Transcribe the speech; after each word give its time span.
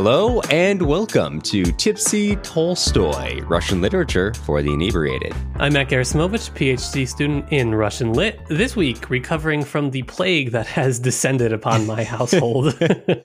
Hello 0.00 0.40
and 0.42 0.80
welcome 0.80 1.40
to 1.40 1.64
Tipsy 1.72 2.36
Tolstoy, 2.36 3.40
Russian 3.46 3.80
literature 3.80 4.32
for 4.44 4.62
the 4.62 4.72
inebriated. 4.72 5.34
I'm 5.56 5.72
Matt 5.72 5.88
Gerasimovich, 5.88 6.52
PhD 6.52 7.08
student 7.08 7.46
in 7.50 7.74
Russian 7.74 8.12
Lit. 8.12 8.38
This 8.46 8.76
week, 8.76 9.10
recovering 9.10 9.64
from 9.64 9.90
the 9.90 10.04
plague 10.04 10.52
that 10.52 10.68
has 10.68 11.00
descended 11.00 11.52
upon 11.52 11.84
my 11.84 12.04
household. 12.14 12.78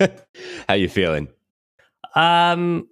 How 0.68 0.74
you 0.74 0.90
feeling? 0.90 1.28
um, 2.16 2.88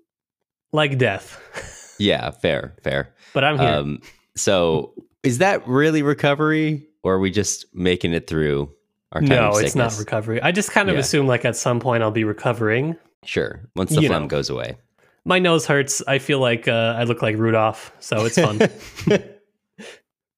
like 0.72 1.00
death. 1.00 1.96
Yeah, 1.98 2.30
fair, 2.30 2.76
fair. 2.84 3.16
But 3.34 3.44
I'm 3.46 3.58
here. 3.58 3.68
Um, 3.68 4.02
so, 4.38 4.94
is 5.24 5.40
that 5.40 5.68
really 5.68 6.04
recovery, 6.04 6.88
or 7.02 7.16
are 7.16 7.20
we 7.20 7.32
just 7.32 7.66
making 7.74 8.14
it 8.14 8.28
through 8.28 8.72
our 9.12 9.22
time 9.22 9.30
no, 9.30 9.58
it's 9.58 9.74
not 9.74 9.98
recovery. 9.98 10.40
I 10.40 10.52
just 10.52 10.70
kind 10.70 10.88
of 10.88 10.94
Yeah. 10.94 11.02
assume 11.02 11.26
like 11.26 11.46
at 11.46 11.56
some 11.56 11.80
point 11.80 12.04
I'll 12.04 12.12
be 12.12 12.26
recovering. 12.26 12.96
Sure, 13.26 13.62
once 13.76 13.92
the 13.94 14.02
You 14.02 14.08
phlegm 14.08 14.24
know. 14.24 14.28
goes 14.28 14.50
away. 14.50 14.78
My 15.26 15.38
nose 15.38 15.66
hurts. 15.68 16.02
I 16.08 16.18
feel 16.18 16.40
like 16.40 16.68
uh, 16.68 16.96
I 16.98 17.04
look 17.04 17.22
like 17.22 17.38
Rudolph, 17.38 17.94
so 18.00 18.26
it's 18.26 18.40
fun. 18.40 18.60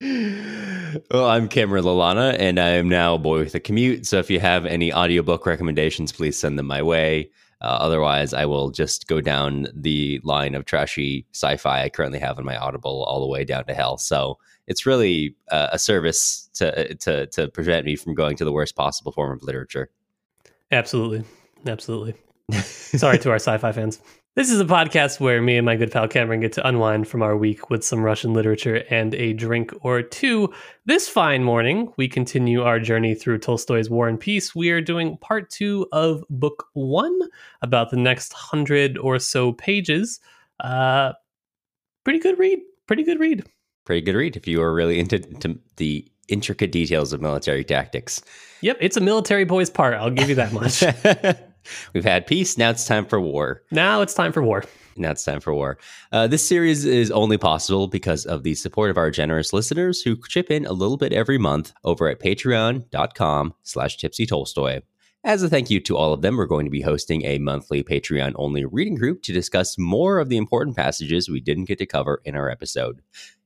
well, 1.12 1.30
I'm 1.30 1.48
Cameron 1.48 1.86
Lalana, 1.86 2.36
and 2.38 2.60
I 2.60 2.70
am 2.70 2.90
now 2.90 3.16
a 3.16 3.20
boy 3.20 3.40
with 3.40 3.56
a 3.56 3.60
commute. 3.62 4.06
So 4.06 4.20
if 4.20 4.30
you 4.30 4.42
have 4.42 4.66
any 4.66 4.94
audiobook 4.94 5.46
recommendations, 5.46 6.12
please 6.12 6.38
send 6.38 6.60
them 6.60 6.68
my 6.68 6.82
way. 6.82 7.30
Uh, 7.62 7.78
otherwise, 7.80 8.34
I 8.34 8.46
will 8.46 8.72
just 8.72 9.08
go 9.08 9.22
down 9.22 9.68
the 9.74 10.20
line 10.26 10.54
of 10.54 10.66
trashy 10.66 11.26
sci-fi 11.32 11.84
I 11.84 11.90
currently 11.90 12.20
have 12.20 12.38
in 12.38 12.44
my 12.44 12.58
Audible 12.58 13.06
all 13.06 13.22
the 13.22 13.28
way 13.28 13.46
down 13.46 13.64
to 13.66 13.74
hell. 13.74 13.98
So 13.98 14.38
it's 14.68 14.86
really 14.86 15.38
uh, 15.50 15.70
a 15.72 15.80
service 15.80 16.50
to 16.56 16.96
to 16.96 17.28
to 17.28 17.48
prevent 17.48 17.86
me 17.86 17.96
from 17.96 18.16
going 18.16 18.36
to 18.36 18.44
the 18.44 18.52
worst 18.52 18.76
possible 18.76 19.14
form 19.14 19.32
of 19.32 19.44
literature. 19.44 19.90
Absolutely. 20.74 21.24
Absolutely. 21.66 22.16
Sorry 22.62 23.18
to 23.20 23.30
our 23.30 23.36
sci 23.36 23.58
fi 23.58 23.72
fans. 23.72 24.00
This 24.36 24.50
is 24.50 24.60
a 24.60 24.66
podcast 24.66 25.20
where 25.20 25.44
me 25.44 25.58
and 25.58 25.66
my 25.66 25.76
good 25.76 25.92
pal 25.92 26.08
Cameron 26.08 26.40
get 26.40 26.54
to 26.54 26.68
unwind 26.68 27.08
from 27.08 27.22
our 27.22 27.38
week 27.38 27.70
with 27.70 27.86
some 27.86 28.02
Russian 28.02 28.34
literature 28.34 28.84
and 28.90 29.14
a 29.14 29.34
drink 29.34 29.72
or 29.82 30.02
two. 30.02 30.52
This 30.88 31.08
fine 31.08 31.44
morning, 31.44 31.94
we 31.98 32.08
continue 32.08 32.64
our 32.64 32.80
journey 32.80 33.14
through 33.14 33.38
Tolstoy's 33.38 33.92
War 33.92 34.08
and 34.08 34.20
Peace. 34.20 34.56
We 34.56 34.72
are 34.72 34.82
doing 34.82 35.18
part 35.18 35.52
two 35.52 35.86
of 35.92 36.24
book 36.32 36.66
one, 36.74 37.20
about 37.62 37.92
the 37.92 37.98
next 37.98 38.34
hundred 38.34 38.98
or 38.98 39.20
so 39.20 39.52
pages. 39.52 40.20
Uh, 40.60 41.14
pretty 42.04 42.18
good 42.18 42.40
read. 42.40 42.60
Pretty 42.88 43.04
good 43.04 43.20
read. 43.20 43.46
Pretty 43.86 44.02
good 44.02 44.16
read 44.16 44.36
if 44.36 44.48
you 44.48 44.64
are 44.64 44.74
really 44.74 45.00
into 45.00 45.20
to 45.20 45.60
the 45.78 46.10
intricate 46.28 46.72
details 46.72 47.14
of 47.14 47.22
military 47.22 47.64
tactics. 47.64 48.22
Yep, 48.62 48.78
it's 48.82 48.98
a 48.98 49.02
military 49.02 49.46
boy's 49.46 49.70
part. 49.70 49.94
I'll 49.94 50.10
give 50.10 50.30
you 50.30 50.36
that 50.36 50.54
much. 50.54 50.84
We've 51.94 52.04
had 52.04 52.28
peace. 52.28 52.58
Now 52.58 52.70
it's 52.70 52.86
time 52.86 53.06
for 53.06 53.20
war. 53.20 53.64
now 53.72 54.02
it's 54.02 54.14
time 54.14 54.32
for 54.32 54.42
war. 54.42 54.64
Now 54.96 55.12
it's 55.12 55.24
time 55.24 55.40
for 55.40 55.54
war. 55.54 55.78
Uh, 56.12 56.28
this 56.28 56.48
series 56.48 56.86
is 56.86 57.10
only 57.10 57.38
possible 57.38 57.88
because 57.88 58.26
of 58.26 58.44
the 58.44 58.56
support 58.56 58.92
of 58.92 58.98
our 58.98 59.10
generous 59.10 59.52
listeners 59.52 60.02
who 60.02 60.18
chip 60.28 60.52
in 60.52 60.66
a 60.66 60.74
little 60.74 60.98
bit 60.98 61.14
every 61.14 61.38
month 61.38 61.74
over 61.84 62.08
at 62.08 62.20
patreon.com 62.20 63.54
slash 63.64 63.98
tipsy 63.98 64.26
tolstoy. 64.26 64.82
As 65.26 65.42
a 65.42 65.50
thank 65.50 65.70
you 65.70 65.80
to 65.80 65.96
all 65.96 66.12
of 66.12 66.22
them, 66.22 66.36
we're 66.36 66.46
going 66.46 66.66
to 66.66 66.72
be 66.72 66.82
hosting 66.82 67.24
a 67.24 67.38
monthly 67.40 67.82
Patreon 67.82 68.34
only 68.36 68.66
reading 68.66 68.96
group 68.96 69.24
to 69.24 69.32
discuss 69.32 69.78
more 69.78 70.20
of 70.20 70.28
the 70.28 70.36
important 70.36 70.76
passages 70.76 71.30
we 71.30 71.40
didn't 71.40 71.66
get 71.66 71.78
to 71.78 71.86
cover 71.86 72.22
in 72.26 72.36
our 72.36 72.50
episode. 72.50 73.00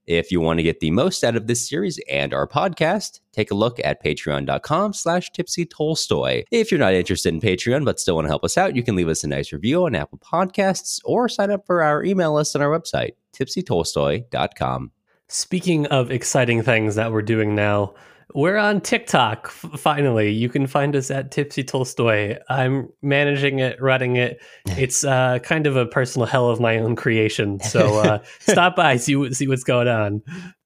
If 0.08 0.32
you 0.32 0.40
want 0.40 0.60
to 0.60 0.64
get 0.64 0.80
the 0.80 0.90
most 0.92 1.24
out 1.26 1.36
of 1.36 1.48
this 1.48 1.68
series 1.68 2.00
and 2.10 2.34
our 2.34 2.48
podcast, 2.48 3.20
take 3.34 3.52
a 3.52 3.56
look 3.56 3.78
at 3.84 4.02
patreon.com 4.02 4.94
slash 4.94 5.30
tipsy 5.32 5.66
tolstoy. 5.66 6.44
If 6.50 6.72
you're 6.72 6.80
not 6.80 6.94
interested 6.94 7.34
in 7.34 7.42
Patreon 7.42 7.84
but 7.84 8.00
still 8.00 8.16
want 8.16 8.26
to 8.26 8.30
help 8.30 8.46
us 8.46 8.58
out, 8.58 8.76
you 8.76 8.84
can 8.84 8.96
leave 8.96 9.10
us 9.10 9.26
a 9.26 9.28
nice 9.28 9.52
review 9.52 9.86
on 9.86 9.96
Apple 9.96 10.20
Podcasts 10.20 11.02
or 11.04 11.28
sign 11.28 11.52
up 11.52 11.66
for 11.66 11.84
our 11.84 12.06
email 12.06 12.34
list 12.34 12.56
on 12.56 12.62
our 12.62 12.70
website, 12.70 13.12
tipsytolstoy.com. 13.34 14.92
Speaking 15.28 15.88
of 15.88 16.10
exciting 16.10 16.64
things 16.64 16.96
that 16.96 17.12
we're 17.12 17.22
doing 17.22 17.54
now, 17.54 17.94
we're 18.36 18.58
on 18.58 18.82
TikTok. 18.82 19.48
Finally, 19.50 20.32
you 20.32 20.50
can 20.50 20.68
find 20.68 20.96
us 20.96 21.10
at 21.12 21.32
Tipsy 21.32 21.64
Tolstoy. 21.64 22.38
I'm 22.50 22.90
managing 23.02 23.60
it, 23.60 23.82
running 23.82 24.16
it. 24.18 24.42
It's 24.78 25.04
uh, 25.04 25.40
kind 25.40 25.66
of 25.68 25.76
a 25.76 25.86
personal 25.86 26.26
hell 26.28 26.50
of 26.50 26.60
my 26.60 26.78
own 26.78 26.96
creation. 26.96 27.60
So 27.62 28.00
uh, 28.00 28.20
stop 28.40 28.76
by, 28.76 28.98
see 28.98 29.32
see 29.34 29.48
what's 29.48 29.64
going 29.64 29.88
on. 29.88 30.22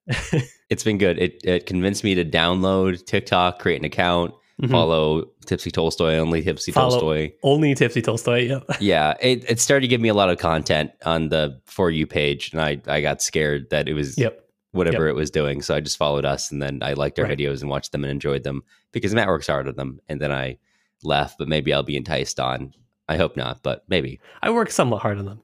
It's 0.69 0.85
been 0.85 0.97
good. 0.97 1.19
It, 1.19 1.41
it 1.43 1.65
convinced 1.65 2.01
me 2.01 2.15
to 2.15 2.23
download 2.23 3.05
TikTok, 3.05 3.59
create 3.59 3.79
an 3.79 3.83
account, 3.85 4.33
Mhm. 4.61 4.69
follow 4.71 5.25
Tipsy 5.45 5.69
Tolstoy, 5.71 6.15
only 6.17 6.41
Tipsy 6.43 6.71
Follow- 6.71 6.91
Tolstoy. 6.91 7.31
Only 7.43 7.73
Tipsy 7.75 8.01
Tolstoy. 8.01 8.47
Yep. 8.47 8.63
yeah, 8.79 9.15
it, 9.19 9.43
it 9.49 9.59
started 9.59 9.81
to 9.81 9.87
give 9.89 9.99
me 9.99 10.07
a 10.07 10.13
lot 10.13 10.29
of 10.29 10.37
content 10.37 10.91
on 11.03 11.27
the 11.29 11.59
For 11.65 11.89
You 11.91 12.05
page, 12.07 12.51
and 12.53 12.61
I, 12.61 12.79
I 12.87 13.01
got 13.01 13.21
scared 13.21 13.69
that 13.71 13.89
it 13.89 13.93
was 13.95 14.17
Yep. 14.17 14.40
Whatever 14.71 15.07
it 15.07 15.15
was 15.15 15.29
doing. 15.31 15.61
So 15.61 15.75
I 15.75 15.79
just 15.79 15.97
followed 15.97 16.25
us, 16.25 16.51
and 16.51 16.61
then 16.61 16.79
I 16.81 16.93
liked 16.93 17.19
our 17.19 17.25
Right. 17.25 17.37
videos 17.37 17.61
and 17.61 17.69
watched 17.69 17.91
them 17.91 18.03
and 18.03 18.11
enjoyed 18.11 18.43
them 18.43 18.63
because 18.91 19.13
Matt 19.13 19.27
works 19.27 19.47
hard 19.47 19.67
on 19.67 19.75
them. 19.75 19.99
And 20.09 20.19
then 20.21 20.31
I 20.31 20.57
left, 21.03 21.37
but 21.37 21.47
maybe 21.47 21.73
I'll 21.73 21.83
be 21.83 21.97
enticed 21.97 22.39
on. 22.39 22.73
I 23.09 23.17
hope 23.17 23.35
not, 23.35 23.61
but 23.63 23.83
maybe. 23.89 24.19
I 24.41 24.49
work 24.51 24.71
somewhat 24.71 25.01
hard 25.01 25.17
on 25.17 25.25
them. 25.25 25.41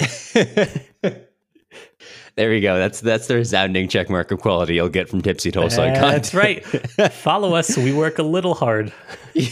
there 2.36 2.50
we 2.50 2.60
go. 2.60 2.78
That's 2.78 3.00
that's 3.00 3.26
the 3.26 3.34
resounding 3.36 3.88
check 3.88 4.10
mark 4.10 4.30
of 4.30 4.40
quality 4.40 4.74
you'll 4.74 4.88
get 4.88 5.08
from 5.08 5.22
Tipsy 5.22 5.50
Tolstoy. 5.50 5.86
That's 5.94 6.34
right. 6.34 6.64
Follow 7.12 7.54
us. 7.54 7.76
We 7.76 7.92
work 7.92 8.18
a 8.18 8.22
little 8.22 8.54
hard. 8.54 8.92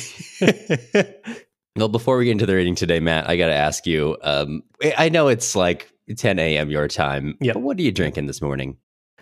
well, 1.76 1.88
before 1.88 2.16
we 2.18 2.26
get 2.26 2.32
into 2.32 2.46
the 2.46 2.54
reading 2.54 2.74
today, 2.74 3.00
Matt, 3.00 3.28
I 3.28 3.36
got 3.36 3.46
to 3.48 3.54
ask 3.54 3.86
you. 3.86 4.16
Um, 4.22 4.62
I 4.96 5.08
know 5.08 5.28
it's 5.28 5.56
like 5.56 5.90
10 6.16 6.38
a.m. 6.38 6.70
your 6.70 6.88
time. 6.88 7.36
Yep. 7.40 7.54
But 7.54 7.60
what 7.60 7.78
are 7.78 7.82
you 7.82 7.92
drinking 7.92 8.26
this 8.26 8.40
morning? 8.42 8.76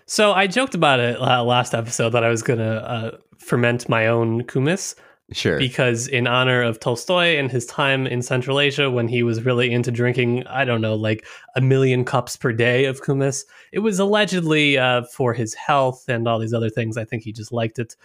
So 0.06 0.32
I 0.32 0.47
joked 0.47 0.75
about 0.75 1.00
it 1.00 1.20
uh, 1.20 1.42
last 1.42 1.75
episode 1.75 2.10
that 2.10 2.25
I 2.25 2.28
was 2.28 2.42
going 2.42 2.59
to 2.59 2.91
uh, 2.91 3.16
ferment 3.38 3.88
my 3.88 4.06
own 4.06 4.42
kumis. 4.44 4.94
Sure. 5.32 5.59
because 5.59 6.06
in 6.06 6.26
honor 6.26 6.62
of 6.62 6.78
Tolstoy 6.78 7.38
and 7.38 7.50
his 7.50 7.65
time 7.65 8.06
in 8.06 8.20
Central 8.20 8.60
Asia 8.60 8.91
when 8.91 9.09
he 9.09 9.22
was 9.22 9.43
really 9.43 9.72
into 9.72 9.91
drinking, 9.91 10.47
I 10.47 10.66
don't 10.66 10.82
know, 10.82 10.94
like 10.94 11.26
a 11.56 11.62
million 11.62 12.04
cups 12.04 12.37
per 12.37 12.53
day 12.53 12.84
of 12.84 13.00
kumis, 13.03 13.44
it 13.72 13.78
was 13.78 13.98
allegedly 13.98 14.76
uh, 14.76 15.04
for 15.04 15.32
his 15.32 15.54
health 15.54 16.04
and 16.09 16.28
all 16.28 16.38
these 16.38 16.53
other 16.53 16.69
things. 16.69 16.98
I 16.98 17.06
think 17.06 17.22
he 17.22 17.32
just 17.32 17.53
liked 17.53 17.78
it. 17.78 17.97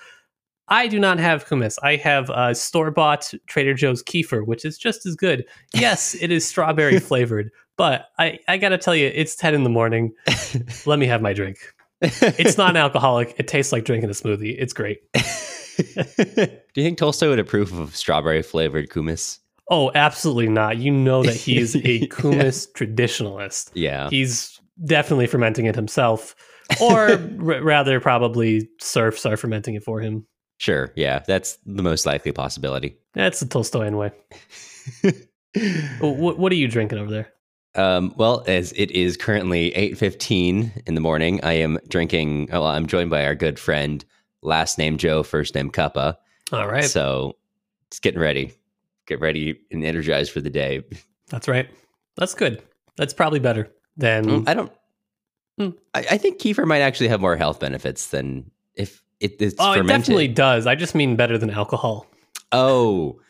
I 0.70 0.88
do 0.88 0.98
not 0.98 1.20
have 1.20 1.46
kumis. 1.46 1.78
I 1.84 1.98
have 1.98 2.30
uh, 2.30 2.54
store 2.54 2.90
bought 2.90 3.34
Trader 3.48 3.74
Joe's 3.74 4.02
kefir, 4.02 4.46
which 4.46 4.64
is 4.64 4.78
just 4.78 5.06
as 5.06 5.16
good. 5.16 5.46
Yes, 5.74 6.16
it 6.22 6.32
is 6.32 6.48
strawberry 6.48 7.00
flavored, 7.00 7.52
but 7.76 8.08
I, 8.18 8.40
I 8.48 8.58
got 8.58 8.70
to 8.70 8.78
tell 8.78 8.96
you, 8.96 9.12
it's 9.14 9.36
10 9.36 9.54
in 9.54 9.64
the 9.64 9.70
morning. 9.70 10.14
Let 10.86 11.00
me 11.00 11.06
have 11.08 11.22
my 11.22 11.34
drink. 11.34 11.58
It's 12.02 12.58
non 12.58 12.76
alcoholic. 12.78 13.36
It 13.38 13.48
tastes 13.48 13.72
like 13.72 13.86
drinking 13.86 14.10
a 14.10 14.14
smoothie. 14.14 14.56
It's 14.58 14.74
great. 14.74 15.00
Do 15.14 15.22
you 16.76 16.84
think 16.84 16.98
Tolstoy 16.98 17.30
would 17.30 17.40
approve 17.40 17.72
of 17.80 17.96
strawberry 17.96 18.42
flavored 18.42 18.90
kumis? 18.90 19.40
Oh, 19.70 19.92
absolutely 19.96 20.50
not. 20.50 20.78
You 20.78 20.92
know 20.92 21.24
that 21.24 21.36
he's 21.36 21.76
a 21.76 21.80
kumis 22.08 22.68
traditionalist. 22.74 23.72
Yeah. 23.74 24.10
He's 24.10 24.60
definitely 24.84 25.28
fermenting 25.28 25.66
it 25.68 25.76
himself, 25.76 26.36
or 26.82 27.10
r- 27.12 27.18
rather, 27.64 28.00
probably 28.00 28.68
serfs 28.82 29.26
are 29.26 29.38
fermenting 29.38 29.76
it 29.76 29.84
for 29.84 30.00
him. 30.02 30.26
Sure. 30.58 30.92
Yeah. 30.96 31.20
That's 31.28 31.58
the 31.66 31.84
most 31.84 32.06
likely 32.06 32.32
possibility. 32.32 32.98
That's 33.14 33.40
the 33.40 33.46
Tolstoyan 33.46 33.96
way. 33.98 34.12
what, 36.02 36.38
what 36.40 36.52
are 36.52 36.56
you 36.56 36.68
drinking 36.68 36.98
over 37.00 37.10
there? 37.12 37.32
Um, 37.80 38.14
well, 38.18 38.44
as 38.46 38.74
it 38.74 38.92
is 38.92 39.16
currently 39.16 39.72
8.15 39.72 40.84
in 40.86 40.96
the 40.96 41.02
morning, 41.02 41.40
I 41.44 41.54
am 41.54 41.80
drinking, 41.88 42.50
well, 42.52 42.66
I'm 42.66 42.88
joined 42.88 43.10
by 43.10 43.26
our 43.26 43.36
good 43.36 43.58
friend, 43.58 44.04
last 44.42 44.78
name 44.78 44.98
Joe, 44.98 45.24
first 45.24 45.56
name 45.56 45.72
Cuppa. 45.72 46.18
All 46.52 46.68
right. 46.68 46.84
So 46.84 47.38
it's 47.88 48.00
getting 48.00 48.20
ready. 48.20 48.52
Get 49.08 49.22
ready 49.22 49.62
and 49.72 49.86
energized 49.86 50.32
for 50.34 50.42
the 50.42 50.50
day. 50.50 50.84
That's 51.30 51.48
right. 51.48 51.70
That's 52.18 52.34
good. 52.34 52.62
That's 52.98 53.14
probably 53.14 53.40
better 53.40 53.72
than. 53.96 54.26
Mm, 54.26 54.50
I 54.50 54.54
don't. 54.54 54.72
Mm. 55.58 55.78
I, 55.94 56.00
I 56.12 56.18
think 56.18 56.40
kefir 56.40 56.68
might 56.68 56.82
actually 56.82 57.08
have 57.08 57.22
more 57.22 57.38
health 57.38 57.62
benefits 57.62 58.08
than 58.08 58.52
if 58.76 59.02
it, 59.22 59.42
it's 59.42 59.56
oh, 59.58 59.72
it 59.72 59.88
definitely 59.88 60.28
does. 60.28 60.68
I 60.68 60.76
just 60.76 60.96
mean 60.96 61.16
better 61.16 61.38
than 61.38 61.50
alcohol. 61.50 62.08
Oh, 62.52 63.22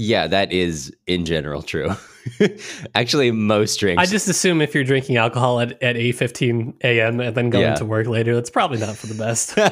yeah, 0.00 0.28
that 0.28 0.52
is 0.52 0.92
in 1.08 1.24
general 1.24 1.60
true. 1.62 1.90
actually, 2.94 3.32
most 3.32 3.80
drinks. 3.80 4.00
I 4.00 4.06
just 4.06 4.28
assume 4.28 4.60
if 4.60 4.72
you're 4.74 4.84
drinking 4.84 5.16
alcohol 5.16 5.58
at, 5.58 5.72
at 5.82 5.96
8.15 5.96 6.74
a.m. 6.84 7.18
and 7.20 7.34
then 7.36 7.50
going 7.50 7.64
Yeah. 7.64 7.74
to 7.74 7.84
work 7.84 8.06
later, 8.06 8.34
that's 8.36 8.50
probably 8.50 8.78
not 8.78 8.96
for 8.96 9.08
the 9.08 9.14
best. 9.14 9.58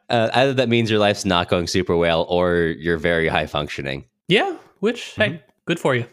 uh, 0.10 0.30
either 0.34 0.52
that 0.54 0.68
means 0.68 0.90
your 0.90 0.98
life's 0.98 1.24
not 1.24 1.48
going 1.48 1.66
super 1.68 1.96
well, 1.96 2.26
or 2.28 2.74
you're 2.78 2.98
very 2.98 3.28
high 3.28 3.46
functioning. 3.46 4.04
yeah, 4.28 4.56
which, 4.80 5.14
hey, 5.16 5.40
good 5.66 5.78
for 5.78 5.94
you. 5.94 6.04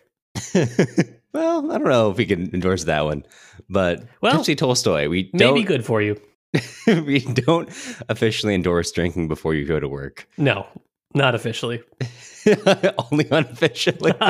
well, 1.34 1.72
I 1.72 1.78
don't 1.80 1.90
know 1.90 2.12
if 2.12 2.18
we 2.18 2.26
can 2.28 2.54
endorse 2.54 2.84
that 2.86 3.04
one, 3.04 3.26
but 3.70 4.04
Well, 4.22 4.34
Tipsy 4.38 4.56
Tolstoy, 4.56 5.10
we 5.10 5.30
Maybe 5.34 5.40
don't 5.44 5.66
good 5.66 5.86
for 5.86 6.02
you. 6.04 6.22
we 6.88 7.20
don't 7.22 7.68
officially 8.10 8.54
endorse 8.54 8.92
drinking 8.92 9.28
before 9.28 9.56
you 9.56 9.66
go 9.66 9.80
to 9.80 9.88
work. 9.88 10.28
No, 10.38 10.68
Not 11.14 11.36
officially. 11.36 11.82
Only 13.12 13.28
unofficially. 13.30 14.14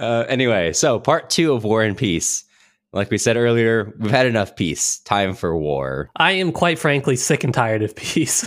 uh, 0.00 0.24
anyway, 0.28 0.72
so 0.72 0.98
part 0.98 1.30
two 1.30 1.52
of 1.52 1.64
War 1.64 1.82
and 1.82 1.96
Peace. 1.96 2.44
Like 2.92 3.10
we 3.10 3.18
said 3.18 3.36
earlier, 3.36 3.94
we've 3.98 4.10
had 4.10 4.26
enough 4.26 4.56
peace. 4.56 4.98
Time 5.00 5.34
for 5.34 5.56
war. 5.56 6.10
I 6.16 6.32
am 6.32 6.50
quite 6.50 6.76
frankly 6.78 7.14
sick 7.14 7.44
and 7.44 7.54
tired 7.54 7.82
of 7.82 7.94
peace. 7.94 8.44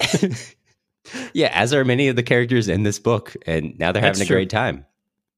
yeah, 1.33 1.50
as 1.53 1.74
are 1.74 1.85
many 1.85 2.09
of 2.09 2.18
the 2.18 2.24
characters 2.24 2.68
in 2.68 2.83
this 2.83 3.00
book, 3.00 3.36
and 3.45 3.79
now 3.79 3.94
they're 3.94 4.01
That's 4.01 4.18
having 4.19 4.25
a 4.25 4.27
true. 4.27 4.36
great 4.36 4.50
time. 4.50 4.86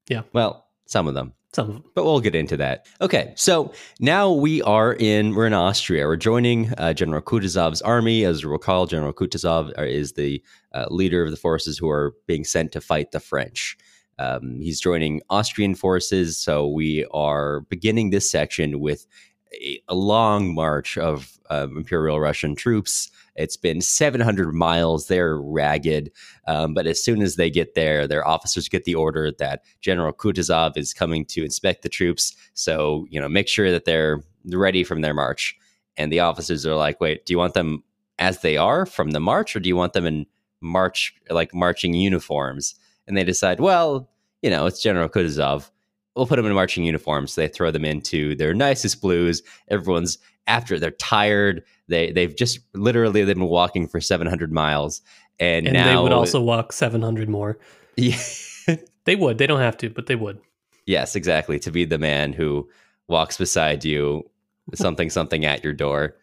Yeah. 0.08 0.22
Well, 0.32 0.66
some 0.86 1.06
of 1.06 1.14
them. 1.14 1.34
Some 1.56 1.70
of 1.70 1.74
them. 1.76 1.84
but 1.94 2.04
we'll 2.04 2.20
get 2.20 2.34
into 2.34 2.58
that. 2.58 2.86
Okay, 3.00 3.32
so 3.34 3.72
now 3.98 4.30
we 4.30 4.60
are 4.60 4.92
in 4.92 5.34
we're 5.34 5.46
in 5.46 5.54
Austria. 5.54 6.04
We're 6.04 6.16
joining 6.16 6.74
uh, 6.74 6.92
General 6.92 7.22
Kutuzov's 7.22 7.80
army. 7.80 8.26
As 8.26 8.42
you 8.42 8.50
recall, 8.50 8.84
General 8.84 9.14
Kutuzov 9.14 9.72
is 9.82 10.12
the 10.12 10.42
uh, 10.74 10.84
leader 10.90 11.24
of 11.24 11.30
the 11.30 11.38
forces 11.38 11.78
who 11.78 11.88
are 11.88 12.14
being 12.26 12.44
sent 12.44 12.72
to 12.72 12.82
fight 12.82 13.12
the 13.12 13.20
French. 13.20 13.78
Um, 14.18 14.60
he's 14.60 14.82
joining 14.82 15.22
Austrian 15.30 15.74
forces, 15.74 16.36
so 16.36 16.68
we 16.68 17.06
are 17.14 17.60
beginning 17.70 18.10
this 18.10 18.30
section 18.30 18.78
with 18.80 19.06
a, 19.54 19.80
a 19.88 19.94
long 19.94 20.54
march 20.54 20.98
of 20.98 21.38
um, 21.48 21.78
Imperial 21.78 22.20
Russian 22.20 22.54
troops. 22.54 23.10
It's 23.36 23.56
been 23.56 23.80
700 23.80 24.52
miles. 24.52 25.08
They're 25.08 25.40
ragged. 25.40 26.10
Um, 26.46 26.74
but 26.74 26.86
as 26.86 27.02
soon 27.02 27.22
as 27.22 27.36
they 27.36 27.50
get 27.50 27.74
there, 27.74 28.06
their 28.06 28.26
officers 28.26 28.68
get 28.68 28.84
the 28.84 28.94
order 28.94 29.32
that 29.38 29.62
General 29.80 30.12
Kutuzov 30.12 30.76
is 30.76 30.94
coming 30.94 31.24
to 31.26 31.44
inspect 31.44 31.82
the 31.82 31.88
troops. 31.88 32.34
So, 32.54 33.06
you 33.10 33.20
know, 33.20 33.28
make 33.28 33.48
sure 33.48 33.70
that 33.70 33.84
they're 33.84 34.22
ready 34.52 34.84
from 34.84 35.02
their 35.02 35.14
march. 35.14 35.56
And 35.96 36.12
the 36.12 36.20
officers 36.20 36.66
are 36.66 36.74
like, 36.74 37.00
wait, 37.00 37.24
do 37.26 37.32
you 37.32 37.38
want 37.38 37.54
them 37.54 37.82
as 38.18 38.40
they 38.40 38.56
are 38.56 38.86
from 38.86 39.10
the 39.10 39.20
march, 39.20 39.54
or 39.54 39.60
do 39.60 39.68
you 39.68 39.76
want 39.76 39.92
them 39.92 40.06
in 40.06 40.26
march, 40.60 41.14
like 41.30 41.54
marching 41.54 41.94
uniforms? 41.94 42.74
And 43.06 43.16
they 43.16 43.24
decide, 43.24 43.60
well, 43.60 44.08
you 44.42 44.50
know, 44.50 44.66
it's 44.66 44.82
General 44.82 45.08
Kutuzov. 45.08 45.70
We'll 46.16 46.26
put 46.26 46.36
them 46.36 46.46
in 46.46 46.54
marching 46.54 46.84
uniforms. 46.84 47.34
They 47.34 47.48
throw 47.48 47.70
them 47.70 47.84
into 47.84 48.34
their 48.36 48.54
nicest 48.54 49.00
blues. 49.00 49.42
Everyone's 49.68 50.18
after 50.46 50.78
they're 50.78 50.90
tired. 50.92 51.62
They 51.88 52.10
they've 52.12 52.34
just 52.34 52.60
literally 52.74 53.22
they've 53.24 53.36
been 53.36 53.46
walking 53.46 53.86
for 53.86 54.00
700 54.00 54.52
miles, 54.52 55.02
and, 55.38 55.66
And 55.66 55.74
now 55.74 55.96
they 55.96 56.02
would 56.02 56.12
also 56.12 56.40
walk 56.40 56.72
700 56.72 57.28
more. 57.28 57.58
Yeah. 57.96 58.18
They 59.06 59.14
would. 59.14 59.38
They 59.38 59.46
don't 59.46 59.60
have 59.60 59.76
to, 59.78 59.88
but 59.88 60.06
they 60.06 60.16
would. 60.16 60.40
Yes, 60.84 61.14
exactly. 61.14 61.60
To 61.60 61.70
be 61.70 61.84
the 61.84 61.96
man 61.96 62.32
who 62.32 62.68
walks 63.06 63.38
beside 63.38 63.84
you, 63.84 64.28
something 64.74 65.10
something 65.10 65.44
at 65.44 65.62
your 65.62 65.72
door. 65.72 66.16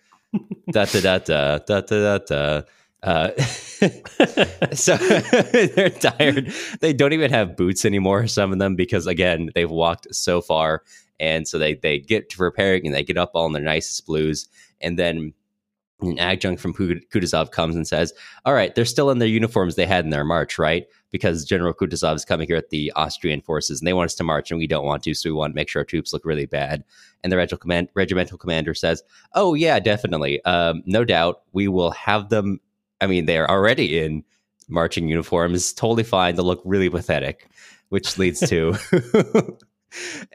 da 0.72 0.86
da 0.86 1.00
da 1.00 1.18
da 1.20 1.60
da 1.60 1.82
da 1.82 1.82
da 1.82 2.18
da. 2.18 2.62
Uh, 3.04 3.32
so 4.74 4.96
they're 5.76 5.90
tired. 5.90 6.52
They 6.80 6.94
don't 6.94 7.14
even 7.14 7.32
have 7.32 7.58
boots 7.58 7.86
anymore. 7.86 8.28
Some 8.28 8.54
of 8.54 8.60
them 8.60 8.76
because 8.76 9.08
again 9.08 9.50
they've 9.54 9.70
walked 9.70 10.08
so 10.16 10.42
far, 10.42 10.84
and 11.20 11.48
so 11.48 11.60
they 11.60 11.76
they 11.76 12.00
get 12.00 12.30
to 12.30 12.38
preparing 12.38 12.86
and 12.86 12.96
they 12.96 13.04
get 13.04 13.18
up 13.18 13.32
all 13.34 13.46
in 13.46 13.54
their 13.54 13.62
nicest 13.62 14.06
blues, 14.06 14.48
and 14.82 14.98
then 14.98 15.34
an 16.02 16.20
adjunct 16.20 16.62
from 16.62 16.74
Kutuzov 16.74 17.52
comes 17.52 17.76
and 17.76 17.88
says, 17.88 18.14
"All 18.46 18.54
right, 18.54 18.74
they're 18.74 18.86
still 18.86 19.10
in 19.10 19.20
their 19.20 19.28
uniforms 19.28 19.76
they 19.76 19.86
had 19.86 20.06
in 20.06 20.12
their 20.12 20.26
march, 20.26 20.58
right? 20.58 20.86
Because 21.12 21.46
General 21.46 21.74
Kutuzov 21.74 22.16
is 22.16 22.26
coming 22.26 22.48
here 22.48 22.58
at 22.58 22.70
the 22.70 22.92
Austrian 22.96 23.42
forces, 23.42 23.80
and 23.80 23.88
they 23.88 23.94
want 23.94 24.08
us 24.08 24.16
to 24.16 24.24
march, 24.24 24.52
and 24.52 24.58
we 24.58 24.68
don't 24.68 24.86
want 24.86 25.04
to, 25.04 25.14
so 25.14 25.30
we 25.30 25.34
want 25.34 25.52
to 25.52 25.56
make 25.56 25.70
sure 25.70 25.82
our 25.82 25.86
troops 25.86 26.14
look 26.14 26.26
really 26.26 26.46
bad." 26.46 26.84
And 27.24 27.32
the 27.32 27.38
regimental, 27.38 27.58
command- 27.60 27.90
regimental 27.96 28.38
commander 28.38 28.74
says, 28.74 29.04
"Oh 29.34 29.54
yeah, 29.54 29.80
definitely, 29.80 30.44
um, 30.46 30.84
no 30.86 31.04
doubt, 31.06 31.42
we 31.54 31.68
will 31.68 31.92
have 31.92 32.30
them. 32.30 32.60
I 33.04 33.08
mean, 33.08 33.26
they 33.26 33.38
are 33.38 33.50
already 33.50 34.00
in 34.00 34.24
marching 34.68 35.08
uniforms, 35.08 35.74
totally 35.74 36.04
fine. 36.04 36.36
They'll 36.36 36.46
look 36.46 36.62
really 36.66 36.90
pathetic, 36.90 37.50
which 37.90 38.18
leads 38.18 38.40
to 38.50 38.76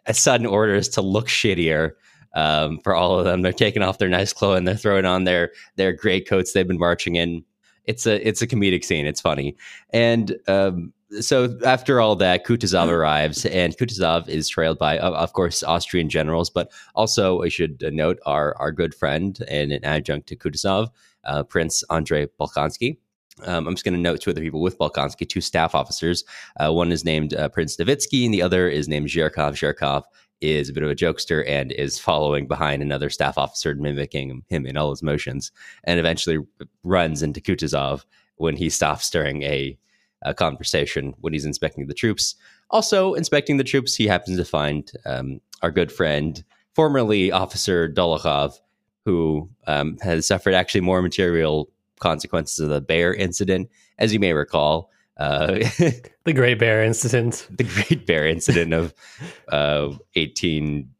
a 0.06 0.14
sudden 0.14 0.46
orders 0.46 0.88
to 0.90 1.02
look 1.02 1.28
shittier." 1.28 1.92
um, 2.34 2.78
for 2.80 2.94
all 2.94 3.18
of 3.18 3.24
them. 3.24 3.42
They're 3.42 3.52
taking 3.52 3.82
off 3.82 3.98
their 3.98 4.08
nice 4.08 4.32
clothes 4.32 4.58
and 4.58 4.68
they're 4.68 4.76
throwing 4.76 5.04
on 5.04 5.24
their 5.24 5.52
their 5.76 5.92
great 5.92 6.28
coats 6.28 6.52
they've 6.52 6.66
been 6.66 6.78
marching 6.78 7.16
in. 7.16 7.44
It's 7.84 8.06
a 8.06 8.26
it's 8.26 8.42
a 8.42 8.46
comedic 8.46 8.84
scene. 8.84 9.06
It's 9.06 9.20
funny, 9.20 9.56
and 9.90 10.36
um, 10.46 10.92
so 11.20 11.58
after 11.64 12.00
all 12.00 12.16
that, 12.16 12.44
Kutuzov 12.44 12.88
arrives, 12.88 13.46
and 13.46 13.74
Kutuzov 13.78 14.28
is 14.28 14.46
trailed 14.46 14.78
by, 14.78 14.98
of 14.98 15.32
course, 15.32 15.62
Austrian 15.62 16.10
generals, 16.10 16.50
but 16.50 16.70
also 16.94 17.42
I 17.42 17.48
should 17.48 17.82
note 17.94 18.18
our 18.26 18.54
our 18.58 18.72
good 18.72 18.94
friend 18.94 19.42
and 19.48 19.72
an 19.72 19.82
adjunct 19.86 20.28
to 20.28 20.36
Kutuzov, 20.36 20.90
uh, 21.24 21.42
Prince 21.42 21.84
Andrei 21.90 22.26
Bolkonsky. 22.40 22.98
Um, 23.44 23.68
I'm 23.68 23.74
just 23.74 23.84
going 23.84 23.94
to 23.94 24.00
note 24.00 24.20
two 24.20 24.30
other 24.30 24.40
people 24.40 24.60
with 24.60 24.78
Bolkonsky, 24.78 25.28
two 25.28 25.40
staff 25.40 25.74
officers. 25.74 26.24
Uh, 26.58 26.72
one 26.72 26.90
is 26.90 27.04
named 27.04 27.34
uh, 27.34 27.48
Prince 27.48 27.76
Davitsky, 27.76 28.24
and 28.24 28.34
the 28.34 28.42
other 28.42 28.68
is 28.68 28.88
named 28.88 29.08
Zherkov. 29.08 29.52
Zherkov 29.52 30.04
is 30.40 30.68
a 30.68 30.72
bit 30.72 30.82
of 30.82 30.90
a 30.90 30.94
jokester 30.94 31.44
and 31.48 31.72
is 31.72 31.98
following 31.98 32.46
behind 32.46 32.82
another 32.82 33.10
staff 33.10 33.38
officer, 33.38 33.74
mimicking 33.74 34.42
him 34.48 34.66
in 34.66 34.76
all 34.76 34.90
his 34.90 35.02
motions, 35.02 35.52
and 35.84 35.98
eventually 35.98 36.38
runs 36.84 37.22
into 37.22 37.40
Kutuzov 37.40 38.04
when 38.36 38.56
he 38.56 38.70
stops 38.70 39.10
during 39.10 39.42
a, 39.42 39.76
a 40.22 40.34
conversation 40.34 41.14
when 41.20 41.32
he's 41.32 41.44
inspecting 41.44 41.86
the 41.86 41.94
troops. 41.94 42.34
Also, 42.70 43.14
inspecting 43.14 43.56
the 43.56 43.64
troops, 43.64 43.94
he 43.94 44.06
happens 44.06 44.36
to 44.36 44.44
find 44.44 44.92
um, 45.06 45.40
our 45.62 45.70
good 45.70 45.90
friend, 45.90 46.44
formerly 46.74 47.32
Officer 47.32 47.88
Dolokhov, 47.88 48.60
who 49.08 49.48
um, 49.66 49.96
has 50.02 50.26
suffered 50.26 50.52
actually 50.52 50.82
more 50.82 51.00
material 51.00 51.70
consequences 51.98 52.58
of 52.58 52.68
the 52.68 52.82
bear 52.82 53.14
incident, 53.14 53.70
as 53.98 54.12
you 54.12 54.20
may 54.20 54.34
recall. 54.34 54.90
Uh, 55.16 55.60
The 56.24 56.34
Great 56.34 56.58
Bear 56.58 56.84
incident. 56.84 57.48
the 57.50 57.64
Great 57.64 58.04
Bear 58.06 58.26
incident 58.26 58.74
of 58.74 58.92
uh, 59.48 59.94
18, 60.14 60.90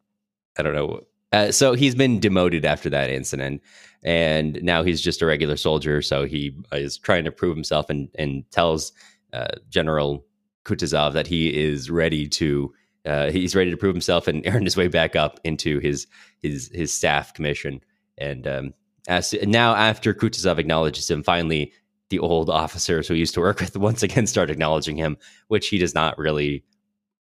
I 0.59 0.63
don't 0.63 0.75
know. 0.75 1.01
Uh, 1.33 1.53
so 1.53 1.75
he's 1.75 1.95
been 1.95 2.19
demoted 2.19 2.65
after 2.65 2.89
that 2.89 3.11
incident, 3.11 3.61
and 4.03 4.59
now 4.63 4.83
he's 4.83 5.03
just 5.03 5.21
a 5.21 5.27
regular 5.27 5.59
soldier. 5.59 6.01
So 6.01 6.25
he 6.25 6.57
is 6.73 6.97
trying 6.97 7.25
to 7.25 7.31
prove 7.31 7.55
himself 7.55 7.91
and, 7.91 8.09
and 8.15 8.51
tells 8.51 8.91
uh, 9.35 9.49
General 9.69 10.25
Kutuzov 10.65 11.13
that 11.13 11.27
he 11.27 11.55
is 11.55 11.91
ready 11.91 12.27
to. 12.27 12.73
Uh, 13.05 13.31
he's 13.31 13.55
ready 13.55 13.71
to 13.71 13.77
prove 13.77 13.95
himself 13.95 14.27
and 14.29 14.43
earn 14.55 14.65
his 14.65 14.79
way 14.79 14.89
back 14.89 15.15
up 15.15 15.39
into 15.45 15.79
his 15.81 16.07
his 16.41 16.71
his 16.73 16.91
staff 16.91 17.35
commission. 17.35 17.83
And 18.19 18.47
um, 18.47 18.75
as 19.07 19.35
now, 19.43 19.75
after 19.75 20.13
Kutuzov 20.13 20.59
acknowledges 20.59 21.11
him, 21.11 21.23
finally 21.23 21.73
the 22.11 22.19
old 22.19 22.51
officers 22.51 23.07
who 23.07 23.15
he 23.15 23.21
used 23.21 23.35
to 23.35 23.41
work 23.41 23.61
with 23.61 23.77
once 23.77 24.03
again 24.03 24.27
start 24.27 24.51
acknowledging 24.51 24.97
him, 24.97 25.17
which 25.49 25.69
he 25.69 25.79
does 25.79 25.95
not 25.95 26.19
really 26.19 26.65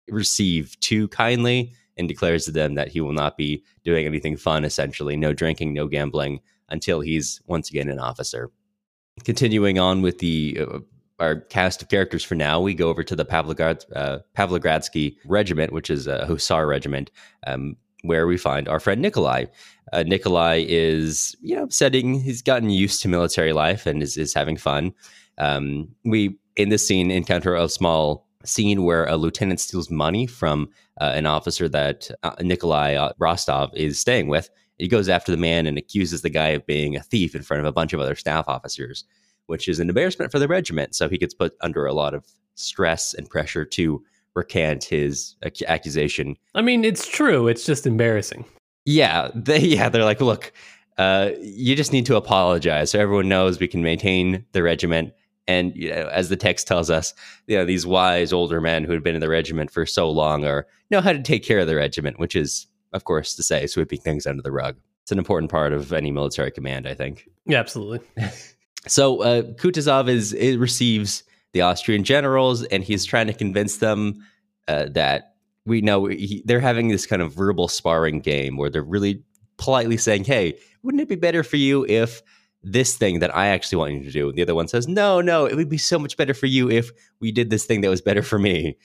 receive 0.10 0.80
too 0.80 1.08
kindly 1.10 1.74
and 1.98 2.08
declares 2.08 2.46
to 2.46 2.52
them 2.52 2.75
that 2.75 2.90
he 2.90 3.02
will 3.02 3.13
not 3.13 3.38
be 3.38 3.63
doing 3.84 4.06
anything 4.06 4.36
fun, 4.36 4.66
essentially, 4.66 5.16
no 5.16 5.34
drinking, 5.34 5.74
no 5.74 5.88
gambling, 5.88 6.40
until 6.70 7.02
he's 7.02 7.42
once 7.46 7.70
again 7.70 7.90
an 7.90 8.00
officer. 8.00 8.50
Continuing 9.24 9.78
on 9.78 10.02
with 10.02 10.18
the 10.18 10.60
uh, 10.60 10.80
our 11.20 11.42
cast 11.42 11.82
of 11.82 11.90
characters 11.90 12.24
for 12.24 12.36
now, 12.36 12.60
we 12.60 12.74
go 12.74 12.90
over 12.90 13.04
to 13.04 13.16
the 13.16 13.25
Pavlograd, 13.25 13.86
uh, 13.96 14.20
Pavlogradsky 14.36 15.18
Regiment, 15.25 15.72
which 15.72 15.90
is 15.90 16.08
a 16.08 16.25
Hussar 16.25 16.68
regiment, 16.68 17.12
um, 17.46 17.78
where 18.04 18.28
we 18.28 18.38
find 18.38 18.68
our 18.68 18.80
friend 18.80 19.02
Nikolai. 19.02 19.46
Uh, 19.92 20.04
Nikolai 20.04 20.66
is, 20.68 21.36
you 21.42 21.56
know, 21.56 21.68
setting, 21.70 22.20
he's 22.20 22.42
gotten 22.42 22.70
used 22.70 23.02
to 23.02 23.08
military 23.08 23.54
life 23.54 23.86
and 23.86 24.04
is, 24.04 24.18
is 24.18 24.34
having 24.34 24.58
fun. 24.58 24.94
Um, 25.38 25.90
we, 26.04 26.38
in 26.56 26.70
this 26.70 26.86
scene, 26.86 27.10
encounter 27.10 27.56
a 27.56 27.68
small 27.68 28.28
scene 28.46 28.84
where 28.84 29.06
a 29.06 29.16
lieutenant 29.16 29.60
steals 29.60 29.90
money 29.90 30.28
from 30.28 30.70
uh, 31.00 31.12
an 31.16 31.26
officer 31.26 31.70
that 31.70 32.12
uh, 32.24 32.36
Nikolai 32.42 32.96
uh, 32.96 33.14
Rostov 33.18 33.72
is 33.74 34.00
staying 34.00 34.28
with. 34.28 34.50
He 34.78 34.88
goes 34.88 35.08
after 35.08 35.32
the 35.32 35.38
man 35.38 35.66
and 35.66 35.78
accuses 35.78 36.22
the 36.22 36.30
guy 36.30 36.50
of 36.50 36.66
being 36.66 36.96
a 36.96 37.04
thief 37.04 37.36
in 37.36 37.42
front 37.42 37.62
of 37.62 37.66
a 37.66 37.72
bunch 37.72 37.94
of 37.94 38.02
other 38.02 38.16
staff 38.16 38.46
officers, 38.48 39.06
which 39.46 39.68
is 39.70 39.80
an 39.80 39.88
embarrassment 39.88 40.32
for 40.32 40.40
the 40.40 40.48
regiment. 40.48 40.94
So 40.94 41.08
he 41.08 41.18
gets 41.18 41.34
put 41.34 41.56
under 41.62 41.86
a 41.86 41.94
lot 41.94 42.14
of 42.14 42.26
stress 42.56 43.14
and 43.14 43.30
pressure 43.30 43.66
to 43.66 44.04
recant 44.36 44.84
his 44.84 45.36
ac- 45.44 45.66
accusation 45.68 46.36
I 46.56 46.62
mean, 46.62 46.84
it's 46.84 47.08
true. 47.08 47.48
It's 47.48 47.66
just 47.66 47.86
embarrassing. 47.86 48.46
yeah, 48.86 49.30
they 49.36 49.60
yeah, 49.60 49.90
they're 49.90 50.04
like, 50.06 50.22
look, 50.22 50.52
uh, 50.98 51.32
you 51.42 51.75
just 51.75 51.92
need 51.94 52.06
to 52.08 52.16
apologize 52.16 52.92
so 52.92 53.00
everyone 53.00 53.30
knows 53.30 53.60
we 53.60 53.68
can 53.68 53.82
maintain 53.84 54.46
the 54.52 54.62
regiment. 54.63 55.13
And 55.48 55.75
you 55.75 55.90
know, 55.90 56.08
as 56.12 56.30
the 56.30 56.36
text 56.36 56.68
tells 56.68 56.90
us, 56.90 57.13
you 57.48 57.58
know, 57.58 57.66
these 57.66 57.86
wise 57.86 58.32
older 58.32 58.62
men 58.62 58.84
who 58.86 58.94
had 58.94 59.04
been 59.04 59.16
in 59.16 59.22
the 59.22 59.30
regiment 59.30 59.72
for 59.72 59.86
so 59.86 60.10
long 60.10 60.46
are 60.46 60.68
know 60.90 61.02
how 61.02 61.12
to 61.13 61.22
take 61.22 61.44
care 61.44 61.60
of 61.60 61.68
the 61.68 61.75
regiment, 61.75 62.18
which 62.20 62.36
is, 62.36 62.68
of 62.94 63.04
course, 63.04 63.36
to 63.36 63.44
say 63.44 63.68
sweeping 63.68 64.00
things 64.00 64.25
under 64.25 64.42
the 64.42 64.52
rug. 64.52 64.78
It's 65.02 65.12
an 65.12 65.18
important 65.18 65.52
part 65.52 65.74
of 65.74 65.92
any 65.92 66.12
military 66.12 66.50
command, 66.52 66.88
I 66.88 66.94
think. 66.94 67.28
Yeah, 67.46 67.60
absolutely. 67.60 68.00
So 68.86 69.22
uh, 69.22 69.42
Kutuzov 69.44 70.10
is 70.10 70.34
it 70.34 70.58
receives 70.58 71.24
the 71.54 71.62
Austrian 71.62 72.04
generals, 72.04 72.64
and 72.64 72.84
he's 72.84 73.06
trying 73.06 73.28
to 73.28 73.34
convince 73.34 73.78
them 73.78 74.26
uh, 74.68 74.88
that 74.92 75.36
we 75.66 75.82
know 75.82 76.06
he, 76.06 76.44
they're 76.46 76.60
having 76.60 76.90
this 76.90 77.06
kind 77.06 77.22
of 77.22 77.34
verbal 77.34 77.68
sparring 77.68 78.20
game 78.20 78.58
where 78.58 78.70
they're 78.70 78.84
really 78.84 79.24
politely 79.58 79.98
saying, 79.98 80.26
"Hey, 80.26 80.58
wouldn't 80.82 81.02
it 81.02 81.10
be 81.10 81.16
better 81.16 81.44
for 81.44 81.58
you 81.58 81.86
if 81.88 82.22
this 82.64 82.96
thing 82.96 83.20
that 83.20 83.36
I 83.36 83.48
actually 83.48 83.78
want 83.78 83.94
you 83.94 84.04
to 84.04 84.12
do. 84.12 84.30
And 84.30 84.38
the 84.38 84.42
other 84.42 84.56
one 84.56 84.68
says, 84.68 84.88
no, 84.88 85.20
no, 85.22 85.46
it 85.46 85.56
would 85.56 85.70
be 85.70 85.78
so 85.78 86.00
much 86.00 86.16
better 86.16 86.34
for 86.34 86.46
you 86.46 86.70
if 86.70 86.92
we 87.20 87.32
did 87.32 87.50
this 87.50 87.66
thing 87.66 87.82
that 87.82 87.90
was 87.90 88.02
better 88.02 88.24
for 88.24 88.40
me. 88.40 88.78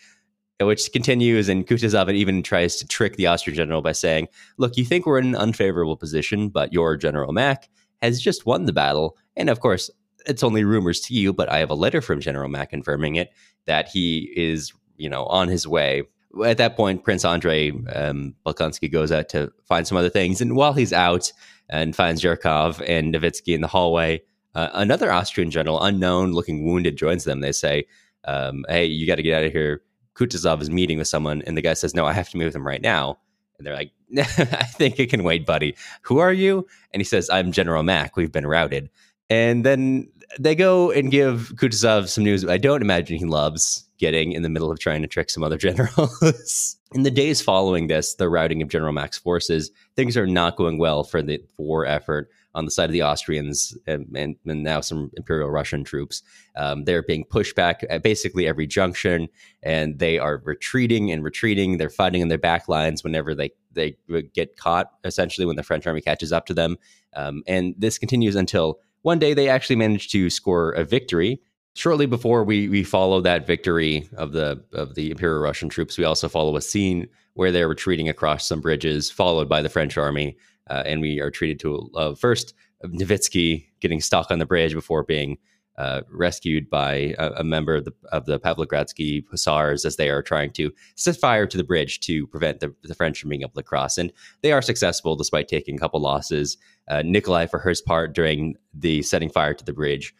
Which 0.60 0.90
continues, 0.92 1.48
and 1.48 1.64
Kutuzov 1.64 2.12
even 2.12 2.42
tries 2.42 2.74
to 2.76 2.86
trick 2.86 3.14
the 3.14 3.28
Austrian 3.28 3.56
general 3.56 3.80
by 3.80 3.92
saying, 3.92 4.26
Look, 4.56 4.76
you 4.76 4.84
think 4.84 5.06
we're 5.06 5.20
in 5.20 5.28
an 5.28 5.36
unfavorable 5.36 5.96
position, 5.96 6.48
but 6.48 6.72
your 6.72 6.96
General 6.96 7.32
Mack 7.32 7.68
has 8.02 8.20
just 8.20 8.44
won 8.44 8.64
the 8.64 8.72
battle. 8.72 9.16
And 9.36 9.50
of 9.50 9.60
course, 9.60 9.88
it's 10.26 10.42
only 10.42 10.64
rumors 10.64 11.00
to 11.00 11.14
you, 11.14 11.32
but 11.32 11.50
I 11.50 11.58
have 11.58 11.70
a 11.70 11.74
letter 11.74 12.00
from 12.00 12.20
General 12.20 12.48
Mack 12.48 12.70
confirming 12.70 13.16
it 13.16 13.30
that 13.66 13.88
he 13.88 14.32
is, 14.36 14.72
you 14.96 15.08
know, 15.08 15.24
on 15.26 15.48
his 15.48 15.66
way. 15.66 16.02
At 16.44 16.58
that 16.58 16.76
point, 16.76 17.04
Prince 17.04 17.24
Andrei 17.24 17.72
um, 17.94 18.34
goes 18.44 19.12
out 19.12 19.28
to 19.30 19.52
find 19.64 19.86
some 19.86 19.98
other 19.98 20.10
things. 20.10 20.40
And 20.40 20.56
while 20.56 20.72
he's 20.72 20.92
out 20.92 21.32
and 21.68 21.96
finds 21.96 22.22
Zherkov 22.22 22.82
and 22.86 23.14
Novitsky 23.14 23.54
in 23.54 23.60
the 23.60 23.68
hallway, 23.68 24.22
uh, 24.54 24.68
another 24.74 25.12
Austrian 25.12 25.50
general, 25.50 25.82
unknown, 25.82 26.32
looking 26.32 26.64
wounded, 26.64 26.96
joins 26.96 27.24
them. 27.24 27.40
They 27.40 27.52
say, 27.52 27.86
um, 28.24 28.64
Hey, 28.68 28.86
you 28.86 29.06
got 29.06 29.16
to 29.16 29.22
get 29.22 29.38
out 29.38 29.44
of 29.44 29.52
here. 29.52 29.82
Kutuzov 30.14 30.60
is 30.60 30.70
meeting 30.70 30.98
with 30.98 31.08
someone. 31.08 31.42
And 31.42 31.56
the 31.56 31.62
guy 31.62 31.74
says, 31.74 31.94
No, 31.94 32.06
I 32.06 32.12
have 32.12 32.28
to 32.30 32.36
meet 32.36 32.46
with 32.46 32.56
him 32.56 32.66
right 32.66 32.82
now. 32.82 33.18
And 33.58 33.66
they're 33.66 33.74
like, 33.74 33.92
I 34.18 34.64
think 34.64 34.98
it 34.98 35.10
can 35.10 35.24
wait, 35.24 35.44
buddy. 35.44 35.76
Who 36.02 36.18
are 36.18 36.32
you? 36.32 36.66
And 36.92 37.00
he 37.00 37.04
says, 37.04 37.28
I'm 37.28 37.52
General 37.52 37.82
Mack. 37.82 38.16
We've 38.16 38.32
been 38.32 38.46
routed. 38.46 38.90
And 39.30 39.64
then 39.64 40.08
they 40.38 40.54
go 40.54 40.90
and 40.90 41.10
give 41.10 41.52
Kutuzov 41.56 42.08
some 42.08 42.24
news 42.24 42.44
I 42.46 42.58
don't 42.58 42.82
imagine 42.82 43.18
he 43.18 43.24
loves 43.24 43.84
getting 43.98 44.32
in 44.32 44.42
the 44.42 44.48
middle 44.48 44.70
of 44.70 44.78
trying 44.78 45.02
to 45.02 45.08
trick 45.08 45.30
some 45.30 45.42
other 45.42 45.56
generals. 45.58 46.76
in 46.92 47.02
the 47.02 47.10
days 47.10 47.40
following 47.42 47.88
this, 47.88 48.14
the 48.14 48.28
routing 48.28 48.62
of 48.62 48.68
General 48.68 48.92
Mack's 48.92 49.18
forces, 49.18 49.70
things 49.96 50.16
are 50.16 50.26
not 50.26 50.56
going 50.56 50.78
well 50.78 51.04
for 51.04 51.22
the 51.22 51.42
war 51.56 51.84
effort 51.84 52.30
on 52.54 52.64
the 52.64 52.70
side 52.70 52.86
of 52.86 52.92
the 52.92 53.02
Austrians 53.02 53.76
and, 53.86 54.06
and, 54.16 54.36
and 54.46 54.62
now 54.62 54.80
some 54.80 55.10
Imperial 55.16 55.50
Russian 55.50 55.84
troops. 55.84 56.22
Um, 56.56 56.84
they're 56.84 57.02
being 57.02 57.24
pushed 57.24 57.54
back 57.54 57.84
at 57.90 58.02
basically 58.02 58.46
every 58.46 58.66
junction, 58.66 59.28
and 59.62 59.98
they 59.98 60.18
are 60.18 60.42
retreating 60.44 61.12
and 61.12 61.22
retreating. 61.22 61.76
They're 61.76 61.90
fighting 61.90 62.20
in 62.20 62.28
their 62.28 62.38
back 62.38 62.68
lines 62.68 63.04
whenever 63.04 63.34
they 63.34 63.50
they 63.72 63.96
get 64.34 64.56
caught. 64.56 64.90
Essentially, 65.04 65.46
when 65.46 65.56
the 65.56 65.62
French 65.62 65.86
army 65.86 66.00
catches 66.00 66.32
up 66.32 66.46
to 66.46 66.54
them, 66.54 66.78
um, 67.14 67.42
and 67.46 67.74
this 67.78 67.98
continues 67.98 68.34
until 68.34 68.80
one 69.02 69.18
day 69.18 69.34
they 69.34 69.48
actually 69.48 69.76
manage 69.76 70.08
to 70.10 70.30
score 70.30 70.72
a 70.72 70.84
victory. 70.84 71.40
Shortly 71.74 72.06
before 72.06 72.42
we 72.42 72.68
we 72.68 72.82
follow 72.82 73.20
that 73.20 73.46
victory 73.46 74.08
of 74.16 74.32
the 74.32 74.62
of 74.72 74.94
the 74.94 75.10
Imperial 75.10 75.40
Russian 75.40 75.68
troops, 75.68 75.96
we 75.96 76.04
also 76.04 76.28
follow 76.28 76.56
a 76.56 76.62
scene 76.62 77.08
where 77.34 77.52
they're 77.52 77.68
retreating 77.68 78.08
across 78.08 78.46
some 78.46 78.60
bridges, 78.60 79.10
followed 79.10 79.48
by 79.48 79.62
the 79.62 79.68
French 79.68 79.96
army, 79.96 80.36
uh, 80.68 80.82
and 80.84 81.00
we 81.00 81.20
are 81.20 81.30
treated 81.30 81.60
to 81.60 81.88
uh, 81.94 82.14
first 82.14 82.52
Novitzky 82.84 83.66
getting 83.80 84.00
stuck 84.00 84.30
on 84.30 84.40
the 84.40 84.46
bridge 84.46 84.74
before 84.74 85.04
being 85.04 85.38
uh, 85.78 86.02
rescued 86.10 86.68
by 86.68 87.14
a, 87.18 87.30
a, 87.36 87.44
member 87.44 87.76
of 87.76 87.84
the, 87.84 87.92
of 88.10 88.26
the 88.26 88.40
Pavlogradsky 88.40 89.24
Hussars 89.30 89.84
as 89.84 89.94
they 89.94 90.10
are 90.10 90.22
trying 90.22 90.50
to 90.54 90.72
set 90.96 91.16
fire 91.16 91.46
to 91.46 91.56
the 91.56 91.62
bridge 91.62 92.00
to 92.00 92.26
prevent 92.26 92.58
the, 92.58 92.74
the, 92.82 92.96
French 92.96 93.20
from 93.20 93.30
being 93.30 93.42
able 93.42 93.52
to 93.52 93.62
cross. 93.62 93.96
And 93.96 94.12
they 94.42 94.50
are 94.50 94.60
successful 94.60 95.14
despite 95.14 95.46
taking 95.46 95.76
a 95.76 95.78
couple 95.78 96.00
losses. 96.00 96.56
Uh, 96.88 97.02
Nikolai, 97.04 97.46
for 97.46 97.60
his 97.60 97.80
part, 97.80 98.12
during 98.12 98.56
the 98.74 99.02
setting 99.02 99.30
fire 99.30 99.54
to 99.54 99.64
the 99.64 99.72
bridge, 99.72 100.12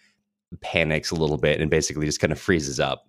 panics 0.60 1.10
a 1.10 1.16
little 1.16 1.36
bit 1.36 1.60
and 1.60 1.70
basically 1.70 2.06
just 2.06 2.20
kind 2.20 2.32
of 2.32 2.38
freezes 2.38 2.78
up 2.78 3.08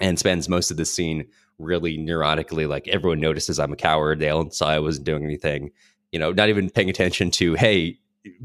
and 0.00 0.18
spends 0.18 0.48
most 0.48 0.70
of 0.70 0.78
the 0.78 0.86
scene 0.86 1.26
really 1.58 1.98
neurotically 1.98 2.66
like 2.66 2.88
everyone 2.88 3.20
notices 3.20 3.58
I'm 3.58 3.74
a 3.74 3.76
coward. 3.76 4.20
They 4.20 4.30
all 4.30 4.50
saw 4.50 4.68
I 4.70 4.78
wasn't 4.78 5.04
doing 5.04 5.22
anything. 5.22 5.70
You 6.12 6.18
know, 6.18 6.32
not 6.32 6.48
even 6.48 6.70
paying 6.70 6.88
attention 6.88 7.30
to, 7.32 7.54
hey, 7.54 7.98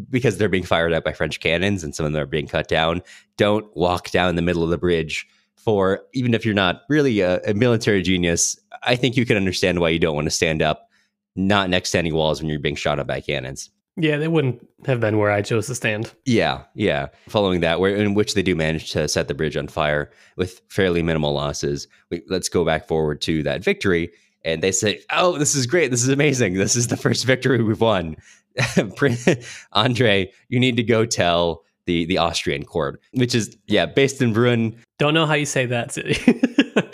because 0.10 0.38
they're 0.38 0.50
being 0.50 0.64
fired 0.64 0.94
at 0.94 1.04
by 1.04 1.14
French 1.14 1.40
cannons 1.40 1.84
and 1.84 1.96
some 1.96 2.06
of 2.06 2.14
them 2.14 2.22
are 2.22 2.28
being 2.28 2.48
cut 2.48 2.68
down, 2.68 3.02
don't 3.38 3.66
walk 3.76 4.12
down 4.12 4.36
the 4.36 4.42
middle 4.42 4.64
of 4.64 4.70
the 4.70 4.78
bridge 4.78 5.28
for 5.64 6.04
even 6.14 6.34
if 6.34 6.46
you're 6.46 6.54
not 6.54 6.82
really 6.90 7.22
a, 7.22 7.40
a, 7.48 7.54
military 7.54 8.02
genius, 8.02 8.60
I 8.84 8.98
think 8.98 9.16
you 9.16 9.26
can 9.26 9.38
understand 9.38 9.80
why 9.80 9.90
you 9.90 10.00
don't 10.00 10.16
want 10.16 10.26
to 10.26 10.32
stand 10.32 10.62
up 10.62 10.90
not 11.36 11.70
next 11.70 11.92
to 11.92 12.00
any 12.00 12.12
walls 12.12 12.42
when 12.42 12.50
you're 12.50 12.60
being 12.60 12.76
shot 12.76 13.00
at 13.00 13.08
by 13.08 13.22
cannons. 13.22 13.70
Yeah, 13.96 14.18
they 14.18 14.28
wouldn't 14.28 14.68
have 14.86 15.00
been 15.00 15.20
where 15.20 15.32
I 15.32 15.42
chose 15.42 15.68
to 15.68 15.76
stand. 15.76 16.12
Yeah, 16.26 16.64
yeah. 16.74 17.08
Following 17.30 17.62
that, 17.62 17.80
where 17.80 17.96
in 17.96 18.14
which 18.14 18.34
they 18.34 18.42
do 18.42 18.56
manage 18.56 18.92
to 18.92 19.08
set 19.08 19.28
the 19.28 19.36
bridge 19.36 19.56
on 19.56 19.68
fire 19.68 20.12
with 20.36 20.62
fairly 20.68 21.04
minimal 21.04 21.34
losses. 21.34 21.88
We, 22.10 22.24
let's 22.28 22.50
go 22.50 22.66
back 22.66 22.88
forward 22.88 23.22
to 23.22 23.44
that 23.44 23.64
victory, 23.64 24.12
and 24.44 24.64
they 24.64 24.72
say, 24.72 25.02
"Oh, 25.12 25.38
this 25.38 25.54
is 25.54 25.68
great! 25.68 25.92
This 25.92 26.02
is 26.02 26.10
amazing! 26.10 26.56
This 26.56 26.76
is 26.76 26.88
the 26.88 26.98
first 26.98 27.24
victory 27.26 27.62
we've 27.62 27.82
won." 27.82 28.18
Andre, 29.74 30.32
you 30.50 30.60
need 30.60 30.78
to 30.78 30.84
go 30.84 31.06
tell 31.06 31.64
the 31.86 32.06
the 32.06 32.18
Austrian 32.18 32.64
court, 32.64 33.02
which 33.14 33.36
is 33.36 33.58
yeah, 33.68 33.86
based 33.86 34.22
in 34.22 34.34
Brunn. 34.34 34.76
Don't 35.00 35.14
know 35.14 35.26
how 35.26 35.34
you 35.34 35.46
say 35.46 35.66
that. 35.66 35.98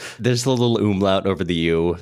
There's 0.20 0.46
a 0.46 0.50
little 0.50 0.78
umlaut 0.78 1.26
over 1.26 1.44
the 1.44 1.56
U. 1.56 1.98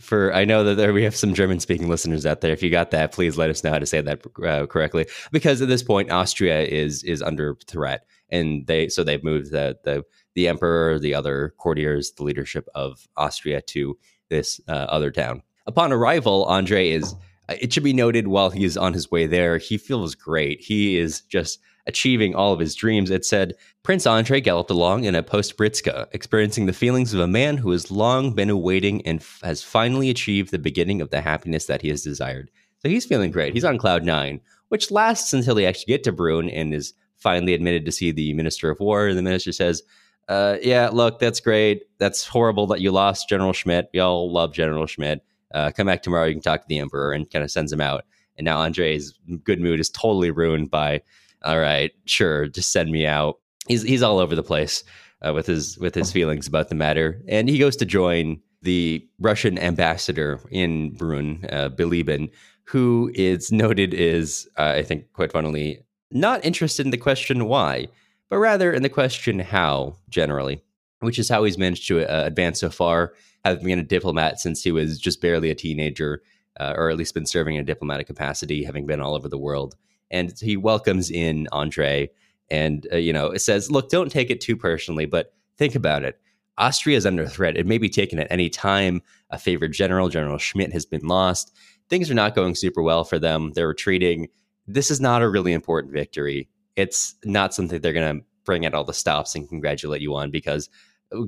For 0.00 0.34
I 0.34 0.44
know 0.44 0.64
that 0.64 0.74
there 0.74 0.92
we 0.92 1.04
have 1.04 1.14
some 1.14 1.34
German 1.34 1.60
speaking 1.60 1.88
listeners 1.88 2.26
out 2.26 2.40
there. 2.40 2.52
If 2.52 2.62
you 2.62 2.70
got 2.70 2.90
that, 2.90 3.12
please 3.12 3.38
let 3.38 3.48
us 3.48 3.62
know 3.62 3.70
how 3.70 3.78
to 3.78 3.86
say 3.86 4.00
that 4.00 4.26
uh, 4.44 4.66
correctly. 4.66 5.06
Because 5.30 5.62
at 5.62 5.68
this 5.68 5.84
point, 5.84 6.10
Austria 6.10 6.62
is 6.62 7.04
is 7.04 7.22
under 7.22 7.56
threat, 7.66 8.04
and 8.28 8.66
they 8.66 8.88
so 8.88 9.04
they've 9.04 9.22
moved 9.22 9.52
the 9.52 9.78
the 9.84 10.04
the 10.34 10.48
emperor, 10.48 10.98
the 10.98 11.14
other 11.14 11.54
courtiers, 11.58 12.12
the 12.16 12.24
leadership 12.24 12.68
of 12.74 13.06
Austria 13.16 13.62
to 13.62 13.96
this 14.30 14.60
uh, 14.68 14.72
other 14.72 15.12
town. 15.12 15.42
Upon 15.66 15.92
arrival, 15.92 16.44
Andre 16.44 16.90
is 16.90 17.14
it 17.48 17.72
should 17.72 17.84
be 17.84 17.92
noted 17.92 18.28
while 18.28 18.50
he 18.50 18.64
is 18.64 18.76
on 18.76 18.92
his 18.92 19.10
way 19.10 19.26
there, 19.26 19.58
he 19.58 19.78
feels 19.78 20.14
great. 20.14 20.60
He 20.60 20.96
is 20.96 21.20
just 21.22 21.60
achieving 21.86 22.34
all 22.34 22.52
of 22.52 22.60
his 22.60 22.74
dreams. 22.74 23.10
It 23.10 23.24
said 23.24 23.54
Prince 23.82 24.06
Andre 24.06 24.40
galloped 24.40 24.70
along 24.70 25.04
in 25.04 25.14
a 25.14 25.22
post 25.22 25.56
Britska, 25.58 26.06
experiencing 26.12 26.66
the 26.66 26.72
feelings 26.72 27.12
of 27.12 27.20
a 27.20 27.26
man 27.26 27.58
who 27.58 27.70
has 27.72 27.90
long 27.90 28.32
been 28.34 28.50
awaiting 28.50 29.06
and 29.06 29.20
f- 29.20 29.40
has 29.42 29.62
finally 29.62 30.08
achieved 30.08 30.50
the 30.50 30.58
beginning 30.58 31.00
of 31.00 31.10
the 31.10 31.20
happiness 31.20 31.66
that 31.66 31.82
he 31.82 31.88
has 31.88 32.02
desired. 32.02 32.50
So 32.78 32.88
he's 32.88 33.04
feeling 33.04 33.30
great. 33.30 33.52
He's 33.52 33.64
on 33.64 33.78
cloud 33.78 34.04
nine, 34.04 34.40
which 34.68 34.90
lasts 34.90 35.32
until 35.32 35.54
they 35.54 35.66
actually 35.66 35.92
get 35.92 36.04
to 36.04 36.12
Brunn 36.12 36.48
and 36.48 36.72
is 36.72 36.94
finally 37.16 37.54
admitted 37.54 37.84
to 37.84 37.92
see 37.92 38.10
the 38.10 38.32
Minister 38.34 38.70
of 38.70 38.80
War. 38.80 39.08
And 39.08 39.18
the 39.18 39.22
minister 39.22 39.52
says, 39.52 39.82
uh, 40.28 40.56
Yeah, 40.62 40.88
look, 40.90 41.18
that's 41.18 41.40
great. 41.40 41.84
That's 41.98 42.26
horrible 42.26 42.66
that 42.68 42.80
you 42.80 42.90
lost 42.90 43.28
General 43.28 43.52
Schmidt. 43.52 43.90
We 43.92 44.00
all 44.00 44.32
love 44.32 44.52
General 44.52 44.86
Schmidt 44.86 45.22
uh, 45.54 45.70
come 45.70 45.86
back 45.86 46.02
tomorrow. 46.02 46.26
You 46.26 46.34
can 46.34 46.42
talk 46.42 46.60
to 46.60 46.68
the 46.68 46.80
emperor 46.80 47.12
and 47.12 47.30
kind 47.30 47.44
of 47.44 47.50
sends 47.50 47.72
him 47.72 47.80
out. 47.80 48.04
And 48.36 48.44
now 48.44 48.58
Andre's 48.58 49.14
good 49.44 49.60
mood 49.60 49.80
is 49.80 49.88
totally 49.88 50.30
ruined 50.30 50.70
by, 50.70 51.02
all 51.44 51.60
right, 51.60 51.92
sure, 52.04 52.48
just 52.48 52.72
send 52.72 52.90
me 52.90 53.06
out. 53.06 53.38
He's 53.68 53.82
he's 53.82 54.02
all 54.02 54.18
over 54.18 54.34
the 54.34 54.42
place 54.42 54.84
uh, 55.22 55.32
with 55.32 55.46
his 55.46 55.78
with 55.78 55.94
his 55.94 56.12
feelings 56.12 56.46
about 56.46 56.68
the 56.68 56.74
matter, 56.74 57.22
and 57.28 57.48
he 57.48 57.58
goes 57.58 57.76
to 57.76 57.86
join 57.86 58.40
the 58.60 59.06
Russian 59.18 59.58
ambassador 59.58 60.40
in 60.50 60.90
Brunn, 60.90 61.46
uh, 61.50 61.68
Bilibin, 61.68 62.30
who 62.64 63.10
is 63.14 63.52
noted 63.52 63.94
is, 63.94 64.48
uh, 64.58 64.74
I 64.76 64.82
think, 64.82 65.12
quite 65.12 65.32
funnily, 65.32 65.84
not 66.10 66.44
interested 66.44 66.84
in 66.84 66.90
the 66.90 66.98
question 66.98 67.46
why, 67.46 67.88
but 68.28 68.38
rather 68.38 68.72
in 68.72 68.82
the 68.82 68.88
question 68.88 69.38
how. 69.38 69.96
Generally, 70.10 70.62
which 71.00 71.18
is 71.18 71.28
how 71.28 71.44
he's 71.44 71.58
managed 71.58 71.88
to 71.88 72.00
uh, 72.00 72.26
advance 72.26 72.60
so 72.60 72.68
far 72.68 73.14
having 73.44 73.64
been 73.64 73.78
a 73.78 73.84
diplomat 73.84 74.40
since 74.40 74.62
he 74.62 74.72
was 74.72 74.98
just 74.98 75.20
barely 75.20 75.50
a 75.50 75.54
teenager, 75.54 76.22
uh, 76.58 76.74
or 76.76 76.90
at 76.90 76.96
least 76.96 77.14
been 77.14 77.26
serving 77.26 77.56
in 77.56 77.62
a 77.62 77.66
diplomatic 77.66 78.06
capacity, 78.06 78.64
having 78.64 78.86
been 78.86 79.00
all 79.00 79.14
over 79.14 79.28
the 79.28 79.38
world. 79.38 79.76
And 80.10 80.32
he 80.40 80.56
welcomes 80.56 81.10
in 81.10 81.48
Andre 81.52 82.10
and, 82.50 82.86
uh, 82.92 82.96
you 82.96 83.12
know, 83.12 83.30
it 83.30 83.40
says, 83.40 83.70
look, 83.70 83.88
don't 83.90 84.10
take 84.10 84.30
it 84.30 84.40
too 84.40 84.56
personally, 84.56 85.06
but 85.06 85.32
think 85.56 85.74
about 85.74 86.04
it. 86.04 86.20
Austria 86.58 86.96
is 86.96 87.06
under 87.06 87.26
threat. 87.26 87.56
It 87.56 87.66
may 87.66 87.78
be 87.78 87.88
taken 87.88 88.18
at 88.18 88.30
any 88.30 88.48
time. 88.48 89.02
A 89.30 89.38
favorite 89.38 89.70
general, 89.70 90.08
General 90.08 90.38
Schmidt, 90.38 90.72
has 90.72 90.86
been 90.86 91.06
lost. 91.06 91.52
Things 91.88 92.10
are 92.10 92.14
not 92.14 92.34
going 92.34 92.54
super 92.54 92.82
well 92.82 93.04
for 93.04 93.18
them. 93.18 93.52
They're 93.54 93.68
retreating. 93.68 94.28
This 94.66 94.90
is 94.90 95.00
not 95.00 95.22
a 95.22 95.28
really 95.28 95.52
important 95.52 95.92
victory. 95.92 96.48
It's 96.76 97.14
not 97.24 97.54
something 97.54 97.80
they're 97.80 97.92
going 97.92 98.18
to 98.18 98.24
bring 98.44 98.66
out 98.66 98.74
all 98.74 98.84
the 98.84 98.92
stops 98.92 99.34
and 99.34 99.48
congratulate 99.48 100.02
you 100.02 100.14
on 100.14 100.30
because 100.30 100.68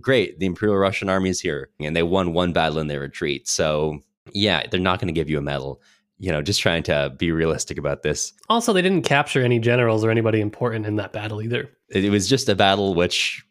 great, 0.00 0.38
the 0.38 0.46
Imperial 0.46 0.78
Russian 0.78 1.08
army 1.08 1.30
is 1.30 1.40
here, 1.40 1.70
and 1.80 1.94
they 1.94 2.02
won 2.02 2.32
one 2.32 2.52
battle 2.52 2.78
in 2.78 2.88
their 2.88 3.00
retreat. 3.00 3.48
So 3.48 4.00
yeah, 4.32 4.66
they're 4.70 4.80
not 4.80 4.98
going 4.98 5.08
to 5.08 5.12
give 5.12 5.30
you 5.30 5.38
a 5.38 5.42
medal. 5.42 5.80
You 6.18 6.32
know, 6.32 6.40
just 6.40 6.60
trying 6.60 6.82
to 6.84 7.14
be 7.18 7.30
realistic 7.30 7.76
about 7.76 8.02
this. 8.02 8.32
Also, 8.48 8.72
they 8.72 8.80
didn't 8.80 9.04
capture 9.04 9.42
any 9.42 9.58
generals 9.58 10.02
or 10.02 10.10
anybody 10.10 10.40
important 10.40 10.86
in 10.86 10.96
that 10.96 11.12
battle 11.12 11.42
either. 11.42 11.70
It 11.90 12.10
was 12.10 12.26
just 12.26 12.48
a 12.48 12.54
battle 12.54 12.94
which, 12.94 13.44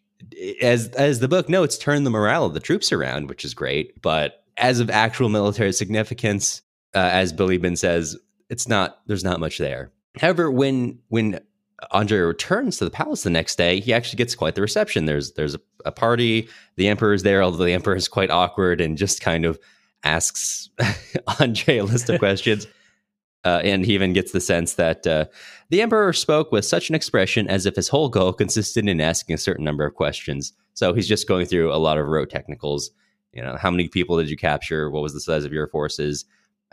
as 0.62 0.89
as 0.89 1.20
the 1.20 1.27
book 1.27 1.48
notes, 1.48 1.77
turned 1.77 2.06
the 2.06 2.12
morale 2.12 2.46
of 2.46 2.56
the 2.56 2.60
troops 2.60 2.92
around, 2.92 3.30
which 3.30 3.46
is 3.46 3.54
great. 3.54 4.01
But 4.01 4.44
as 4.58 4.80
of 4.80 4.89
actual 4.89 5.30
military 5.30 5.74
significance, 5.74 6.63
uh, 6.96 7.10
as 7.12 7.34
Bilibin 7.34 7.77
says, 7.77 8.18
it's 8.50 8.68
not. 8.68 9.00
There's 9.06 9.24
not 9.24 9.39
much 9.39 9.60
there. 9.60 9.92
However, 10.20 10.50
when 10.50 11.00
when 11.10 11.39
Andre 11.91 12.20
returns 12.20 12.77
to 12.77 12.86
the 12.86 12.91
palace 12.91 13.24
the 13.24 13.29
next 13.29 13.58
day, 13.58 13.79
he 13.79 13.94
actually 13.94 14.17
gets 14.17 14.36
quite 14.36 14.55
the 14.55 14.62
reception. 14.62 15.05
There's 15.05 15.34
there's 15.34 15.55
a, 15.55 15.60
a 15.86 15.91
party. 15.91 16.48
The 16.77 16.88
emperor 16.88 17.13
is 17.13 17.24
there, 17.24 17.44
although 17.44 17.63
the 17.63 17.74
emperor 17.74 17.96
is 17.96 18.08
quite 18.08 18.32
awkward 18.32 18.79
and 18.82 18.98
just 18.98 19.22
kind 19.22 19.46
of 19.46 19.60
asks 20.03 20.70
Andre 21.39 21.77
a 21.77 21.84
list 21.84 22.10
of 22.10 22.20
questions. 22.20 22.67
Uh, 23.44 23.62
and 23.63 23.86
he 23.86 23.94
even 23.94 24.12
gets 24.13 24.32
the 24.32 24.41
sense 24.41 24.74
that 24.74 25.05
uh, 25.05 25.25
the 25.70 25.82
emperor 25.82 26.12
spoke 26.13 26.51
with 26.51 26.65
such 26.65 26.89
an 26.89 26.96
expression 26.96 27.48
as 27.48 27.67
if 27.67 27.75
his 27.75 27.88
whole 27.88 28.10
goal 28.10 28.34
consisted 28.34 28.88
in 28.88 29.00
asking 29.00 29.36
a 29.36 29.38
certain 29.38 29.63
number 29.63 29.86
of 29.86 29.94
questions. 29.94 30.53
So 30.74 30.94
he's 30.94 31.08
just 31.08 31.27
going 31.27 31.46
through 31.46 31.72
a 31.72 31.77
lot 31.77 32.00
of 32.00 32.08
rote 32.08 32.32
technicals. 32.32 32.89
You 33.34 33.44
know, 33.44 33.55
how 33.55 33.70
many 33.70 33.88
people 33.88 34.17
did 34.17 34.32
you 34.32 34.38
capture? 34.38 34.89
What 34.89 35.03
was 35.03 35.13
the 35.13 35.20
size 35.20 35.46
of 35.46 35.53
your 35.53 35.67
forces? 35.67 36.25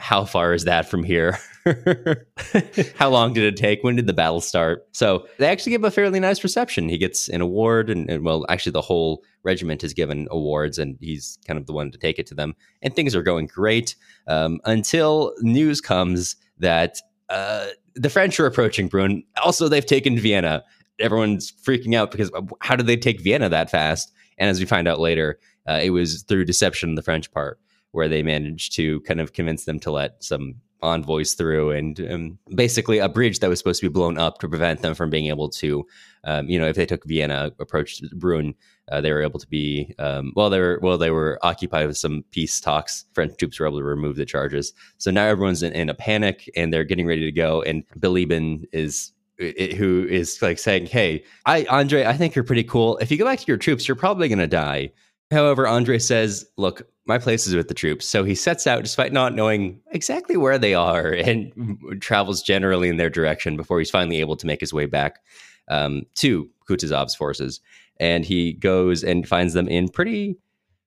How 0.02 0.24
far 0.24 0.52
is 0.52 0.64
that 0.64 0.90
from 0.90 1.04
here? 1.04 1.38
how 2.96 3.08
long 3.08 3.32
did 3.34 3.44
it 3.44 3.56
take? 3.56 3.84
When 3.84 3.94
did 3.94 4.08
the 4.08 4.12
battle 4.12 4.40
start? 4.40 4.84
So 4.90 5.28
they 5.38 5.46
actually 5.46 5.70
give 5.70 5.84
a 5.84 5.92
fairly 5.92 6.18
nice 6.18 6.42
reception. 6.42 6.88
He 6.88 6.98
gets 6.98 7.28
an 7.28 7.40
award, 7.40 7.88
and, 7.88 8.10
and 8.10 8.24
well, 8.24 8.44
actually, 8.48 8.72
the 8.72 8.80
whole 8.80 9.22
regiment 9.44 9.84
is 9.84 9.94
given 9.94 10.26
awards, 10.32 10.76
and 10.76 10.98
he's 11.00 11.38
kind 11.46 11.56
of 11.56 11.66
the 11.66 11.72
one 11.72 11.92
to 11.92 11.98
take 11.98 12.18
it 12.18 12.26
to 12.26 12.34
them. 12.34 12.56
And 12.82 12.96
things 12.96 13.14
are 13.14 13.22
going 13.22 13.46
great 13.46 13.94
um, 14.26 14.58
until 14.64 15.34
news 15.38 15.80
comes 15.80 16.34
that 16.58 16.98
uh, 17.28 17.68
the 17.94 18.10
French 18.10 18.40
are 18.40 18.46
approaching 18.46 18.88
Brunn. 18.88 19.22
Also, 19.40 19.68
they've 19.68 19.86
taken 19.86 20.18
Vienna. 20.18 20.64
Everyone's 20.98 21.52
freaking 21.52 21.94
out 21.94 22.10
because 22.10 22.32
uh, 22.34 22.42
how 22.60 22.74
did 22.74 22.88
they 22.88 22.96
take 22.96 23.20
Vienna 23.20 23.48
that 23.50 23.70
fast? 23.70 24.10
And 24.36 24.50
as 24.50 24.58
we 24.58 24.66
find 24.66 24.88
out 24.88 24.98
later, 24.98 25.38
uh, 25.68 25.78
it 25.80 25.90
was 25.90 26.22
through 26.22 26.44
deception 26.44 26.88
on 26.88 26.94
the 26.96 27.02
French 27.02 27.30
part, 27.30 27.60
where 27.92 28.08
they 28.08 28.22
managed 28.22 28.74
to 28.74 29.00
kind 29.02 29.20
of 29.20 29.32
convince 29.32 29.64
them 29.64 29.78
to 29.80 29.90
let 29.90 30.22
some 30.22 30.56
envoys 30.82 31.34
through 31.34 31.70
and 31.70 32.00
um, 32.10 32.38
basically 32.54 32.98
a 32.98 33.08
bridge 33.08 33.38
that 33.38 33.48
was 33.48 33.58
supposed 33.58 33.80
to 33.80 33.88
be 33.88 33.92
blown 33.92 34.18
up 34.18 34.38
to 34.38 34.48
prevent 34.48 34.82
them 34.82 34.94
from 34.94 35.10
being 35.10 35.26
able 35.26 35.48
to, 35.48 35.86
um, 36.24 36.48
you 36.48 36.58
know, 36.58 36.66
if 36.66 36.76
they 36.76 36.86
took 36.86 37.06
Vienna, 37.06 37.52
approached 37.60 38.02
Brunn, 38.18 38.54
uh, 38.90 39.00
they 39.00 39.12
were 39.12 39.22
able 39.22 39.38
to 39.38 39.46
be 39.46 39.94
um, 39.98 40.32
well. 40.34 40.50
They 40.50 40.58
were 40.58 40.78
well. 40.82 40.98
They 40.98 41.12
were 41.12 41.38
occupied 41.42 41.86
with 41.86 41.96
some 41.96 42.24
peace 42.32 42.60
talks. 42.60 43.04
French 43.14 43.36
troops 43.36 43.60
were 43.60 43.66
able 43.66 43.78
to 43.78 43.84
remove 43.84 44.16
the 44.16 44.26
charges. 44.26 44.72
So 44.98 45.10
now 45.10 45.26
everyone's 45.26 45.62
in, 45.62 45.72
in 45.72 45.88
a 45.88 45.94
panic 45.94 46.50
and 46.56 46.72
they're 46.72 46.84
getting 46.84 47.06
ready 47.06 47.24
to 47.24 47.32
go. 47.32 47.62
And 47.62 47.84
Bilibin 47.98 48.64
is 48.72 49.12
it, 49.38 49.74
who 49.74 50.06
is 50.08 50.42
like 50.42 50.58
saying, 50.58 50.86
"Hey, 50.86 51.24
I 51.46 51.64
Andre, 51.66 52.04
I 52.04 52.16
think 52.16 52.34
you're 52.34 52.44
pretty 52.44 52.64
cool. 52.64 52.98
If 52.98 53.10
you 53.10 53.18
go 53.18 53.24
back 53.24 53.38
to 53.38 53.46
your 53.46 53.56
troops, 53.56 53.86
you're 53.86 53.96
probably 53.96 54.28
going 54.28 54.38
to 54.40 54.46
die." 54.48 54.90
However, 55.32 55.66
Andre 55.66 55.98
says, 55.98 56.46
"Look, 56.56 56.82
my 57.06 57.18
place 57.18 57.46
is 57.46 57.54
with 57.54 57.68
the 57.68 57.74
troops." 57.74 58.06
So 58.06 58.22
he 58.22 58.34
sets 58.34 58.66
out, 58.66 58.82
despite 58.82 59.12
not 59.12 59.34
knowing 59.34 59.80
exactly 59.90 60.36
where 60.36 60.58
they 60.58 60.74
are, 60.74 61.08
and 61.12 61.80
travels 62.00 62.42
generally 62.42 62.88
in 62.88 62.98
their 62.98 63.10
direction 63.10 63.56
before 63.56 63.78
he's 63.78 63.90
finally 63.90 64.20
able 64.20 64.36
to 64.36 64.46
make 64.46 64.60
his 64.60 64.72
way 64.72 64.86
back 64.86 65.20
um, 65.68 66.02
to 66.16 66.48
Kutuzov's 66.68 67.14
forces 67.14 67.60
and 68.02 68.24
he 68.24 68.54
goes 68.54 69.04
and 69.04 69.28
finds 69.28 69.54
them 69.54 69.68
in 69.68 69.88
pretty 69.88 70.36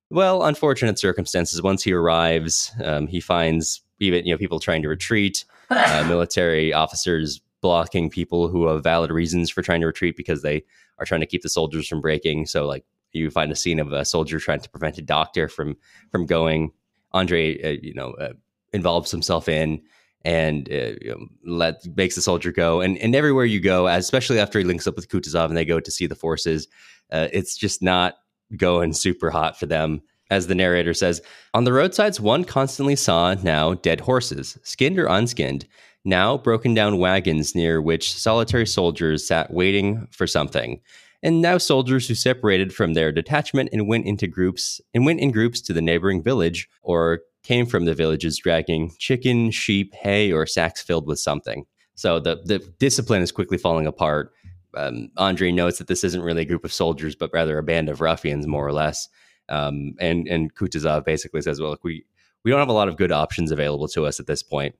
well 0.09 0.43
unfortunate 0.43 0.99
circumstances. 0.99 1.61
Once 1.61 1.81
he 1.81 1.93
arrives, 1.93 2.71
um, 2.83 3.07
he 3.07 3.21
finds 3.21 3.81
even 3.99 4.25
you 4.25 4.33
know 4.33 4.37
people 4.37 4.59
trying 4.59 4.81
to 4.81 4.89
retreat, 4.89 5.45
uh, 5.69 6.05
military 6.09 6.73
officers 6.73 7.39
blocking 7.61 8.09
people 8.09 8.49
who 8.49 8.67
have 8.67 8.83
valid 8.83 9.11
reasons 9.11 9.49
for 9.49 9.61
trying 9.61 9.79
to 9.79 9.87
retreat 9.87 10.17
because 10.17 10.41
they 10.41 10.63
are 10.99 11.05
trying 11.05 11.21
to 11.21 11.25
keep 11.25 11.41
the 11.41 11.49
soldiers 11.49 11.87
from 11.87 12.01
breaking. 12.01 12.45
So 12.45 12.67
like 12.67 12.83
you 13.15 13.31
find 13.31 13.51
a 13.51 13.55
scene 13.55 13.79
of 13.79 13.91
a 13.93 14.05
soldier 14.05 14.39
trying 14.39 14.59
to 14.61 14.69
prevent 14.69 14.97
a 14.97 15.01
doctor 15.01 15.47
from 15.47 15.77
from 16.11 16.25
going. 16.25 16.71
Andre, 17.11 17.61
uh, 17.61 17.79
you 17.81 17.93
know, 17.93 18.11
uh, 18.13 18.33
involves 18.73 19.09
himself 19.09 19.47
in 19.47 19.81
and 20.25 20.67
uh, 20.71 20.93
you 21.01 21.11
know, 21.11 21.27
let 21.45 21.85
makes 21.95 22.15
the 22.15 22.21
soldier 22.21 22.51
go. 22.51 22.81
And 22.81 22.97
and 22.97 23.15
everywhere 23.15 23.45
you 23.45 23.59
go, 23.59 23.87
especially 23.87 24.39
after 24.39 24.59
he 24.59 24.65
links 24.65 24.87
up 24.87 24.95
with 24.95 25.07
Kutuzov 25.07 25.45
and 25.45 25.55
they 25.55 25.65
go 25.65 25.79
to 25.79 25.91
see 25.91 26.07
the 26.07 26.15
forces, 26.15 26.67
uh, 27.11 27.27
it's 27.31 27.55
just 27.55 27.81
not 27.81 28.15
going 28.57 28.93
super 28.93 29.29
hot 29.29 29.57
for 29.57 29.65
them. 29.65 30.01
As 30.31 30.47
the 30.47 30.55
narrator 30.55 30.95
says, 30.95 31.21
on 31.53 31.65
the 31.65 31.73
roadsides, 31.73 32.19
one 32.19 32.45
constantly 32.45 32.95
saw 32.95 33.35
now 33.35 33.75
dead 33.75 34.01
horses, 34.01 34.57
skinned 34.63 34.97
or 34.97 35.05
unskinned, 35.05 35.65
now 36.03 36.37
broken 36.37 36.73
down 36.73 36.97
wagons 36.97 37.53
near 37.53 37.79
which 37.79 38.13
solitary 38.13 38.65
soldiers 38.65 39.27
sat 39.27 39.53
waiting 39.53 40.07
for 40.11 40.25
something, 40.25 40.81
and 41.25 41.41
now 41.41 41.57
soldiers 41.57 42.07
who 42.07 42.13
separated 42.13 42.71
from 42.71 42.93
their 42.93 43.11
detachment 43.11 43.69
and 43.73 43.87
went 43.87 44.05
into 44.05 44.27
groups 44.27 44.79
and 44.93 45.07
went 45.07 45.19
in 45.19 45.31
groups 45.31 45.59
to 45.61 45.73
the 45.73 45.81
neighboring 45.81 46.21
village 46.21 46.69
or 46.83 47.21
came 47.41 47.65
from 47.65 47.85
the 47.85 47.95
villages 47.95 48.37
dragging 48.37 48.93
chicken, 48.99 49.49
sheep, 49.49 49.95
hay, 49.95 50.31
or 50.31 50.45
sacks 50.45 50.83
filled 50.83 51.07
with 51.07 51.19
something. 51.19 51.65
So 51.95 52.19
the 52.19 52.41
the 52.45 52.59
discipline 52.77 53.23
is 53.23 53.31
quickly 53.31 53.57
falling 53.57 53.87
apart 53.87 54.33
um, 54.77 55.09
Andre 55.17 55.51
notes 55.51 55.79
that 55.79 55.87
this 55.87 56.03
isn't 56.03 56.21
really 56.21 56.43
a 56.43 56.45
group 56.45 56.63
of 56.63 56.71
soldiers, 56.73 57.15
but 57.15 57.31
rather 57.33 57.57
a 57.57 57.63
band 57.63 57.89
of 57.89 58.01
ruffians, 58.01 58.45
more 58.45 58.67
or 58.67 58.73
less. 58.73 59.07
Um, 59.49 59.95
and 59.99 60.27
and 60.27 60.53
Kutuzov 60.53 61.05
basically 61.05 61.41
says, 61.41 61.59
"Well, 61.59 61.71
look, 61.71 61.83
we 61.83 62.05
we 62.43 62.51
don't 62.51 62.59
have 62.59 62.69
a 62.69 62.73
lot 62.73 62.87
of 62.87 62.97
good 62.97 63.11
options 63.11 63.51
available 63.51 63.87
to 63.89 64.05
us 64.05 64.19
at 64.19 64.27
this 64.27 64.43
point." 64.43 64.75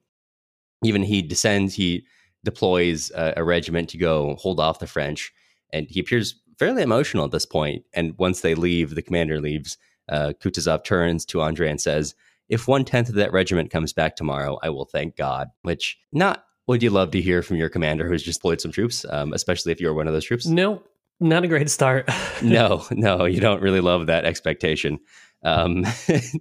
Even 0.83 1.01
he 1.01 1.23
descends, 1.23 1.73
he 1.73 2.05
deploys 2.43 3.11
a, 3.15 3.33
a 3.37 3.43
regiment 3.43 3.89
to 3.89 3.97
go 3.97 4.35
hold 4.35 4.59
off 4.59 4.77
the 4.79 4.85
French, 4.85 5.33
and 5.71 5.87
he 5.89 5.99
appears 5.99 6.35
fairly 6.57 6.83
emotional 6.83 7.25
at 7.25 7.31
this 7.31 7.45
point. 7.45 7.83
And 7.93 8.17
once 8.17 8.41
they 8.41 8.55
leave, 8.55 8.95
the 8.95 9.01
commander 9.01 9.39
leaves. 9.39 9.77
Uh, 10.07 10.33
Kutuzov 10.39 10.83
turns 10.83 11.25
to 11.25 11.41
Andre 11.41 11.69
and 11.69 11.81
says, 11.81 12.15
"If 12.47 12.67
one 12.67 12.85
tenth 12.85 13.09
of 13.09 13.15
that 13.15 13.33
regiment 13.33 13.71
comes 13.71 13.91
back 13.91 14.15
tomorrow, 14.15 14.59
I 14.61 14.69
will 14.69 14.85
thank 14.85 15.15
God." 15.15 15.49
Which 15.63 15.97
not 16.11 16.45
would 16.67 16.83
you 16.83 16.89
love 16.89 17.11
to 17.11 17.21
hear 17.21 17.41
from 17.41 17.57
your 17.57 17.69
commander 17.69 18.07
who's 18.07 18.23
just 18.23 18.39
deployed 18.39 18.61
some 18.61 18.71
troops, 18.71 19.05
um, 19.09 19.33
especially 19.33 19.71
if 19.71 19.79
you're 19.79 19.93
one 19.93 20.07
of 20.07 20.13
those 20.13 20.25
troops? 20.25 20.45
No, 20.45 20.81
not 21.19 21.43
a 21.43 21.47
great 21.47 21.69
start. 21.69 22.09
no, 22.41 22.85
no, 22.91 23.25
you 23.25 23.39
don't 23.39 23.61
really 23.61 23.81
love 23.81 24.07
that 24.07 24.25
expectation. 24.25 24.99
Um, 25.43 25.85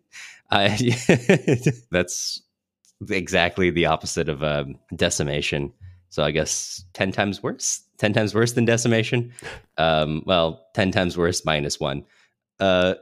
I, 0.51 0.69
that's 1.91 2.43
exactly 3.11 3.71
the 3.71 3.87
opposite 3.87 4.29
of 4.29 4.43
um, 4.43 4.79
decimation. 4.95 5.73
So 6.09 6.23
I 6.23 6.31
guess 6.31 6.85
10 6.95 7.13
times 7.13 7.43
worse, 7.43 7.83
10 7.99 8.13
times 8.13 8.35
worse 8.35 8.53
than 8.53 8.65
decimation. 8.65 9.33
Um, 9.79 10.23
well, 10.27 10.67
10 10.75 10.91
times 10.91 11.17
worse 11.17 11.45
minus 11.45 11.79
one. 11.79 12.05
Uh, 12.61 12.95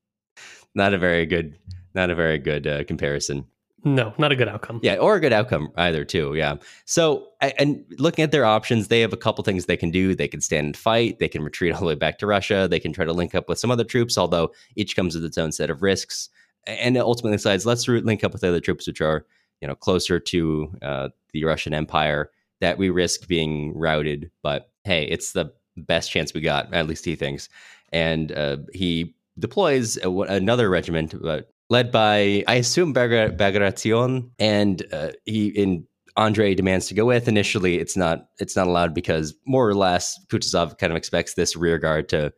not 0.74 0.94
a 0.94 0.98
very 0.98 1.26
good, 1.26 1.58
not 1.94 2.10
a 2.10 2.14
very 2.14 2.38
good 2.38 2.66
uh, 2.66 2.84
comparison. 2.84 3.46
No, 3.86 4.12
not 4.18 4.32
a 4.32 4.36
good 4.36 4.48
outcome. 4.48 4.80
Yeah, 4.82 4.96
or 4.96 5.14
a 5.14 5.20
good 5.20 5.32
outcome 5.32 5.70
either 5.76 6.04
too. 6.04 6.34
Yeah. 6.34 6.56
So 6.86 7.28
and 7.40 7.84
looking 7.98 8.24
at 8.24 8.32
their 8.32 8.44
options, 8.44 8.88
they 8.88 9.00
have 9.00 9.12
a 9.12 9.16
couple 9.16 9.44
things 9.44 9.66
they 9.66 9.76
can 9.76 9.92
do. 9.92 10.12
They 10.12 10.26
can 10.26 10.40
stand 10.40 10.66
and 10.66 10.76
fight. 10.76 11.20
They 11.20 11.28
can 11.28 11.44
retreat 11.44 11.72
all 11.72 11.80
the 11.80 11.86
way 11.86 11.94
back 11.94 12.18
to 12.18 12.26
Russia. 12.26 12.66
They 12.68 12.80
can 12.80 12.92
try 12.92 13.04
to 13.04 13.12
link 13.12 13.32
up 13.32 13.48
with 13.48 13.60
some 13.60 13.70
other 13.70 13.84
troops, 13.84 14.18
although 14.18 14.50
each 14.74 14.96
comes 14.96 15.14
with 15.14 15.24
its 15.24 15.38
own 15.38 15.52
set 15.52 15.70
of 15.70 15.82
risks. 15.82 16.30
And 16.66 16.96
ultimately 16.96 17.36
decides 17.36 17.64
let's 17.64 17.86
link 17.86 18.24
up 18.24 18.32
with 18.32 18.42
other 18.42 18.58
troops 18.58 18.88
which 18.88 19.00
are 19.00 19.24
you 19.60 19.68
know 19.68 19.76
closer 19.76 20.18
to 20.18 20.72
uh, 20.82 21.08
the 21.32 21.44
Russian 21.44 21.72
Empire 21.72 22.30
that 22.60 22.78
we 22.78 22.90
risk 22.90 23.26
being 23.28 23.76
routed. 23.76 24.30
But 24.42 24.70
hey, 24.84 25.04
it's 25.04 25.32
the 25.32 25.52
best 25.76 26.10
chance 26.10 26.32
we 26.32 26.40
got. 26.40 26.72
At 26.72 26.86
least 26.86 27.04
he 27.04 27.16
thinks. 27.16 27.48
And 27.92 28.32
uh, 28.32 28.58
he 28.72 29.14
deploys 29.38 29.96
a, 29.98 30.10
another 30.10 30.68
regiment, 30.68 31.14
but 31.20 31.50
led 31.70 31.90
by 31.90 32.44
I 32.46 32.56
assume 32.56 32.92
Bagration, 32.92 34.30
and 34.38 34.82
uh, 34.92 35.10
he 35.24 35.48
in 35.48 35.86
Andre 36.16 36.54
demands 36.54 36.86
to 36.88 36.94
go 36.94 37.04
with. 37.04 37.28
Initially, 37.28 37.78
it's 37.78 37.96
not 37.96 38.26
it's 38.38 38.56
not 38.56 38.66
allowed 38.66 38.94
because 38.94 39.34
more 39.46 39.68
or 39.68 39.74
less 39.74 40.18
Kutuzov 40.28 40.78
kind 40.78 40.92
of 40.92 40.96
expects 40.96 41.34
this 41.34 41.56
rear 41.56 41.78
guard 41.78 42.08
to 42.10 42.32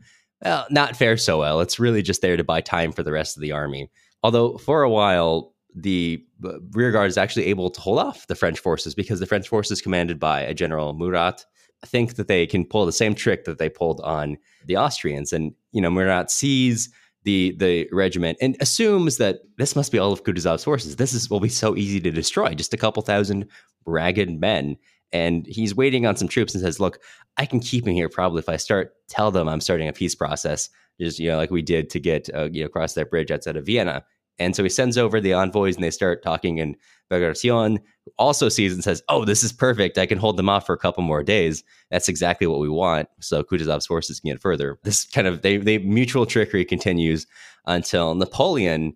well 0.45 0.67
not 0.71 0.97
fare 0.97 1.17
so 1.17 1.39
well. 1.39 1.61
It's 1.61 1.79
really 1.79 2.03
just 2.03 2.23
there 2.23 2.37
to 2.37 2.45
buy 2.45 2.61
time 2.61 2.93
for 2.93 3.03
the 3.03 3.13
rest 3.13 3.37
of 3.37 3.43
the 3.43 3.53
army. 3.53 3.91
Although 4.23 4.59
for 4.59 4.83
a 4.83 4.91
while 4.91 5.55
the 5.83 6.25
uh, 6.45 6.61
rear 6.73 6.91
guard 6.91 7.09
is 7.09 7.19
actually 7.19 7.47
able 7.47 7.71
to 7.71 7.81
hold 7.81 7.99
off 7.99 8.27
the 8.27 8.35
French 8.35 8.59
forces 8.59 8.95
because 8.95 9.21
the 9.21 9.27
French 9.27 9.49
forces 9.49 9.81
commanded 9.81 10.19
by 10.19 10.41
a 10.41 10.55
General 10.55 10.93
Murat 10.93 11.45
think 11.87 12.15
that 12.17 12.29
they 12.29 12.47
can 12.47 12.65
pull 12.65 12.87
the 12.87 12.93
same 12.93 13.15
trick 13.15 13.45
that 13.45 13.59
they 13.59 13.69
pulled 13.69 14.01
on 14.01 14.37
the 14.67 14.77
Austrians. 14.77 15.33
And 15.33 15.55
you 15.73 15.81
know 15.81 15.91
Murat 15.91 16.31
sees 16.31 16.91
the 17.25 17.55
the 17.59 17.89
regiment 17.93 18.39
and 18.41 18.57
assumes 18.61 19.19
that 19.19 19.41
this 19.57 19.77
must 19.77 19.93
be 19.93 19.99
all 19.99 20.13
of 20.13 20.25
Kutuzov's 20.25 20.65
forces. 20.65 20.97
This 20.97 21.13
is 21.13 21.31
will 21.31 21.41
be 21.41 21.49
so 21.49 21.77
easy 21.77 22.01
to 22.01 22.11
destroy, 22.11 22.55
just 22.55 22.75
a 22.75 22.79
couple 22.79 23.03
thousand 23.03 23.47
ragged 23.87 24.31
men. 24.41 24.77
And 25.11 25.47
he's 25.47 25.75
waiting 25.75 26.05
on 26.05 26.17
some 26.17 26.29
troops 26.29 26.55
and 26.55 26.63
says, 26.63 26.81
"Look, 26.81 27.01
I 27.37 27.47
can 27.47 27.61
keep 27.61 27.87
him 27.87 27.95
here 27.95 28.09
probably 28.09 28.41
if 28.41 28.49
I 28.49 28.57
start 28.57 28.95
tell 29.09 29.31
them 29.31 29.49
I'm 29.49 29.61
starting 29.61 29.89
a 29.89 29.93
peace 29.93 30.15
process, 30.15 30.69
just 31.01 31.19
you 31.19 31.31
know 31.31 31.37
like 31.37 31.51
we 31.51 31.63
did 31.63 31.91
to 31.91 32.01
get 32.01 32.29
uh, 32.35 32.49
you 32.53 32.61
know 32.61 32.67
across 32.67 32.95
that 32.95 33.11
bridge 33.11 33.31
outside 33.31 33.57
of 33.57 33.67
Vienna." 33.67 34.05
And 34.39 34.55
so 34.55 34.63
he 34.63 34.69
sends 34.69 34.97
over 34.97 35.21
the 35.21 35.33
envoys 35.33 35.75
and 35.75 35.85
they 35.85 35.91
start 35.91 36.23
talking. 36.23 36.61
And 36.61 36.77
Bagration 37.09 37.81
also 38.19 38.49
sees 38.49 38.73
and 38.73 38.85
says, 38.85 39.03
Oh, 39.09 39.25
this 39.25 39.43
is 39.43 39.53
perfect. 39.53 39.99
I 39.99 40.07
can 40.07 40.19
hold 40.19 40.37
them 40.37 40.49
off 40.49 40.67
for 40.67 40.75
a 40.75 40.79
couple 40.79 41.03
more 41.03 41.23
days. 41.23 41.65
That's 41.91 42.09
exactly 42.09 42.47
what 42.47 42.61
we 42.61 42.69
want. 42.69 43.09
So 43.21 43.43
Kutuzov's 43.43 43.87
forces 43.87 44.21
can 44.21 44.31
get 44.31 44.41
further. 44.41 44.79
This 44.85 45.05
kind 45.05 45.27
of 45.27 45.43
they, 45.43 45.57
they 45.57 45.79
mutual 45.79 46.27
trickery 46.27 46.65
continues 46.65 47.27
until 47.67 48.15
Napoleon 48.15 48.95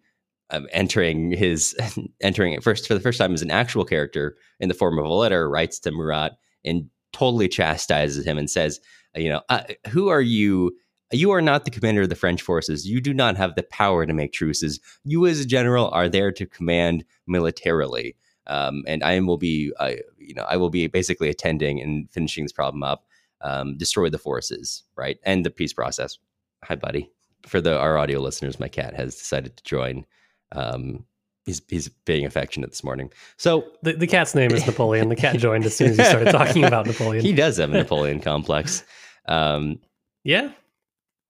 um, 0.50 0.68
entering 0.70 1.32
his 1.32 1.74
entering 2.20 2.52
it 2.52 2.62
first 2.62 2.86
for 2.86 2.94
the 2.94 3.00
first 3.00 3.18
time 3.18 3.34
as 3.34 3.42
an 3.42 3.50
actual 3.50 3.84
character 3.84 4.36
in 4.60 4.68
the 4.68 4.74
form 4.74 4.98
of 4.98 5.04
a 5.04 5.12
letter 5.12 5.48
writes 5.48 5.78
to 5.80 5.90
Murat 5.90 6.32
and 6.64 6.88
totally 7.12 7.48
chastises 7.48 8.24
him 8.24 8.38
and 8.38 8.50
says, 8.50 8.80
you 9.14 9.28
know, 9.28 9.42
uh, 9.48 9.64
who 9.88 10.08
are 10.08 10.20
you 10.20 10.76
you 11.12 11.30
are 11.30 11.42
not 11.42 11.64
the 11.64 11.70
commander 11.70 12.02
of 12.02 12.08
the 12.08 12.14
French 12.16 12.42
forces. 12.42 12.86
You 12.86 13.00
do 13.00 13.12
not 13.14 13.36
have 13.36 13.54
the 13.54 13.62
power 13.62 14.06
to 14.06 14.12
make 14.12 14.32
truces. 14.32 14.80
You, 15.04 15.26
as 15.26 15.40
a 15.40 15.46
general, 15.46 15.88
are 15.90 16.08
there 16.08 16.32
to 16.32 16.46
command 16.46 17.04
militarily. 17.26 18.16
Um, 18.46 18.82
and 18.86 19.02
I 19.04 19.20
will 19.20 19.38
be, 19.38 19.72
I, 19.78 19.98
you 20.18 20.34
know, 20.34 20.44
I 20.48 20.56
will 20.56 20.70
be 20.70 20.86
basically 20.88 21.28
attending 21.28 21.80
and 21.80 22.10
finishing 22.10 22.44
this 22.44 22.52
problem 22.52 22.82
up. 22.82 23.04
Um, 23.40 23.76
destroy 23.76 24.08
the 24.08 24.18
forces, 24.18 24.84
right? 24.96 25.18
End 25.24 25.44
the 25.44 25.50
peace 25.50 25.72
process. 25.72 26.18
Hi, 26.64 26.76
buddy. 26.76 27.10
For 27.46 27.60
the 27.60 27.76
our 27.76 27.98
audio 27.98 28.20
listeners, 28.20 28.60
my 28.60 28.68
cat 28.68 28.94
has 28.94 29.16
decided 29.16 29.56
to 29.56 29.64
join. 29.64 30.06
Um, 30.52 31.04
he's 31.44 31.60
he's 31.68 31.88
being 31.88 32.24
affectionate 32.24 32.70
this 32.70 32.84
morning. 32.84 33.10
So 33.36 33.64
The, 33.82 33.94
the 33.94 34.06
cat's 34.06 34.34
name 34.36 34.52
is 34.52 34.64
Napoleon. 34.64 35.08
The 35.08 35.16
cat 35.16 35.38
joined 35.38 35.64
as 35.64 35.76
soon 35.76 35.90
as 35.90 35.98
you 35.98 36.04
started 36.04 36.30
talking 36.30 36.64
about 36.64 36.86
Napoleon. 36.92 37.24
he 37.24 37.32
does 37.32 37.56
have 37.56 37.70
a 37.70 37.78
Napoleon 37.78 38.20
complex. 38.20 38.84
Um, 39.26 39.80
yeah. 40.22 40.52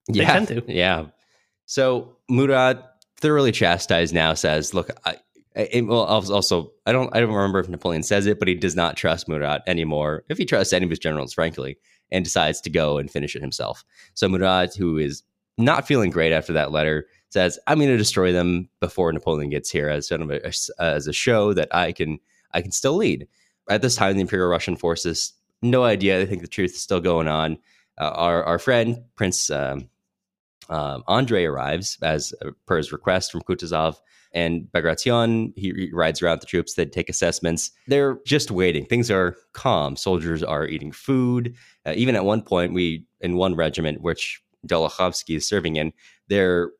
They 0.07 0.19
yeah, 0.21 0.33
tend 0.33 0.47
to. 0.49 0.63
yeah. 0.67 1.05
So 1.65 2.17
Murat, 2.29 2.83
thoroughly 3.17 3.51
chastised 3.51 4.13
now, 4.13 4.33
says, 4.33 4.73
"Look, 4.73 4.89
I." 5.05 5.17
I- 5.55 5.81
well, 5.85 5.99
also, 5.99 6.71
I 6.87 6.91
don't, 6.91 7.15
I 7.15 7.19
don't 7.19 7.31
remember 7.31 7.59
if 7.59 7.69
Napoleon 7.69 8.01
says 8.01 8.25
it, 8.25 8.39
but 8.39 8.47
he 8.47 8.55
does 8.55 8.75
not 8.75 8.97
trust 8.97 9.27
Murat 9.29 9.61
anymore. 9.67 10.23
If 10.27 10.39
he 10.39 10.45
trusts 10.45 10.73
any 10.73 10.83
of 10.83 10.89
his 10.89 10.97
generals, 10.97 11.31
frankly, 11.31 11.77
and 12.11 12.23
decides 12.25 12.59
to 12.61 12.71
go 12.71 12.97
and 12.97 13.09
finish 13.11 13.35
it 13.35 13.41
himself. 13.43 13.85
So 14.15 14.27
Murat, 14.27 14.75
who 14.75 14.97
is 14.97 15.21
not 15.59 15.85
feeling 15.87 16.09
great 16.09 16.31
after 16.31 16.53
that 16.53 16.71
letter, 16.71 17.05
says, 17.29 17.59
"I'm 17.67 17.77
going 17.77 17.91
to 17.91 17.97
destroy 17.97 18.31
them 18.31 18.67
before 18.79 19.13
Napoleon 19.13 19.51
gets 19.51 19.69
here 19.69 19.89
as 19.89 20.07
sort 20.07 20.21
of 20.21 20.31
a, 20.31 20.43
as 20.79 21.05
a 21.07 21.13
show 21.13 21.53
that 21.53 21.67
I 21.73 21.91
can, 21.91 22.17
I 22.53 22.61
can 22.63 22.71
still 22.71 22.95
lead." 22.95 23.27
At 23.69 23.83
this 23.83 23.95
time, 23.95 24.15
the 24.15 24.21
Imperial 24.21 24.49
Russian 24.49 24.75
forces, 24.75 25.33
no 25.61 25.83
idea. 25.83 26.17
They 26.17 26.25
think 26.25 26.41
the 26.41 26.47
truth 26.47 26.71
is 26.71 26.81
still 26.81 26.99
going 26.99 27.27
on. 27.27 27.59
Uh, 27.99 28.09
our 28.09 28.43
our 28.43 28.57
friend 28.57 29.03
Prince 29.15 29.51
um, 29.51 29.87
um, 30.69 31.03
Andre 31.07 31.45
arrives 31.45 31.97
as 32.01 32.33
uh, 32.45 32.51
per 32.65 32.77
his 32.77 32.91
request 32.91 33.31
from 33.31 33.41
Kutuzov. 33.41 33.95
And 34.35 34.71
Bagration, 34.71 35.53
he, 35.55 35.71
he 35.75 35.91
rides 35.93 36.21
around 36.21 36.41
the 36.41 36.47
troops. 36.47 36.73
They 36.73 36.85
take 36.85 37.07
assessments. 37.07 37.69
They're 37.87 38.17
just 38.25 38.49
waiting. 38.49 38.85
Things 38.85 39.11
are 39.11 39.35
calm. 39.53 39.95
Soldiers 39.95 40.41
are 40.41 40.65
eating 40.67 40.91
food. 40.91 41.55
Uh, 41.85 41.93
even 41.95 42.15
at 42.15 42.25
one 42.25 42.41
point, 42.41 42.73
we 42.73 43.05
in 43.21 43.35
one 43.35 43.55
regiment, 43.55 44.01
which 44.01 44.41
Dolokhovsky 44.67 45.35
is 45.35 45.47
serving 45.47 45.75
in, 45.75 45.93
they're 46.29 46.71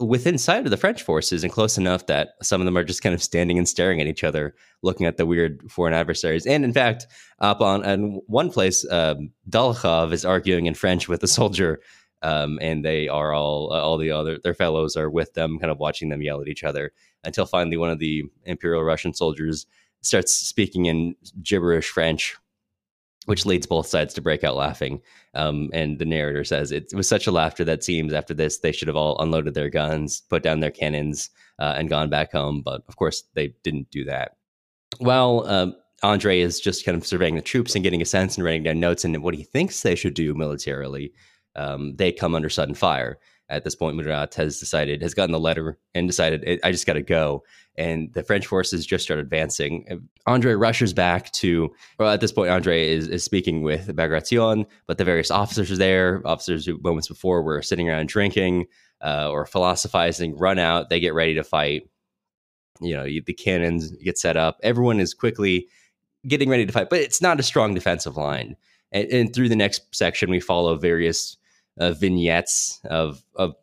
within 0.00 0.38
sight 0.38 0.64
of 0.64 0.70
the 0.70 0.76
French 0.76 1.02
forces 1.02 1.44
and 1.44 1.52
close 1.52 1.78
enough 1.78 2.06
that 2.06 2.30
some 2.42 2.60
of 2.60 2.64
them 2.64 2.76
are 2.76 2.84
just 2.84 3.02
kind 3.02 3.14
of 3.14 3.22
standing 3.22 3.58
and 3.58 3.68
staring 3.68 4.00
at 4.00 4.06
each 4.06 4.24
other, 4.24 4.54
looking 4.82 5.06
at 5.06 5.16
the 5.16 5.26
weird 5.26 5.70
foreign 5.70 5.94
adversaries. 5.94 6.46
And 6.46 6.64
in 6.64 6.72
fact, 6.72 7.06
up 7.38 7.60
on 7.60 7.84
in 7.84 8.20
one 8.26 8.50
place, 8.50 8.84
um, 8.90 9.30
Dolokhov 9.48 10.12
is 10.12 10.24
arguing 10.24 10.66
in 10.66 10.74
French 10.74 11.08
with 11.08 11.22
a 11.22 11.28
soldier 11.28 11.80
um, 12.24 12.58
and 12.62 12.84
they 12.84 13.06
are 13.06 13.34
all 13.34 13.72
uh, 13.72 13.80
all 13.80 13.98
the 13.98 14.10
other 14.10 14.38
their 14.38 14.54
fellows 14.54 14.96
are 14.96 15.10
with 15.10 15.34
them, 15.34 15.58
kind 15.58 15.70
of 15.70 15.78
watching 15.78 16.08
them 16.08 16.22
yell 16.22 16.40
at 16.40 16.48
each 16.48 16.64
other 16.64 16.92
until 17.22 17.46
finally 17.46 17.76
one 17.76 17.90
of 17.90 17.98
the 17.98 18.24
Imperial 18.44 18.82
Russian 18.82 19.12
soldiers 19.12 19.66
starts 20.00 20.32
speaking 20.32 20.86
in 20.86 21.14
gibberish 21.42 21.88
French, 21.88 22.36
which 23.26 23.46
leads 23.46 23.66
both 23.66 23.86
sides 23.86 24.14
to 24.14 24.22
break 24.22 24.42
out 24.42 24.56
laughing. 24.56 25.00
Um, 25.34 25.70
and 25.72 25.98
the 25.98 26.04
narrator 26.06 26.44
says 26.44 26.72
it, 26.72 26.92
was 26.94 27.08
such 27.08 27.26
a 27.26 27.32
laughter 27.32 27.64
that 27.64 27.84
seems 27.84 28.12
after 28.12 28.32
this 28.32 28.58
they 28.58 28.72
should 28.72 28.88
have 28.88 28.96
all 28.96 29.20
unloaded 29.20 29.54
their 29.54 29.70
guns, 29.70 30.22
put 30.30 30.42
down 30.42 30.60
their 30.60 30.70
cannons, 30.70 31.28
uh, 31.58 31.74
and 31.76 31.90
gone 31.90 32.08
back 32.08 32.32
home. 32.32 32.62
But 32.62 32.84
of 32.88 32.96
course, 32.96 33.24
they 33.34 33.54
didn't 33.62 33.90
do 33.90 34.04
that. 34.04 34.36
While 34.98 35.44
um, 35.46 35.76
Andre 36.02 36.40
is 36.40 36.58
just 36.58 36.86
kind 36.86 36.96
of 36.96 37.06
surveying 37.06 37.36
the 37.36 37.42
troops 37.42 37.74
and 37.74 37.84
getting 37.84 38.00
a 38.00 38.06
sense 38.06 38.36
and 38.36 38.44
writing 38.44 38.62
down 38.62 38.80
notes 38.80 39.04
and 39.04 39.22
what 39.22 39.34
he 39.34 39.42
thinks 39.42 39.82
they 39.82 39.94
should 39.94 40.14
do 40.14 40.32
militarily 40.34 41.12
um, 41.56 41.96
they 41.96 42.12
come 42.12 42.34
under 42.34 42.48
sudden 42.48 42.74
fire. 42.74 43.18
At 43.50 43.62
this 43.62 43.74
point, 43.74 43.96
Murat 43.96 44.34
has 44.36 44.58
decided, 44.58 45.02
has 45.02 45.12
gotten 45.12 45.32
the 45.32 45.38
letter 45.38 45.78
and 45.94 46.08
decided, 46.08 46.60
I 46.64 46.72
just 46.72 46.86
got 46.86 46.94
to 46.94 47.02
go. 47.02 47.44
And 47.76 48.10
the 48.14 48.22
French 48.22 48.46
forces 48.46 48.86
just 48.86 49.04
start 49.04 49.20
advancing. 49.20 50.08
Andre 50.26 50.54
rushes 50.54 50.94
back 50.94 51.30
to, 51.32 51.70
well, 51.98 52.10
at 52.10 52.22
this 52.22 52.32
point, 52.32 52.48
Andre 52.48 52.88
is, 52.88 53.06
is 53.06 53.22
speaking 53.22 53.62
with 53.62 53.94
Bagration, 53.94 54.64
but 54.86 54.96
the 54.96 55.04
various 55.04 55.30
officers 55.30 55.70
are 55.70 55.76
there. 55.76 56.22
Officers 56.24 56.64
who 56.64 56.78
moments 56.82 57.08
before 57.08 57.42
were 57.42 57.60
sitting 57.60 57.88
around 57.88 58.08
drinking 58.08 58.66
uh, 59.02 59.30
or 59.30 59.44
philosophizing, 59.44 60.38
run 60.38 60.58
out. 60.58 60.88
They 60.88 60.98
get 60.98 61.12
ready 61.12 61.34
to 61.34 61.44
fight. 61.44 61.88
You 62.80 62.94
know, 62.94 63.04
the 63.04 63.34
cannons 63.34 63.90
get 63.98 64.18
set 64.18 64.38
up. 64.38 64.58
Everyone 64.62 65.00
is 65.00 65.12
quickly 65.12 65.68
getting 66.26 66.48
ready 66.48 66.64
to 66.64 66.72
fight, 66.72 66.88
but 66.88 67.00
it's 67.00 67.20
not 67.20 67.38
a 67.38 67.42
strong 67.42 67.74
defensive 67.74 68.16
line. 68.16 68.56
And, 68.90 69.08
and 69.08 69.34
through 69.34 69.50
the 69.50 69.56
next 69.56 69.94
section, 69.94 70.30
we 70.30 70.40
follow 70.40 70.76
various 70.76 71.36
uh, 71.78 71.92
vignettes 71.92 72.80
of 72.84 73.22
of 73.34 73.54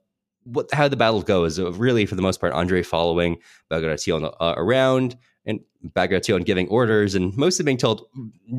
what 0.43 0.67
how 0.73 0.87
the 0.87 0.97
battle 0.97 1.21
goes. 1.21 1.57
Of 1.57 1.79
really, 1.79 2.05
for 2.05 2.15
the 2.15 2.21
most 2.21 2.39
part, 2.39 2.53
Andre 2.53 2.83
following 2.83 3.37
Bagration 3.69 4.25
uh, 4.25 4.53
around 4.57 5.17
and 5.45 5.59
Bagration 5.83 6.43
giving 6.43 6.67
orders, 6.67 7.15
and 7.15 7.35
mostly 7.35 7.63
being 7.63 7.77
told, 7.77 8.05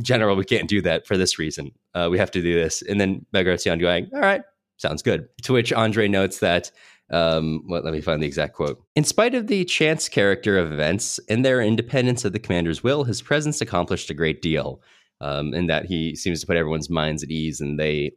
"General, 0.02 0.36
we 0.36 0.44
can't 0.44 0.68
do 0.68 0.80
that 0.82 1.06
for 1.06 1.16
this 1.16 1.38
reason. 1.38 1.72
Uh, 1.94 2.08
we 2.10 2.18
have 2.18 2.30
to 2.32 2.42
do 2.42 2.54
this." 2.54 2.82
And 2.82 3.00
then 3.00 3.26
Bagration 3.32 3.78
going, 3.78 4.10
"All 4.14 4.20
right, 4.20 4.42
sounds 4.76 5.02
good." 5.02 5.28
To 5.42 5.52
which 5.52 5.72
Andre 5.72 6.08
notes 6.08 6.38
that. 6.38 6.70
Um, 7.10 7.64
well, 7.68 7.82
let 7.82 7.92
me 7.92 8.00
find 8.00 8.22
the 8.22 8.26
exact 8.26 8.54
quote. 8.54 8.82
In 8.96 9.04
spite 9.04 9.34
of 9.34 9.46
the 9.46 9.66
chance 9.66 10.08
character 10.08 10.56
of 10.56 10.72
events 10.72 11.20
and 11.28 11.44
their 11.44 11.60
independence 11.60 12.24
of 12.24 12.32
the 12.32 12.38
commander's 12.38 12.82
will, 12.82 13.04
his 13.04 13.20
presence 13.20 13.60
accomplished 13.60 14.08
a 14.08 14.14
great 14.14 14.40
deal. 14.40 14.80
Um, 15.20 15.52
and 15.52 15.68
that 15.68 15.84
he 15.84 16.16
seems 16.16 16.40
to 16.40 16.46
put 16.46 16.56
everyone's 16.56 16.88
minds 16.88 17.22
at 17.22 17.30
ease, 17.30 17.60
and 17.60 17.78
they 17.78 18.12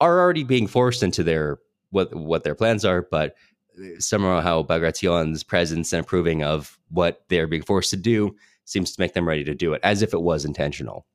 are 0.00 0.20
already 0.20 0.44
being 0.44 0.66
forced 0.66 1.02
into 1.02 1.22
their 1.22 1.58
what 1.90 2.14
what 2.14 2.44
their 2.44 2.54
plans 2.54 2.84
are, 2.84 3.06
but 3.10 3.34
somehow 3.98 4.40
how 4.40 4.62
Bagration's 4.62 5.42
presence 5.42 5.92
and 5.92 6.04
approving 6.04 6.42
of 6.42 6.78
what 6.90 7.24
they're 7.28 7.46
being 7.46 7.62
forced 7.62 7.90
to 7.90 7.96
do 7.96 8.34
seems 8.64 8.94
to 8.94 9.00
make 9.00 9.14
them 9.14 9.26
ready 9.26 9.44
to 9.44 9.54
do 9.54 9.72
it, 9.72 9.80
as 9.82 10.02
if 10.02 10.12
it 10.12 10.22
was 10.22 10.44
intentional. 10.44 11.06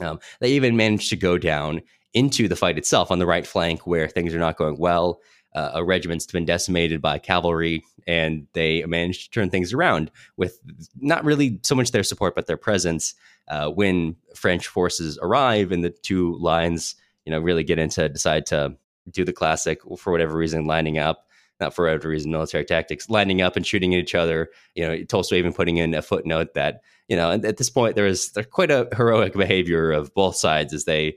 Um, 0.00 0.18
they 0.40 0.52
even 0.52 0.76
managed 0.76 1.10
to 1.10 1.16
go 1.16 1.38
down 1.38 1.80
into 2.12 2.48
the 2.48 2.56
fight 2.56 2.78
itself 2.78 3.10
on 3.10 3.18
the 3.18 3.26
right 3.26 3.46
flank, 3.46 3.86
where 3.86 4.08
things 4.08 4.34
are 4.34 4.38
not 4.38 4.56
going 4.56 4.78
well. 4.78 5.20
Uh, 5.54 5.70
a 5.74 5.84
regiment's 5.84 6.26
been 6.26 6.44
decimated 6.44 7.00
by 7.00 7.18
cavalry, 7.18 7.82
and 8.06 8.46
they 8.52 8.84
managed 8.84 9.24
to 9.24 9.30
turn 9.30 9.48
things 9.48 9.72
around 9.72 10.10
with 10.36 10.58
not 10.96 11.24
really 11.24 11.58
so 11.62 11.74
much 11.74 11.92
their 11.92 12.02
support, 12.02 12.34
but 12.34 12.46
their 12.46 12.56
presence. 12.56 13.14
Uh, 13.48 13.70
when 13.70 14.16
French 14.34 14.66
forces 14.66 15.18
arrive, 15.22 15.70
and 15.70 15.84
the 15.84 15.90
two 15.90 16.36
lines 16.38 16.96
you 17.26 17.32
know, 17.32 17.40
really 17.40 17.64
get 17.64 17.78
into 17.78 18.08
decide 18.08 18.46
to 18.46 18.76
do 19.10 19.24
the 19.24 19.32
classic 19.32 19.80
for 19.98 20.12
whatever 20.12 20.36
reason, 20.36 20.66
lining 20.66 20.98
up, 20.98 21.26
not 21.60 21.74
for 21.74 21.84
whatever 21.84 22.08
reason, 22.08 22.30
military 22.30 22.64
tactics, 22.64 23.10
lining 23.10 23.42
up 23.42 23.56
and 23.56 23.66
shooting 23.66 23.94
at 23.94 24.00
each 24.00 24.14
other. 24.14 24.48
You 24.74 24.86
know, 24.86 25.04
Tolstoy 25.04 25.36
even 25.36 25.52
putting 25.52 25.76
in 25.76 25.92
a 25.94 26.02
footnote 26.02 26.54
that, 26.54 26.80
you 27.08 27.16
know, 27.16 27.32
at 27.32 27.56
this 27.56 27.70
point 27.70 27.94
there 27.94 28.06
is 28.06 28.32
there 28.32 28.44
quite 28.44 28.70
a 28.70 28.88
heroic 28.96 29.34
behavior 29.34 29.92
of 29.92 30.14
both 30.14 30.36
sides 30.36 30.72
as 30.72 30.84
they 30.84 31.16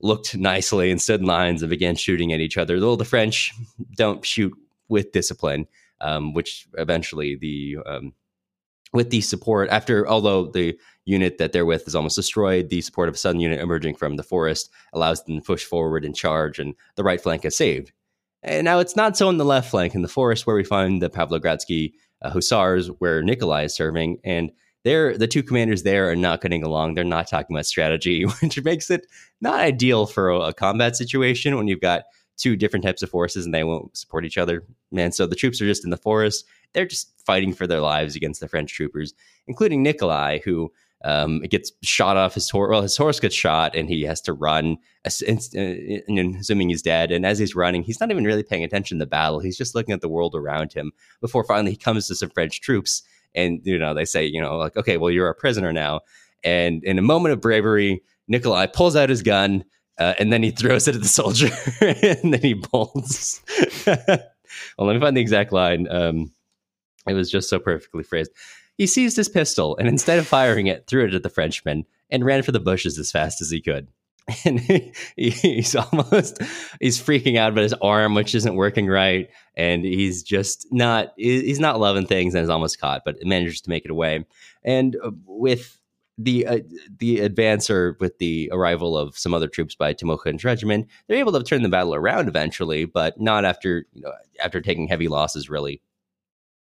looked 0.00 0.36
nicely 0.36 0.90
and 0.90 1.00
stood 1.00 1.20
in 1.20 1.26
lines 1.26 1.62
and 1.62 1.70
began 1.70 1.96
shooting 1.96 2.32
at 2.32 2.40
each 2.40 2.58
other. 2.58 2.80
Though 2.80 2.96
the 2.96 3.04
French 3.04 3.52
don't 3.96 4.24
shoot 4.24 4.52
with 4.88 5.12
discipline, 5.12 5.66
um, 6.00 6.34
which 6.34 6.66
eventually 6.76 7.36
the 7.36 7.78
um, 7.86 8.12
with 8.94 9.10
the 9.10 9.20
support 9.20 9.68
after 9.70 10.08
although 10.08 10.46
the 10.46 10.78
unit 11.04 11.36
that 11.36 11.52
they're 11.52 11.66
with 11.66 11.86
is 11.86 11.94
almost 11.94 12.16
destroyed 12.16 12.70
the 12.70 12.80
support 12.80 13.08
of 13.08 13.16
a 13.16 13.18
southern 13.18 13.40
unit 13.40 13.60
emerging 13.60 13.94
from 13.94 14.16
the 14.16 14.22
forest 14.22 14.70
allows 14.94 15.22
them 15.24 15.36
to 15.36 15.44
push 15.44 15.64
forward 15.64 16.04
and 16.04 16.16
charge 16.16 16.58
and 16.58 16.74
the 16.94 17.02
right 17.02 17.20
flank 17.20 17.44
is 17.44 17.56
saved. 17.56 17.92
And 18.42 18.64
now 18.64 18.78
it's 18.78 18.96
not 18.96 19.16
so 19.16 19.28
in 19.28 19.36
the 19.36 19.44
left 19.44 19.70
flank 19.70 19.94
in 19.94 20.02
the 20.02 20.08
forest 20.08 20.46
where 20.46 20.56
we 20.56 20.64
find 20.64 21.02
the 21.02 21.10
pavlogradsky 21.10 21.92
uh, 22.22 22.30
hussars 22.30 22.86
where 22.98 23.22
nikolai 23.22 23.64
is 23.64 23.74
serving 23.74 24.18
and 24.24 24.50
they're 24.84 25.18
the 25.18 25.26
two 25.26 25.42
commanders 25.42 25.82
there 25.82 26.10
are 26.10 26.16
not 26.16 26.42
getting 26.42 26.62
along. 26.62 26.94
They're 26.94 27.04
not 27.04 27.26
talking 27.26 27.56
about 27.56 27.66
strategy 27.66 28.22
which 28.40 28.62
makes 28.62 28.90
it 28.90 29.06
not 29.40 29.60
ideal 29.60 30.06
for 30.06 30.30
a, 30.30 30.38
a 30.38 30.54
combat 30.54 30.94
situation 30.94 31.56
when 31.56 31.66
you've 31.66 31.80
got 31.80 32.04
two 32.36 32.56
different 32.56 32.84
types 32.84 33.02
of 33.02 33.10
forces 33.10 33.44
and 33.44 33.54
they 33.54 33.64
won't 33.64 33.96
support 33.96 34.24
each 34.24 34.38
other. 34.38 34.64
And 34.96 35.14
so 35.14 35.26
the 35.26 35.36
troops 35.36 35.60
are 35.60 35.66
just 35.66 35.84
in 35.84 35.90
the 35.90 35.96
forest 35.96 36.44
they're 36.74 36.86
just 36.86 37.12
fighting 37.24 37.54
for 37.54 37.66
their 37.66 37.80
lives 37.80 38.16
against 38.16 38.40
the 38.40 38.48
French 38.48 38.74
troopers, 38.74 39.14
including 39.46 39.82
Nikolai, 39.82 40.40
who 40.44 40.70
um, 41.04 41.40
gets 41.40 41.70
shot 41.82 42.16
off 42.16 42.34
his 42.34 42.48
horse. 42.48 42.70
Well, 42.70 42.82
his 42.82 42.96
horse 42.96 43.20
gets 43.20 43.34
shot, 43.34 43.76
and 43.76 43.88
he 43.88 44.02
has 44.02 44.20
to 44.22 44.32
run, 44.32 44.78
assuming 45.04 46.68
he's 46.70 46.82
dead. 46.82 47.12
And 47.12 47.26
as 47.26 47.38
he's 47.38 47.54
running, 47.54 47.82
he's 47.82 48.00
not 48.00 48.10
even 48.10 48.24
really 48.24 48.42
paying 48.42 48.64
attention 48.64 48.98
to 48.98 49.04
the 49.04 49.08
battle. 49.08 49.40
He's 49.40 49.58
just 49.58 49.74
looking 49.74 49.92
at 49.92 50.00
the 50.00 50.08
world 50.08 50.34
around 50.34 50.72
him. 50.72 50.92
Before 51.20 51.44
finally 51.44 51.72
he 51.72 51.76
comes 51.76 52.08
to 52.08 52.14
some 52.14 52.30
French 52.30 52.60
troops, 52.62 53.02
and 53.34 53.60
you 53.64 53.78
know 53.78 53.92
they 53.92 54.06
say, 54.06 54.24
you 54.24 54.40
know, 54.40 54.56
like, 54.56 54.76
okay, 54.76 54.96
well, 54.96 55.10
you're 55.10 55.28
a 55.28 55.34
prisoner 55.34 55.72
now. 55.72 56.00
And 56.42 56.82
in 56.84 56.98
a 56.98 57.02
moment 57.02 57.34
of 57.34 57.40
bravery, 57.40 58.02
Nikolai 58.28 58.66
pulls 58.66 58.96
out 58.96 59.10
his 59.10 59.22
gun. 59.22 59.64
Uh, 59.96 60.12
and 60.18 60.32
then 60.32 60.42
he 60.42 60.50
throws 60.50 60.88
it 60.88 60.96
at 60.96 61.02
the 61.02 61.06
soldier, 61.06 61.50
and 61.80 62.34
then 62.34 62.40
he 62.40 62.54
bolts. 62.54 63.40
well, 63.86 64.18
let 64.76 64.94
me 64.94 64.98
find 64.98 65.16
the 65.16 65.20
exact 65.20 65.52
line. 65.52 65.86
Um, 65.88 66.32
it 67.06 67.14
was 67.14 67.30
just 67.30 67.48
so 67.48 67.58
perfectly 67.58 68.02
phrased. 68.02 68.30
He 68.76 68.86
seized 68.86 69.16
his 69.16 69.28
pistol 69.28 69.76
and 69.76 69.88
instead 69.88 70.18
of 70.18 70.26
firing 70.26 70.66
it, 70.66 70.86
threw 70.86 71.04
it 71.04 71.14
at 71.14 71.22
the 71.22 71.28
Frenchman 71.28 71.84
and 72.10 72.24
ran 72.24 72.42
for 72.42 72.52
the 72.52 72.60
bushes 72.60 72.98
as 72.98 73.12
fast 73.12 73.40
as 73.40 73.50
he 73.50 73.60
could. 73.60 73.88
and 74.44 74.58
he's 75.16 75.76
almost 75.92 76.40
he's 76.80 77.00
freaking 77.00 77.36
out 77.36 77.52
about 77.52 77.62
his 77.62 77.74
arm 77.74 78.14
which 78.14 78.34
isn't 78.34 78.54
working 78.54 78.86
right 78.86 79.28
and 79.54 79.84
he's 79.84 80.22
just 80.22 80.66
not 80.72 81.12
he's 81.18 81.60
not 81.60 81.78
loving 81.78 82.06
things 82.06 82.34
and 82.34 82.42
is 82.42 82.48
almost 82.48 82.80
caught 82.80 83.02
but 83.04 83.22
manages 83.22 83.60
to 83.60 83.68
make 83.68 83.84
it 83.84 83.90
away 83.90 84.24
and 84.62 84.96
uh, 85.04 85.10
with 85.26 85.78
the 86.18 86.46
uh, 86.46 86.58
the 86.98 87.20
advance 87.20 87.68
or 87.68 87.96
with 88.00 88.18
the 88.18 88.48
arrival 88.52 88.96
of 88.96 89.18
some 89.18 89.34
other 89.34 89.48
troops 89.48 89.74
by 89.74 89.92
Timokhin's 89.92 90.44
regiment, 90.44 90.86
they're 91.06 91.18
able 91.18 91.32
to 91.32 91.42
turn 91.42 91.62
the 91.62 91.68
battle 91.68 91.94
around 91.94 92.28
eventually, 92.28 92.84
but 92.84 93.20
not 93.20 93.44
after 93.44 93.86
you 93.92 94.02
know 94.02 94.12
after 94.42 94.60
taking 94.60 94.86
heavy 94.86 95.08
losses 95.08 95.50
really. 95.50 95.80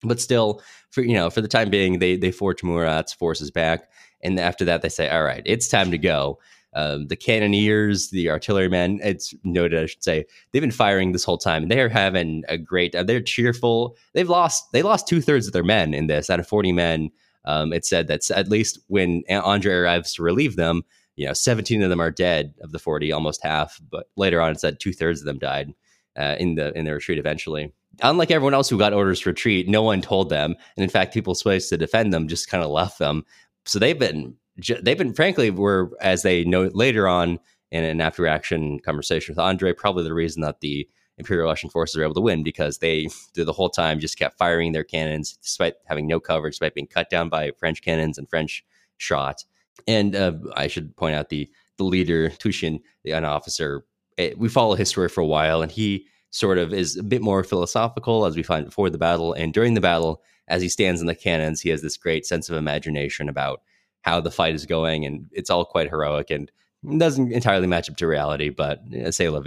But 0.02 0.20
still, 0.20 0.62
for 0.90 1.02
you 1.02 1.14
know, 1.14 1.30
for 1.30 1.40
the 1.40 1.48
time 1.48 1.70
being, 1.70 1.98
they 1.98 2.16
they 2.16 2.30
forge 2.30 2.62
Murat's 2.62 3.12
forces 3.12 3.50
back, 3.50 3.90
and 4.22 4.38
after 4.38 4.64
that, 4.66 4.82
they 4.82 4.88
say, 4.88 5.09
"All 5.09 5.24
right, 5.24 5.42
it's 5.44 5.68
time 5.68 5.90
to 5.90 5.98
go." 5.98 6.38
Um, 6.76 7.06
the 7.06 7.16
cannoneers, 7.16 8.11
the 8.11 8.28
artillerymen, 8.28 9.00
it's 9.02 9.32
noted, 9.44 9.82
I 9.82 9.87
should 9.87 10.04
say, 10.04 10.26
they've 10.52 10.61
been 10.61 10.70
firing 10.70 11.12
this 11.12 11.24
whole 11.24 11.38
time. 11.38 11.68
They're 11.68 11.88
having 11.88 12.42
a 12.48 12.59
great, 12.59 12.94
uh, 12.94 13.02
they're 13.02 13.22
cheerful. 13.22 13.96
They've 14.12 14.28
lost, 14.28 14.72
they 14.72 14.82
lost 14.82 15.09
two 15.09 15.22
thirds 15.22 15.46
of 15.46 15.54
their 15.54 15.64
men 15.64 15.94
in 15.94 16.06
this 16.06 16.28
out 16.28 16.38
of 16.38 16.46
40 16.46 16.72
men. 16.72 17.11
Um, 17.46 17.72
it 17.72 17.87
said 17.87 18.09
that 18.09 18.30
at 18.30 18.48
least 18.48 18.78
when 18.88 19.22
Andre 19.30 19.72
arrives 19.72 20.12
to 20.14 20.22
relieve 20.22 20.56
them, 20.56 20.82
you 21.16 21.26
know, 21.26 21.32
17 21.32 21.82
of 21.82 21.88
them 21.88 22.00
are 22.00 22.11
dead 22.11 22.52
of 22.61 22.72
the 22.72 22.78
40, 22.78 23.11
almost 23.11 23.42
half. 23.42 23.80
But 23.90 24.11
later 24.16 24.42
on, 24.42 24.52
it 24.52 24.61
said 24.61 24.78
two 24.78 24.92
thirds 24.92 25.20
of 25.20 25.26
them 25.26 25.38
died 25.38 25.72
uh, 26.14 26.37
in 26.38 26.56
the 26.56 26.76
in 26.76 26.85
the 26.85 26.92
retreat 26.92 27.18
eventually. 27.18 27.72
Unlike 28.02 28.30
everyone 28.30 28.54
else 28.54 28.68
who 28.68 28.78
got 28.78 28.92
orders 28.92 29.20
to 29.20 29.30
retreat, 29.30 29.68
no 29.68 29.82
one 29.82 30.02
told 30.02 30.28
them, 30.28 30.54
and 30.76 30.85
in 30.85 30.90
fact, 30.90 31.14
people 31.14 31.35
supposed 31.35 31.68
to 31.70 31.78
defend 31.78 32.12
them 32.12 32.28
just 32.28 32.48
kind 32.48 32.62
of 32.62 32.70
left 32.70 32.98
them. 32.98 33.24
So 33.64 33.78
they've 33.78 33.98
been 33.98 34.37
they've 34.82 34.98
been 34.98 35.14
frankly 35.14 35.50
were 35.50 35.90
as 36.00 36.22
they 36.22 36.44
note 36.44 36.74
later 36.74 37.09
on 37.09 37.38
in 37.70 37.85
an 37.85 38.00
after 38.00 38.26
action 38.26 38.78
conversation 38.80 39.32
with 39.32 39.38
Andre, 39.38 39.72
probably 39.72 40.04
the 40.04 40.14
reason 40.14 40.42
that 40.42 40.61
the 40.61 40.88
Imperial 41.18 41.48
Russian 41.48 41.70
forces 41.70 41.96
are 41.96 42.04
able 42.04 42.14
to 42.14 42.20
win 42.20 42.42
because 42.42 42.78
they, 42.78 43.09
through 43.35 43.46
the 43.46 43.52
whole 43.52 43.70
time, 43.70 44.00
just 44.00 44.18
kept 44.18 44.38
firing 44.38 44.72
their 44.72 44.85
cannons 44.85 45.38
despite 45.42 45.74
having 45.87 46.06
no 46.06 46.20
cover, 46.20 46.50
despite 46.50 46.74
being 46.74 46.87
cut 46.87 47.09
down 47.09 47.28
by 47.28 47.52
French 47.59 47.82
cannons 47.82 48.18
and 48.18 48.28
French 48.28 48.64
shot. 48.98 49.44
And 49.87 50.14
uh, 50.14 50.32
I 50.54 50.66
should 50.66 50.96
point 50.96 51.16
out 51.16 51.28
the 51.28 51.50
the 51.78 51.85
leader 51.85 52.30
Tushin, 52.30 52.80
the 53.04 53.12
officer. 53.12 53.85
It, 54.16 54.32
eh, 54.32 54.35
we 54.38 54.48
follow 54.48 54.74
his 54.74 54.88
story 54.88 55.09
for 55.09 55.20
a 55.20 55.26
while, 55.26 55.62
and 55.62 55.70
he 55.70 56.06
sort 56.37 56.59
of 56.59 56.72
is 56.72 56.96
a 56.96 57.03
bit 57.03 57.22
more 57.22 57.42
philosophical 57.42 58.27
as 58.27 58.37
we 58.37 58.42
find 58.42 58.66
before 58.66 58.90
the 58.90 58.99
battle 58.99 59.33
and 59.33 59.53
during 59.53 59.75
the 59.75 59.81
battle. 59.81 60.22
As 60.49 60.62
he 60.62 60.68
stands 60.68 61.01
in 61.01 61.09
the 61.09 61.14
cannons, 61.14 61.61
he 61.61 61.70
has 61.70 61.83
this 61.83 61.96
great 61.96 62.25
sense 62.25 62.49
of 62.49 62.57
imagination 62.57 63.29
about 63.29 63.62
how 64.03 64.20
the 64.20 64.31
fight 64.31 64.55
is 64.55 64.64
going, 64.64 65.05
and 65.05 65.27
it's 65.33 65.51
all 65.51 65.64
quite 65.64 65.90
heroic 65.90 66.31
and 66.31 66.53
doesn't 66.99 67.33
entirely 67.33 67.66
match 67.66 67.90
up 67.90 67.96
to 67.96 68.07
reality, 68.07 68.51
but 68.51 68.81
uh, 68.94 69.11
say 69.11 69.29
la. 69.29 69.42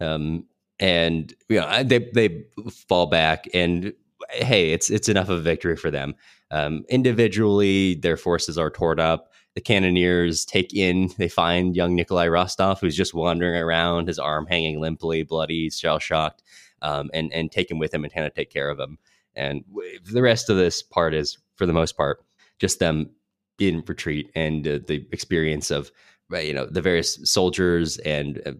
Um, 0.00 0.46
and 0.80 1.34
you 1.48 1.60
know 1.60 1.82
they 1.84 1.98
they 1.98 2.44
fall 2.88 3.06
back 3.06 3.46
and 3.54 3.92
hey 4.30 4.72
it's 4.72 4.90
it's 4.90 5.08
enough 5.08 5.28
of 5.28 5.38
a 5.38 5.42
victory 5.42 5.76
for 5.76 5.90
them 5.90 6.14
um, 6.50 6.84
individually 6.88 7.94
their 7.94 8.16
forces 8.16 8.58
are 8.58 8.70
torn 8.70 8.98
up 8.98 9.29
the 9.60 9.72
cannoneers 9.72 10.46
take 10.46 10.72
in 10.74 11.10
they 11.18 11.28
find 11.28 11.76
young 11.76 11.94
nikolai 11.94 12.26
rostov 12.26 12.80
who's 12.80 12.96
just 12.96 13.12
wandering 13.12 13.60
around 13.60 14.08
his 14.08 14.18
arm 14.18 14.46
hanging 14.46 14.80
limply 14.80 15.22
bloody 15.22 15.68
shell 15.68 15.98
shocked 15.98 16.42
um, 16.82 17.10
and 17.12 17.32
and 17.32 17.50
take 17.50 17.70
him 17.70 17.78
with 17.78 17.92
him 17.92 18.04
and 18.04 18.12
kind 18.12 18.26
of 18.26 18.34
take 18.34 18.50
care 18.50 18.70
of 18.70 18.78
him. 18.78 18.98
And 19.34 19.64
the 20.10 20.22
rest 20.22 20.50
of 20.50 20.56
this 20.56 20.82
part 20.82 21.14
is 21.14 21.38
for 21.56 21.66
the 21.66 21.72
most 21.72 21.96
part 21.96 22.24
just 22.58 22.78
them 22.78 23.10
in 23.58 23.82
retreat 23.86 24.30
and 24.34 24.66
uh, 24.66 24.78
the 24.86 25.06
experience 25.12 25.70
of 25.70 25.90
you 26.30 26.54
know 26.54 26.66
the 26.66 26.82
various 26.82 27.18
soldiers 27.24 27.98
and 27.98 28.40
uh, 28.46 28.52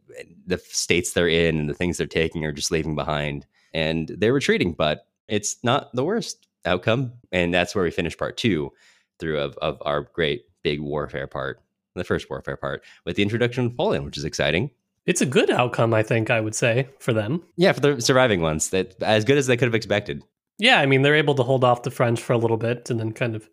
the 0.47 0.59
states 0.59 1.13
they're 1.13 1.29
in 1.29 1.59
and 1.59 1.69
the 1.69 1.75
things 1.75 1.97
they're 1.97 2.07
taking 2.07 2.45
are 2.45 2.53
just 2.53 2.71
leaving 2.71 2.95
behind. 2.95 3.47
And 3.73 4.09
they're 4.19 4.33
retreating 4.33 4.73
but 4.73 5.07
it's 5.29 5.57
not 5.63 5.95
the 5.95 6.05
worst 6.05 6.49
outcome. 6.65 7.13
And 7.33 7.55
that's 7.55 7.75
where 7.75 7.85
we 7.85 7.91
finish 7.91 8.19
part 8.19 8.37
two 8.37 8.73
through 9.19 9.39
of, 9.39 9.57
of 9.59 9.79
our 9.83 10.03
great 10.03 10.45
big 10.63 10.81
warfare 10.81 11.27
part 11.27 11.61
the 11.95 12.05
first 12.05 12.31
warfare 12.31 12.57
part 12.57 12.83
with 13.05 13.17
the 13.17 13.23
introduction 13.23 13.65
of 13.65 13.73
Napoleon, 13.73 14.05
which 14.05 14.19
is 14.19 14.25
exciting. 14.25 14.71
It's 15.07 15.21
a 15.21 15.27
good 15.27 15.51
outcome, 15.51 15.95
I 15.95 16.03
think 16.03 16.31
I 16.31 16.41
would 16.41 16.55
say 16.55 16.89
for 16.99 17.13
them. 17.13 17.43
Yeah, 17.57 17.73
for 17.73 17.81
the 17.81 18.01
surviving 18.01 18.41
ones, 18.41 18.71
that 18.71 19.03
as 19.03 19.25
good 19.25 19.39
as 19.39 19.47
they 19.47 19.57
could 19.57 19.67
have 19.67 19.75
expected. 19.75 20.23
Yeah, 20.59 20.81
I 20.81 20.87
mean 20.87 21.03
they're 21.03 21.15
able 21.15 21.35
to 21.37 21.43
hold 21.43 21.65
off 21.65 21.83
the 21.83 21.91
French 21.91 22.21
for 22.21 22.33
a 22.33 22.39
little 22.39 22.59
bit 22.59 22.91
and 22.91 23.01
then 23.01 23.13
kind 23.13 23.35
of 23.35 23.49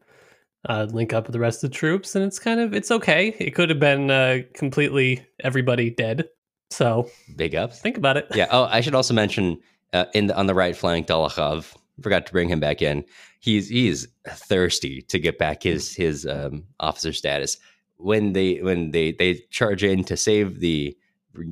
uh, 0.67 0.87
link 0.91 1.13
up 1.13 1.25
with 1.25 1.33
the 1.33 1.39
rest 1.39 1.63
of 1.63 1.69
the 1.69 1.75
troops, 1.75 2.15
and 2.15 2.25
it's 2.25 2.39
kind 2.39 2.59
of 2.59 2.73
it's 2.73 2.91
okay. 2.91 3.33
It 3.39 3.51
could 3.51 3.69
have 3.69 3.79
been 3.79 4.11
uh, 4.11 4.39
completely 4.53 5.25
everybody 5.39 5.89
dead. 5.89 6.27
So 6.69 7.09
big 7.37 7.55
ups. 7.55 7.79
Think 7.79 7.97
about 7.97 8.17
it. 8.17 8.27
Yeah. 8.35 8.47
Oh, 8.51 8.65
I 8.65 8.81
should 8.81 8.95
also 8.95 9.13
mention 9.13 9.57
uh, 9.93 10.05
in 10.13 10.27
the, 10.27 10.37
on 10.37 10.47
the 10.47 10.53
right 10.53 10.75
flank, 10.75 11.07
Dolokhov. 11.07 11.73
Forgot 12.01 12.25
to 12.27 12.31
bring 12.33 12.49
him 12.49 12.59
back 12.59 12.81
in. 12.81 13.05
He's 13.47 13.69
he's 13.69 14.09
thirsty 14.27 15.01
to 15.03 15.19
get 15.19 15.37
back 15.37 15.63
his 15.63 15.95
his 15.95 16.25
um, 16.25 16.65
officer 16.81 17.13
status. 17.13 17.55
When 17.95 18.33
they 18.33 18.55
when 18.55 18.91
they 18.91 19.13
they 19.13 19.35
charge 19.51 19.85
in 19.85 20.03
to 20.03 20.17
save 20.17 20.59
the 20.59 20.97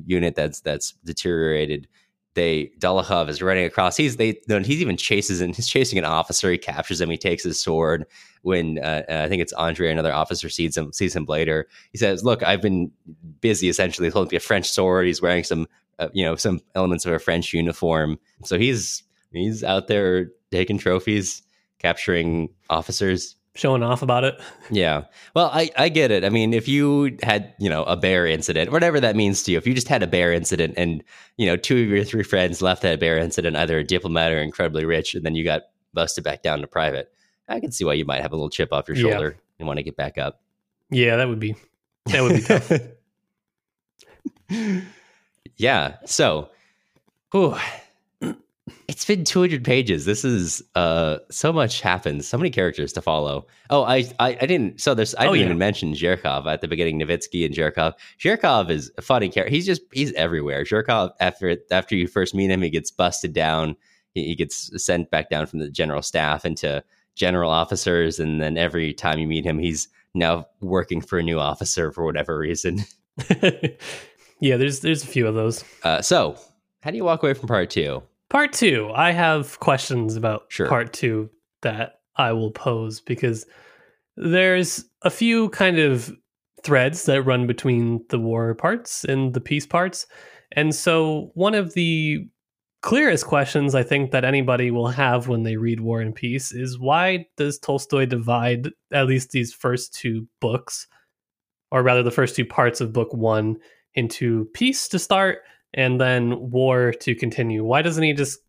unit 0.04 0.34
that's 0.34 0.60
that's 0.60 0.92
deteriorated, 1.04 1.88
they 2.34 2.70
Dolokhov 2.80 3.30
is 3.30 3.40
running 3.40 3.64
across. 3.64 3.96
He's 3.96 4.18
they 4.18 4.38
he's 4.46 4.82
even 4.82 4.98
chases 4.98 5.40
and 5.40 5.56
he's 5.56 5.68
chasing 5.68 5.98
an 5.98 6.04
officer. 6.04 6.50
He 6.50 6.58
captures 6.58 7.00
him. 7.00 7.08
He 7.08 7.16
takes 7.16 7.42
his 7.42 7.58
sword. 7.58 8.04
When 8.42 8.78
uh, 8.78 9.04
uh, 9.08 9.22
I 9.24 9.28
think 9.30 9.40
it's 9.40 9.54
Andre, 9.54 9.90
another 9.90 10.12
officer, 10.12 10.50
sees 10.50 10.76
him 10.76 10.92
sees 10.92 11.16
him 11.16 11.24
later. 11.24 11.66
He 11.92 11.98
says, 11.98 12.22
"Look, 12.24 12.42
I've 12.42 12.60
been 12.60 12.92
busy. 13.40 13.70
Essentially, 13.70 14.08
he's 14.08 14.12
holding 14.12 14.36
a 14.36 14.40
French 14.40 14.68
sword. 14.68 15.06
He's 15.06 15.22
wearing 15.22 15.44
some 15.44 15.66
uh, 15.98 16.10
you 16.12 16.26
know 16.26 16.36
some 16.36 16.60
elements 16.74 17.06
of 17.06 17.14
a 17.14 17.18
French 17.18 17.54
uniform. 17.54 18.18
So 18.44 18.58
he's 18.58 19.02
he's 19.32 19.64
out 19.64 19.88
there 19.88 20.28
taking 20.52 20.78
trophies, 20.78 21.42
capturing 21.78 22.50
officers." 22.70 23.36
showing 23.56 23.82
off 23.82 24.02
about 24.02 24.24
it. 24.24 24.40
Yeah. 24.70 25.04
Well, 25.34 25.50
I, 25.52 25.70
I 25.76 25.88
get 25.88 26.10
it. 26.10 26.24
I 26.24 26.28
mean, 26.28 26.52
if 26.52 26.68
you 26.68 27.16
had, 27.22 27.54
you 27.58 27.68
know, 27.68 27.84
a 27.84 27.96
bear 27.96 28.26
incident, 28.26 28.70
whatever 28.70 29.00
that 29.00 29.16
means 29.16 29.42
to 29.44 29.52
you, 29.52 29.58
if 29.58 29.66
you 29.66 29.74
just 29.74 29.88
had 29.88 30.02
a 30.02 30.06
bear 30.06 30.32
incident 30.32 30.74
and, 30.76 31.02
you 31.36 31.46
know, 31.46 31.56
two 31.56 31.82
of 31.82 31.88
your 31.88 32.04
three 32.04 32.22
friends 32.22 32.62
left 32.62 32.82
that 32.82 33.00
bear 33.00 33.18
incident, 33.18 33.56
either 33.56 33.78
a 33.78 33.84
diplomat 33.84 34.32
or 34.32 34.38
incredibly 34.38 34.84
rich, 34.84 35.14
and 35.14 35.24
then 35.24 35.34
you 35.34 35.44
got 35.44 35.62
busted 35.94 36.24
back 36.24 36.42
down 36.42 36.60
to 36.60 36.66
private, 36.66 37.10
I 37.48 37.60
can 37.60 37.72
see 37.72 37.84
why 37.84 37.94
you 37.94 38.04
might 38.04 38.22
have 38.22 38.32
a 38.32 38.36
little 38.36 38.50
chip 38.50 38.72
off 38.72 38.88
your 38.88 38.96
shoulder 38.96 39.30
yeah. 39.36 39.42
and 39.58 39.66
want 39.66 39.78
to 39.78 39.82
get 39.82 39.96
back 39.96 40.18
up. 40.18 40.40
Yeah, 40.90 41.16
that 41.16 41.28
would 41.28 41.40
be, 41.40 41.56
that 42.06 42.22
would 42.22 42.36
be 42.36 42.42
tough. 42.42 42.72
yeah. 45.56 45.96
So, 46.04 46.50
whew, 47.32 47.56
it's 48.88 49.04
been 49.04 49.24
200 49.24 49.64
pages. 49.64 50.04
This 50.04 50.24
is 50.24 50.62
uh 50.74 51.18
so 51.30 51.52
much 51.52 51.80
happens, 51.80 52.26
so 52.26 52.36
many 52.36 52.50
characters 52.50 52.92
to 52.94 53.02
follow. 53.02 53.46
Oh, 53.70 53.84
I 53.84 53.98
I, 54.18 54.36
I 54.40 54.46
didn't 54.46 54.80
so 54.80 54.94
there's 54.94 55.14
I 55.14 55.26
oh, 55.26 55.32
didn't 55.32 55.38
yeah. 55.38 55.44
even 55.46 55.58
mention 55.58 55.92
Zherkov 55.92 56.46
at 56.46 56.60
the 56.60 56.68
beginning. 56.68 56.98
Novitzky 56.98 57.44
and 57.44 57.54
Zherkov. 57.54 57.94
Zherkov 58.18 58.70
is 58.70 58.90
a 58.98 59.02
funny 59.02 59.28
character. 59.28 59.54
He's 59.54 59.66
just 59.66 59.82
he's 59.92 60.12
everywhere. 60.14 60.64
Zherkov 60.64 61.12
after 61.20 61.56
after 61.70 61.94
you 61.94 62.08
first 62.08 62.34
meet 62.34 62.50
him, 62.50 62.62
he 62.62 62.70
gets 62.70 62.90
busted 62.90 63.32
down. 63.32 63.76
He, 64.14 64.28
he 64.28 64.34
gets 64.34 64.70
sent 64.82 65.10
back 65.10 65.30
down 65.30 65.46
from 65.46 65.60
the 65.60 65.70
general 65.70 66.02
staff 66.02 66.44
into 66.44 66.82
general 67.14 67.50
officers, 67.50 68.18
and 68.18 68.40
then 68.40 68.56
every 68.56 68.92
time 68.92 69.18
you 69.18 69.26
meet 69.26 69.44
him, 69.44 69.58
he's 69.58 69.88
now 70.14 70.46
working 70.60 71.00
for 71.00 71.18
a 71.18 71.22
new 71.22 71.38
officer 71.38 71.92
for 71.92 72.04
whatever 72.04 72.38
reason. 72.38 72.84
yeah, 74.40 74.56
there's 74.56 74.80
there's 74.80 75.04
a 75.04 75.06
few 75.06 75.26
of 75.26 75.34
those. 75.34 75.64
Uh, 75.82 76.02
so 76.02 76.36
how 76.82 76.90
do 76.90 76.96
you 76.96 77.04
walk 77.04 77.22
away 77.22 77.34
from 77.34 77.48
part 77.48 77.70
two? 77.70 78.02
Part 78.28 78.52
two, 78.52 78.90
I 78.94 79.12
have 79.12 79.60
questions 79.60 80.16
about 80.16 80.44
sure. 80.48 80.68
part 80.68 80.92
two 80.92 81.30
that 81.62 82.00
I 82.16 82.32
will 82.32 82.50
pose 82.50 83.00
because 83.00 83.46
there's 84.16 84.84
a 85.02 85.10
few 85.10 85.50
kind 85.50 85.78
of 85.78 86.12
threads 86.62 87.04
that 87.04 87.22
run 87.22 87.46
between 87.46 88.04
the 88.08 88.18
war 88.18 88.54
parts 88.54 89.04
and 89.04 89.32
the 89.34 89.40
peace 89.40 89.66
parts. 89.66 90.06
And 90.52 90.74
so, 90.74 91.30
one 91.34 91.54
of 91.54 91.74
the 91.74 92.26
clearest 92.82 93.26
questions 93.26 93.74
I 93.74 93.82
think 93.82 94.10
that 94.10 94.24
anybody 94.24 94.70
will 94.70 94.88
have 94.88 95.28
when 95.28 95.42
they 95.42 95.56
read 95.56 95.80
War 95.80 96.00
and 96.00 96.14
Peace 96.14 96.52
is 96.52 96.78
why 96.78 97.26
does 97.36 97.58
Tolstoy 97.58 98.06
divide 98.06 98.70
at 98.92 99.06
least 99.06 99.30
these 99.30 99.52
first 99.52 99.94
two 99.94 100.26
books, 100.40 100.86
or 101.70 101.82
rather 101.82 102.02
the 102.02 102.10
first 102.10 102.36
two 102.36 102.44
parts 102.44 102.80
of 102.80 102.92
book 102.92 103.12
one, 103.12 103.56
into 103.94 104.46
peace 104.54 104.88
to 104.88 104.98
start 104.98 105.38
and 105.76 106.00
then 106.00 106.50
war 106.50 106.92
to 107.00 107.14
continue. 107.14 107.64
Why 107.64 107.82
doesn't 107.82 108.02
he 108.02 108.12
just 108.12 108.40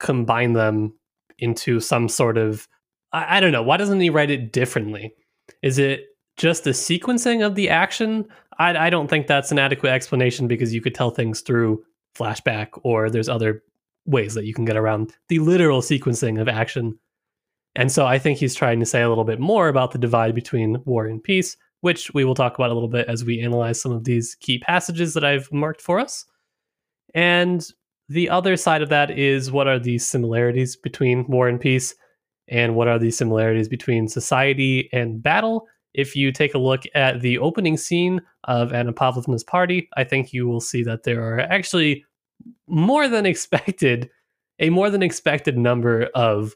combine 0.00 0.52
them 0.52 0.94
into 1.38 1.80
some 1.80 2.08
sort 2.08 2.36
of 2.36 2.68
I, 3.12 3.38
I 3.38 3.40
don't 3.40 3.52
know, 3.52 3.62
why 3.62 3.76
doesn't 3.76 4.00
he 4.00 4.10
write 4.10 4.30
it 4.30 4.52
differently? 4.52 5.14
Is 5.62 5.78
it 5.78 6.04
just 6.36 6.64
the 6.64 6.70
sequencing 6.70 7.44
of 7.44 7.54
the 7.54 7.68
action? 7.68 8.26
I, 8.58 8.86
I 8.86 8.90
don't 8.90 9.08
think 9.08 9.26
that's 9.26 9.52
an 9.52 9.58
adequate 9.58 9.90
explanation 9.90 10.48
because 10.48 10.74
you 10.74 10.80
could 10.80 10.94
tell 10.94 11.10
things 11.10 11.40
through 11.40 11.82
flashback 12.16 12.68
or 12.82 13.08
there's 13.08 13.28
other 13.28 13.62
ways 14.04 14.34
that 14.34 14.44
you 14.44 14.52
can 14.52 14.64
get 14.64 14.76
around 14.76 15.14
the 15.28 15.38
literal 15.38 15.80
sequencing 15.80 16.40
of 16.40 16.48
action. 16.48 16.98
And 17.74 17.90
so 17.90 18.04
I 18.06 18.18
think 18.18 18.38
he's 18.38 18.54
trying 18.54 18.80
to 18.80 18.86
say 18.86 19.00
a 19.00 19.08
little 19.08 19.24
bit 19.24 19.40
more 19.40 19.68
about 19.68 19.92
the 19.92 19.98
divide 19.98 20.34
between 20.34 20.82
war 20.84 21.06
and 21.06 21.22
peace 21.22 21.56
which 21.82 22.14
we 22.14 22.24
will 22.24 22.34
talk 22.34 22.54
about 22.54 22.70
a 22.70 22.74
little 22.74 22.88
bit 22.88 23.06
as 23.08 23.24
we 23.24 23.40
analyze 23.40 23.80
some 23.80 23.92
of 23.92 24.04
these 24.04 24.36
key 24.36 24.58
passages 24.58 25.14
that 25.14 25.24
I've 25.24 25.52
marked 25.52 25.82
for 25.82 26.00
us. 26.00 26.24
And 27.14 27.66
the 28.08 28.28
other 28.28 28.56
side 28.56 28.82
of 28.82 28.88
that 28.90 29.10
is 29.10 29.50
what 29.50 29.68
are 29.68 29.78
the 29.78 29.98
similarities 29.98 30.76
between 30.76 31.26
war 31.28 31.48
and 31.48 31.60
peace, 31.60 31.94
and 32.48 32.74
what 32.74 32.88
are 32.88 32.98
the 32.98 33.10
similarities 33.10 33.68
between 33.68 34.08
society 34.08 34.88
and 34.92 35.22
battle. 35.22 35.66
If 35.94 36.16
you 36.16 36.32
take 36.32 36.54
a 36.54 36.58
look 36.58 36.82
at 36.94 37.20
the 37.20 37.38
opening 37.38 37.76
scene 37.76 38.20
of 38.44 38.72
Anna 38.72 38.92
Pavlovna's 38.92 39.44
party, 39.44 39.88
I 39.96 40.04
think 40.04 40.32
you 40.32 40.46
will 40.46 40.60
see 40.60 40.82
that 40.84 41.04
there 41.04 41.22
are 41.22 41.40
actually 41.40 42.04
more 42.66 43.08
than 43.08 43.26
expected, 43.26 44.10
a 44.58 44.70
more 44.70 44.90
than 44.90 45.02
expected 45.02 45.56
number 45.56 46.08
of 46.14 46.54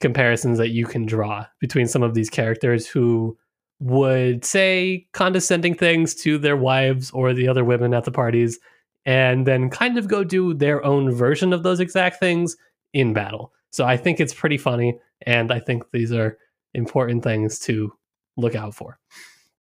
comparisons 0.00 0.58
that 0.58 0.70
you 0.70 0.86
can 0.86 1.06
draw 1.06 1.46
between 1.60 1.86
some 1.86 2.02
of 2.02 2.14
these 2.14 2.28
characters 2.28 2.86
who 2.86 3.36
would 3.78 4.44
say 4.44 5.06
condescending 5.12 5.74
things 5.74 6.14
to 6.14 6.38
their 6.38 6.56
wives 6.56 7.10
or 7.12 7.32
the 7.32 7.48
other 7.48 7.64
women 7.64 7.94
at 7.94 8.04
the 8.04 8.10
parties 8.10 8.58
and 9.06 9.46
then 9.46 9.70
kind 9.70 9.96
of 9.96 10.08
go 10.08 10.24
do 10.24 10.52
their 10.52 10.84
own 10.84 11.12
version 11.12 11.52
of 11.52 11.62
those 11.62 11.80
exact 11.80 12.18
things 12.20 12.56
in 12.92 13.14
battle. 13.14 13.52
So 13.70 13.84
I 13.84 13.96
think 13.96 14.20
it's 14.20 14.34
pretty 14.34 14.58
funny 14.58 14.98
and 15.22 15.50
I 15.52 15.60
think 15.60 15.84
these 15.92 16.12
are 16.12 16.36
important 16.74 17.22
things 17.22 17.58
to 17.60 17.92
look 18.36 18.54
out 18.54 18.74
for. 18.74 18.98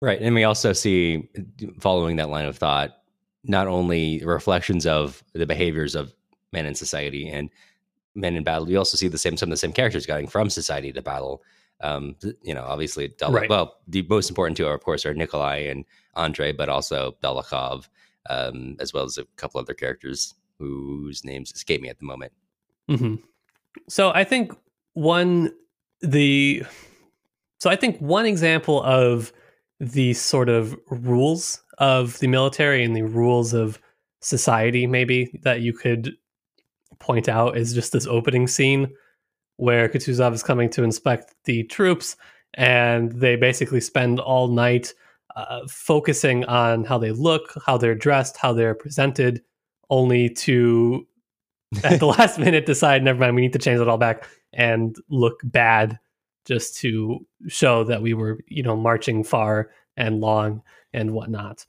Right. 0.01 0.21
And 0.23 0.35
we 0.35 0.45
also 0.45 0.73
see 0.73 1.29
following 1.81 2.17
that 2.17 2.31
line 2.31 2.47
of 2.47 2.57
thought 2.57 2.99
not 3.45 3.67
only 3.67 4.23
reflections 4.25 4.87
of 4.87 5.23
the 5.33 5.47
behaviors 5.47 5.95
of 5.95 6.15
men 6.53 6.65
in 6.65 6.75
society 6.75 7.29
and 7.29 7.51
men 8.15 8.37
in 8.37 8.45
battle, 8.45 8.67
we 8.67 8.77
also 8.77 8.97
see 8.97 9.09
the 9.09 9.19
same 9.19 9.37
some 9.37 9.49
of 9.49 9.51
the 9.51 9.57
same 9.57 9.73
characters 9.73 10.07
going 10.07 10.29
from 10.29 10.51
society 10.51 10.93
to 10.93 11.03
battle. 11.03 11.43
Um, 11.81 12.15
you 12.43 12.55
know, 12.55 12.63
obviously, 12.63 13.09
Dol- 13.19 13.33
right. 13.33 13.49
well, 13.49 13.79
the 13.89 14.07
most 14.09 14.29
important 14.29 14.57
two, 14.57 14.67
are, 14.67 14.75
of 14.75 14.85
course, 14.85 15.05
are 15.05 15.15
Nikolai 15.15 15.57
and 15.57 15.85
Andre, 16.15 16.53
but 16.53 16.69
also 16.69 17.17
Dolokhov, 17.23 17.89
um, 18.29 18.77
as 18.81 18.93
well 18.93 19.05
as 19.05 19.19
a 19.19 19.25
couple 19.37 19.61
other 19.61 19.75
characters 19.75 20.35
whose 20.59 21.25
names 21.25 21.53
escape 21.53 21.81
me 21.81 21.89
at 21.89 21.99
the 21.99 22.05
moment. 22.05 22.33
Mm-hmm. 22.91 23.17
So 23.89 24.13
I 24.15 24.25
think 24.25 24.53
one 24.95 25.53
the 26.01 26.65
so 27.59 27.71
I 27.71 27.77
think 27.77 27.99
one 28.01 28.27
example 28.27 28.83
of 28.83 29.33
the 29.81 30.15
sort 30.15 30.49
of 30.49 30.77
rules 30.91 31.63
of 31.79 32.19
the 32.19 32.27
military 32.27 32.85
and 32.85 32.95
the 32.95 33.03
rules 33.03 33.53
of 33.55 33.81
society, 34.21 34.87
maybe 34.87 35.39
that 35.43 35.61
you 35.61 35.73
could 35.73 36.15
point 36.99 37.29
out 37.29 37.57
is 37.57 37.75
just 37.75 37.93
this 37.93 38.07
opening 38.07 38.47
scene 38.47 38.93
where 39.57 39.89
Kutuzov 39.89 40.33
is 40.33 40.43
coming 40.43 40.71
to 40.71 40.83
inspect 40.83 41.35
the 41.45 41.65
troops, 41.65 42.17
and 42.55 43.13
they 43.13 43.37
basically 43.37 43.81
spend 43.81 44.19
all 44.19 44.49
night 44.49 44.93
uh, 45.37 45.61
focusing 45.69 46.45
on 46.45 46.85
how 46.85 46.99
they 46.99 47.13
look, 47.13 47.55
how 47.67 47.77
they're 47.77 47.95
dressed, 47.95 48.37
how 48.37 48.53
they're 48.53 48.75
presented, 48.75 49.43
only 49.91 50.29
to 50.29 51.07
at 51.85 52.01
the 52.01 52.07
last 52.07 52.39
minute 52.39 52.67
decide, 52.67 53.03
never 53.03 53.19
mind, 53.19 53.35
we 53.35 53.43
need 53.43 53.53
to 53.53 53.59
change 53.59 53.81
it 53.81 53.89
all 53.89 53.99
back 53.99 54.29
and 54.53 54.97
look 55.09 55.41
bad 55.45 55.99
just 56.45 56.77
to 56.79 57.27
show 57.49 57.85
that 57.85 58.03
we 58.03 58.15
were, 58.15 58.41
you 58.49 58.63
know, 58.63 58.77
marching 58.77 59.25
far 59.25 59.71
and 59.97 60.21
long 60.21 60.63
and 60.93 61.13
whatnot. 61.13 61.65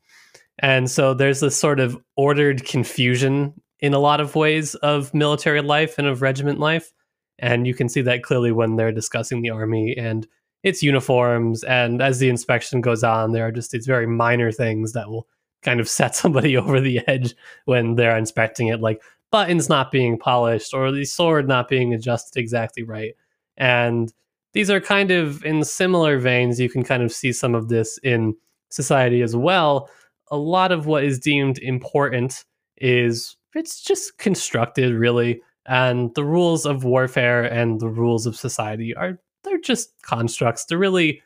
And 0.60 0.90
so 0.90 1.14
there's 1.14 1.40
this 1.40 1.56
sort 1.56 1.80
of 1.80 1.98
ordered 2.16 2.66
confusion 2.66 3.54
in 3.80 3.94
a 3.94 4.00
lot 4.00 4.20
of 4.20 4.36
ways 4.36 4.76
of 4.76 5.14
military 5.14 5.62
life 5.62 5.98
and 5.98 6.08
of 6.08 6.22
regiment 6.22 6.60
life. 6.60 6.92
And 7.40 7.66
you 7.68 7.74
can 7.74 7.90
see 7.90 8.02
that 8.02 8.24
clearly 8.24 8.52
when 8.52 8.76
they're 8.76 8.92
discussing 8.92 9.42
the 9.42 9.50
army 9.50 9.96
and 9.98 10.28
its 10.64 10.82
uniforms. 10.82 11.64
And 11.64 12.02
as 12.02 12.20
the 12.20 12.30
inspection 12.30 12.82
goes 12.82 13.04
on, 13.04 13.32
there 13.32 13.48
are 13.48 13.52
just 13.52 13.72
these 13.72 13.86
very 13.86 14.08
minor 14.08 14.52
things 14.52 14.94
that 14.94 15.10
will 15.10 15.28
kind 15.62 15.80
of 15.80 15.90
set 15.98 16.16
somebody 16.16 16.58
over 16.58 16.80
the 16.80 17.02
edge 17.08 17.36
when 17.66 17.96
they're 17.96 18.18
inspecting 18.18 18.68
it, 18.68 18.82
like 18.82 19.02
buttons 19.32 19.70
not 19.70 19.92
being 19.92 20.18
polished 20.18 20.74
or 20.74 20.92
the 20.92 21.06
sword 21.06 21.48
not 21.48 21.68
being 21.68 21.94
adjusted 21.94 22.40
exactly 22.40 22.84
right. 22.84 23.14
And 23.58 24.14
these 24.54 24.70
are 24.70 24.80
kind 24.80 25.12
of 25.12 25.44
in 25.44 25.64
similar 25.64 26.20
veins. 26.20 26.60
You 26.60 26.70
can 26.70 26.84
kind 26.84 27.02
of 27.02 27.12
see 27.12 27.34
some 27.34 27.56
of 27.56 27.70
this 27.70 27.98
in 28.04 28.36
society 28.70 29.22
as 29.22 29.36
well, 29.36 29.90
a 30.32 30.38
lot 30.38 30.72
of 30.72 30.86
what 30.86 31.04
is 31.04 31.20
deemed 31.20 31.60
important 31.60 32.44
is 32.78 33.38
it's 33.54 33.82
just 33.82 34.18
constructed 34.18 34.94
really 34.94 35.42
and 35.66 36.14
the 36.16 36.26
rules 36.26 36.66
of 36.66 36.84
warfare 36.84 37.44
and 37.44 37.80
the 37.80 37.88
rules 37.88 38.26
of 38.26 38.36
society 38.36 38.94
are 38.96 39.20
just 39.64 40.02
constructs 40.02 40.66
they're 40.66 40.78
really 40.78 41.22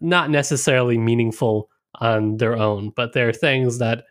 not 0.00 0.30
necessarily 0.30 0.98
meaningful 0.98 1.68
on 1.96 2.36
their 2.38 2.56
own 2.56 2.90
but 2.96 3.12
they're 3.12 3.32
things 3.32 3.78
that 3.78 4.04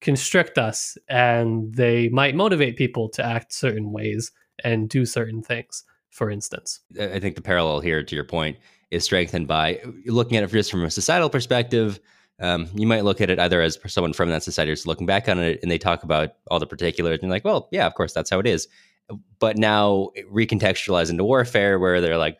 constrict 0.00 0.58
us 0.58 0.96
and 1.08 1.74
they 1.74 2.08
might 2.08 2.34
motivate 2.34 2.76
people 2.76 3.08
to 3.08 3.24
act 3.24 3.52
certain 3.52 3.92
ways 3.92 4.32
and 4.64 4.88
do 4.88 5.04
certain 5.04 5.42
things 5.42 5.84
for 6.10 6.30
instance 6.30 6.80
i 7.00 7.18
think 7.18 7.34
the 7.34 7.42
parallel 7.42 7.80
here 7.80 8.02
to 8.02 8.14
your 8.14 8.24
point 8.24 8.56
is 8.90 9.04
strengthened 9.04 9.46
by 9.46 9.80
looking 10.06 10.36
at 10.36 10.42
it 10.42 10.50
just 10.50 10.70
from 10.70 10.84
a 10.84 10.90
societal 10.90 11.30
perspective 11.30 12.00
um, 12.40 12.68
you 12.74 12.86
might 12.86 13.04
look 13.04 13.20
at 13.20 13.30
it 13.30 13.38
either 13.38 13.60
as 13.60 13.78
someone 13.86 14.14
from 14.14 14.30
that 14.30 14.42
society 14.42 14.72
is 14.72 14.86
looking 14.86 15.06
back 15.06 15.28
on 15.28 15.38
it 15.38 15.60
and 15.62 15.70
they 15.70 15.78
talk 15.78 16.02
about 16.02 16.30
all 16.50 16.58
the 16.58 16.66
particulars 16.66 17.14
and 17.14 17.24
you're 17.24 17.30
like, 17.30 17.44
well, 17.44 17.68
yeah, 17.70 17.86
of 17.86 17.94
course, 17.94 18.14
that's 18.14 18.30
how 18.30 18.38
it 18.38 18.46
is. 18.46 18.66
But 19.38 19.58
now 19.58 20.10
recontextualize 20.32 21.10
into 21.10 21.24
warfare 21.24 21.78
where 21.78 22.00
they're 22.00 22.16
like, 22.16 22.38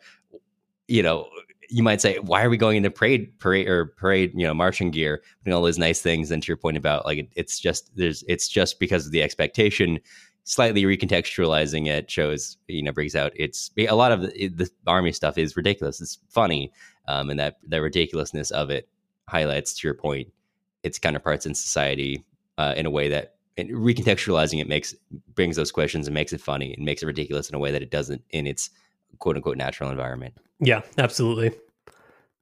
you 0.91 1.01
know, 1.01 1.27
you 1.69 1.83
might 1.83 2.01
say, 2.01 2.17
why 2.19 2.43
are 2.43 2.49
we 2.49 2.57
going 2.57 2.75
into 2.75 2.91
parade, 2.91 3.39
parade 3.39 3.67
or 3.67 3.85
parade, 3.85 4.33
you 4.35 4.45
know, 4.45 4.53
marching 4.53 4.91
gear, 4.91 5.21
putting 5.39 5.53
all 5.53 5.61
those 5.61 5.77
nice 5.77 6.01
things? 6.01 6.29
And 6.29 6.43
to 6.43 6.47
your 6.47 6.57
point 6.57 6.75
about 6.75 7.05
like, 7.05 7.19
it, 7.19 7.29
it's 7.35 7.59
just, 7.59 7.89
there's, 7.95 8.23
it's 8.27 8.49
just 8.49 8.77
because 8.77 9.05
of 9.05 9.13
the 9.13 9.23
expectation, 9.23 9.99
slightly 10.43 10.83
recontextualizing 10.83 11.87
it 11.87 12.11
shows, 12.11 12.57
you 12.67 12.83
know, 12.83 12.91
brings 12.91 13.15
out 13.15 13.31
it's 13.35 13.71
a 13.77 13.95
lot 13.95 14.11
of 14.11 14.21
the, 14.21 14.49
the 14.49 14.69
army 14.85 15.13
stuff 15.13 15.37
is 15.37 15.55
ridiculous. 15.55 16.01
It's 16.01 16.19
funny. 16.27 16.73
Um, 17.07 17.29
and 17.29 17.39
that 17.39 17.57
the 17.65 17.81
ridiculousness 17.81 18.51
of 18.51 18.69
it 18.69 18.89
highlights 19.29 19.73
to 19.75 19.87
your 19.87 19.93
point 19.93 20.27
its 20.83 20.99
counterparts 20.99 21.45
in 21.45 21.55
society 21.55 22.25
uh, 22.57 22.73
in 22.75 22.85
a 22.85 22.89
way 22.89 23.07
that 23.07 23.35
recontextualizing 23.57 24.59
it 24.59 24.67
makes 24.67 24.95
brings 25.35 25.55
those 25.55 25.71
questions 25.71 26.07
and 26.07 26.13
makes 26.13 26.33
it 26.33 26.41
funny 26.41 26.73
and 26.73 26.85
makes 26.85 27.03
it 27.03 27.05
ridiculous 27.05 27.49
in 27.49 27.55
a 27.55 27.59
way 27.59 27.71
that 27.71 27.81
it 27.81 27.91
doesn't 27.91 28.23
in 28.31 28.47
its 28.47 28.69
quote 29.19 29.35
unquote 29.35 29.57
natural 29.57 29.89
environment. 29.89 30.33
Yeah, 30.61 30.81
absolutely. 30.97 31.51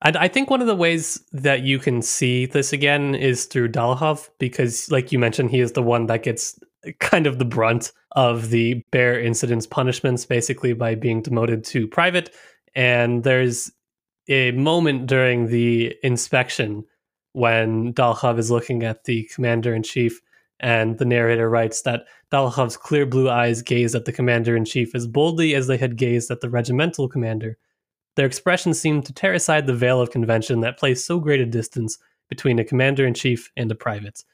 And 0.02 0.16
I 0.16 0.28
think 0.28 0.50
one 0.50 0.62
of 0.62 0.68
the 0.68 0.76
ways 0.76 1.22
that 1.32 1.64
you 1.64 1.80
can 1.80 2.02
see 2.02 2.46
this 2.46 2.72
again 2.72 3.16
is 3.16 3.46
through 3.46 3.70
Dolokhov, 3.70 4.30
because, 4.38 4.90
like 4.92 5.12
you 5.12 5.20
mentioned, 5.20 5.52
he 5.52 5.60
is 5.60 5.74
the 5.74 5.84
one 5.84 6.06
that 6.06 6.24
gets 6.24 6.60
kind 7.00 7.28
of 7.28 7.40
the 7.40 7.46
brunt 7.46 7.92
of 8.14 8.50
the 8.50 8.84
bear 8.92 9.20
incidents 9.20 9.68
punishments, 9.68 10.26
basically 10.26 10.74
by 10.74 10.96
being 10.96 11.22
demoted 11.22 11.64
to 11.66 11.88
private. 11.88 12.34
And 12.76 13.24
there's 13.24 13.72
a 14.30 14.52
moment 14.52 15.08
during 15.08 15.48
the 15.48 15.96
inspection 16.04 16.86
when 17.34 17.94
Dolokhov 17.94 18.40
is 18.40 18.50
looking 18.50 18.84
at 18.84 19.04
the 19.04 19.30
commander 19.34 19.74
in 19.74 19.84
chief, 19.84 20.22
and 20.62 20.98
the 20.98 21.06
narrator 21.06 21.50
writes 21.50 21.82
that 21.82 22.06
Dolokhov's 22.32 22.78
clear 22.78 23.06
blue 23.06 23.30
eyes 23.30 23.62
gazed 23.62 23.96
at 23.96 24.06
the 24.06 24.12
commander 24.14 24.56
in 24.56 24.66
chief 24.66 24.96
as 24.96 25.08
boldly 25.08 25.56
as 25.56 25.68
they 25.68 25.78
had 25.78 25.98
gazed 25.98 26.32
at 26.32 26.42
the 26.42 26.50
regimental 26.50 27.10
commander. 27.10 27.58
Their 28.20 28.26
expressions 28.26 28.78
seemed 28.78 29.06
to 29.06 29.14
tear 29.14 29.32
aside 29.32 29.66
the 29.66 29.74
veil 29.74 30.02
of 30.02 30.12
convention 30.12 30.60
that 30.60 30.78
placed 30.78 31.06
so 31.06 31.22
great 31.22 31.40
a 31.40 31.46
distance 31.46 31.98
between 32.28 32.60
a 32.60 32.66
commander 32.66 33.08
in 33.08 33.14
chief 33.14 33.50
and 33.56 33.72
a 33.72 33.76
private. 33.76 34.26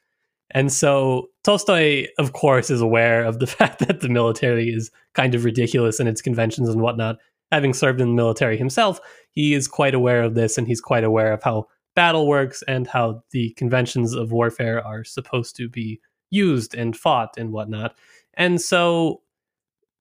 And 0.50 0.74
so 0.74 1.30
Tolstoy, 1.44 2.08
of 2.18 2.34
course, 2.34 2.72
is 2.72 2.82
aware 2.82 3.24
of 3.24 3.38
the 3.38 3.46
fact 3.58 3.86
that 3.86 4.00
the 4.00 4.10
military 4.10 4.70
is 4.70 4.90
kind 5.14 5.36
of 5.36 5.46
ridiculous 5.46 6.00
in 6.00 6.08
its 6.08 6.20
conventions 6.20 6.68
and 6.68 6.82
whatnot, 6.82 7.18
having 7.52 7.76
served 7.76 8.02
in 8.02 8.08
the 8.08 8.16
military 8.16 8.58
himself, 8.58 9.00
he 9.30 9.54
is 9.54 9.68
quite 9.68 9.94
aware 9.94 10.24
of 10.24 10.34
this 10.34 10.58
and 10.58 10.66
he's 10.66 10.82
quite 10.82 11.04
aware 11.04 11.32
of 11.32 11.44
how 11.44 11.68
battle 11.96 12.28
works 12.28 12.64
and 12.68 12.88
how 12.88 13.22
the 13.30 13.52
conventions 13.52 14.16
of 14.16 14.32
warfare 14.32 14.84
are 14.84 15.04
supposed 15.04 15.56
to 15.58 15.70
be 15.70 16.02
used 16.32 16.74
and 16.74 16.98
fought 16.98 17.38
and 17.38 17.52
whatnot. 17.52 17.96
And 18.34 18.60
so 18.60 19.22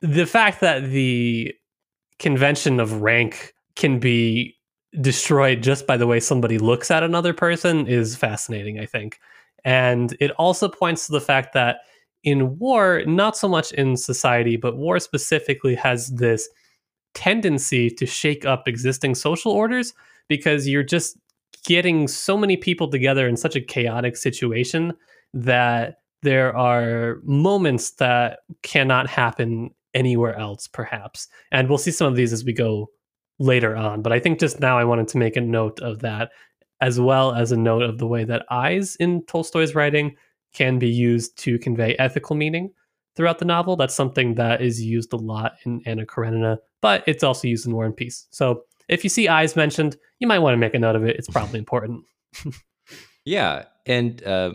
the 0.00 0.24
fact 0.24 0.62
that 0.62 0.84
the 0.84 1.54
convention 2.18 2.80
of 2.80 3.02
rank 3.02 3.53
can 3.76 3.98
be 3.98 4.56
destroyed 5.00 5.62
just 5.62 5.86
by 5.86 5.96
the 5.96 6.06
way 6.06 6.20
somebody 6.20 6.58
looks 6.58 6.90
at 6.90 7.02
another 7.02 7.34
person 7.34 7.86
is 7.86 8.16
fascinating, 8.16 8.78
I 8.78 8.86
think. 8.86 9.18
And 9.64 10.16
it 10.20 10.30
also 10.32 10.68
points 10.68 11.06
to 11.06 11.12
the 11.12 11.20
fact 11.20 11.52
that 11.54 11.78
in 12.22 12.58
war, 12.58 13.02
not 13.06 13.36
so 13.36 13.48
much 13.48 13.72
in 13.72 13.96
society, 13.96 14.56
but 14.56 14.76
war 14.76 14.98
specifically 14.98 15.74
has 15.74 16.08
this 16.08 16.48
tendency 17.14 17.90
to 17.90 18.06
shake 18.06 18.44
up 18.44 18.66
existing 18.66 19.14
social 19.14 19.52
orders 19.52 19.94
because 20.28 20.68
you're 20.68 20.82
just 20.82 21.18
getting 21.64 22.08
so 22.08 22.36
many 22.36 22.56
people 22.56 22.88
together 22.88 23.28
in 23.28 23.36
such 23.36 23.56
a 23.56 23.60
chaotic 23.60 24.16
situation 24.16 24.92
that 25.32 25.96
there 26.22 26.56
are 26.56 27.20
moments 27.24 27.92
that 27.92 28.40
cannot 28.62 29.08
happen 29.08 29.70
anywhere 29.94 30.36
else 30.36 30.66
perhaps 30.66 31.28
and 31.52 31.68
we'll 31.68 31.78
see 31.78 31.90
some 31.90 32.08
of 32.08 32.16
these 32.16 32.32
as 32.32 32.44
we 32.44 32.52
go 32.52 32.88
later 33.38 33.76
on 33.76 34.02
but 34.02 34.12
i 34.12 34.18
think 34.18 34.38
just 34.38 34.60
now 34.60 34.78
i 34.78 34.84
wanted 34.84 35.08
to 35.08 35.18
make 35.18 35.36
a 35.36 35.40
note 35.40 35.80
of 35.80 36.00
that 36.00 36.30
as 36.80 37.00
well 37.00 37.34
as 37.34 37.52
a 37.52 37.56
note 37.56 37.82
of 37.82 37.98
the 37.98 38.06
way 38.06 38.24
that 38.24 38.44
eyes 38.50 38.96
in 38.96 39.24
Tolstoy's 39.24 39.74
writing 39.74 40.16
can 40.52 40.78
be 40.78 40.88
used 40.88 41.36
to 41.38 41.58
convey 41.58 41.94
ethical 41.98 42.36
meaning 42.36 42.70
throughout 43.16 43.38
the 43.38 43.44
novel. 43.44 43.76
That's 43.76 43.94
something 43.94 44.34
that 44.34 44.60
is 44.60 44.82
used 44.82 45.12
a 45.12 45.16
lot 45.16 45.54
in 45.64 45.80
Anna 45.86 46.04
Karenina, 46.04 46.58
but 46.82 47.02
it's 47.06 47.24
also 47.24 47.48
used 47.48 47.66
in 47.66 47.72
War 47.72 47.86
and 47.86 47.96
Peace. 47.96 48.26
So 48.30 48.64
if 48.88 49.02
you 49.02 49.10
see 49.10 49.28
eyes 49.28 49.56
mentioned, 49.56 49.96
you 50.18 50.26
might 50.26 50.40
want 50.40 50.54
to 50.54 50.58
make 50.58 50.74
a 50.74 50.78
note 50.78 50.96
of 50.96 51.04
it. 51.04 51.16
It's 51.16 51.28
probably 51.28 51.58
important. 51.58 52.04
yeah, 53.24 53.64
and 53.86 54.22
uh, 54.24 54.52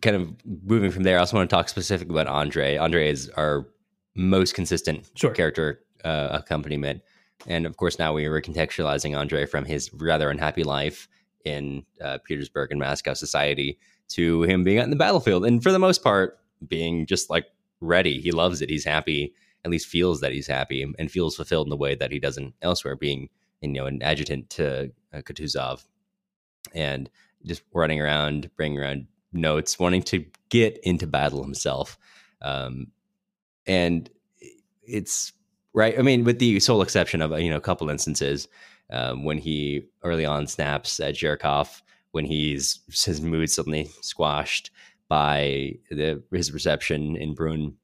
kind 0.00 0.16
of 0.16 0.30
moving 0.44 0.90
from 0.90 1.02
there, 1.02 1.16
I 1.16 1.20
also 1.20 1.36
want 1.36 1.50
to 1.50 1.56
talk 1.56 1.68
specifically 1.68 2.14
about 2.14 2.28
Andre. 2.28 2.76
Andre 2.76 3.08
is 3.08 3.28
our 3.30 3.66
most 4.14 4.54
consistent 4.54 5.10
sure. 5.16 5.32
character 5.32 5.80
uh, 6.04 6.28
accompaniment, 6.30 7.02
and 7.46 7.66
of 7.66 7.76
course, 7.76 7.98
now 7.98 8.12
we 8.12 8.26
are 8.26 8.40
contextualizing 8.40 9.16
Andre 9.16 9.46
from 9.46 9.64
his 9.64 9.92
rather 9.94 10.30
unhappy 10.30 10.64
life 10.64 11.08
in 11.44 11.84
uh, 12.02 12.18
Petersburg 12.24 12.70
and 12.70 12.80
Moscow 12.80 13.14
society 13.14 13.78
to 14.08 14.42
him 14.42 14.64
being 14.64 14.78
out 14.78 14.84
in 14.84 14.90
the 14.90 14.96
battlefield, 14.96 15.44
and 15.44 15.62
for 15.62 15.72
the 15.72 15.78
most 15.78 16.02
part, 16.02 16.38
being 16.66 17.06
just 17.06 17.30
like 17.30 17.46
ready. 17.80 18.20
He 18.20 18.32
loves 18.32 18.60
it. 18.60 18.70
He's 18.70 18.84
happy. 18.84 19.34
At 19.64 19.70
least 19.70 19.88
feels 19.88 20.20
that 20.20 20.32
he's 20.32 20.46
happy 20.46 20.86
and 20.98 21.10
feels 21.10 21.36
fulfilled 21.36 21.66
in 21.66 21.70
the 21.70 21.76
way 21.76 21.94
that 21.94 22.10
he 22.10 22.18
doesn't 22.18 22.54
elsewhere. 22.62 22.96
Being 22.96 23.28
you 23.60 23.68
know 23.68 23.86
an 23.86 24.02
adjutant 24.02 24.50
to 24.50 24.90
uh, 25.12 25.18
Kutuzov, 25.18 25.84
and 26.74 27.10
just 27.44 27.62
running 27.72 28.00
around, 28.00 28.50
bringing 28.56 28.78
around 28.78 29.06
notes, 29.32 29.78
wanting 29.78 30.02
to 30.02 30.24
get 30.48 30.78
into 30.82 31.06
battle 31.06 31.42
himself. 31.42 31.98
Um, 32.42 32.88
and 33.66 34.10
it's 34.82 35.32
right. 35.74 35.98
I 35.98 36.02
mean, 36.02 36.24
with 36.24 36.38
the 36.38 36.60
sole 36.60 36.82
exception 36.82 37.22
of 37.22 37.38
you 37.40 37.50
know 37.50 37.56
a 37.56 37.60
couple 37.60 37.90
instances 37.90 38.48
um, 38.90 39.24
when 39.24 39.38
he 39.38 39.82
early 40.02 40.26
on 40.26 40.46
snaps 40.46 41.00
at 41.00 41.14
Zherkov 41.14 41.82
when 42.12 42.24
he's 42.24 42.80
his 42.88 43.20
mood 43.20 43.50
suddenly 43.50 43.88
squashed 44.00 44.70
by 45.08 45.74
the 45.90 46.22
his 46.32 46.52
reception 46.52 47.16
in 47.16 47.34
Brunn. 47.34 47.74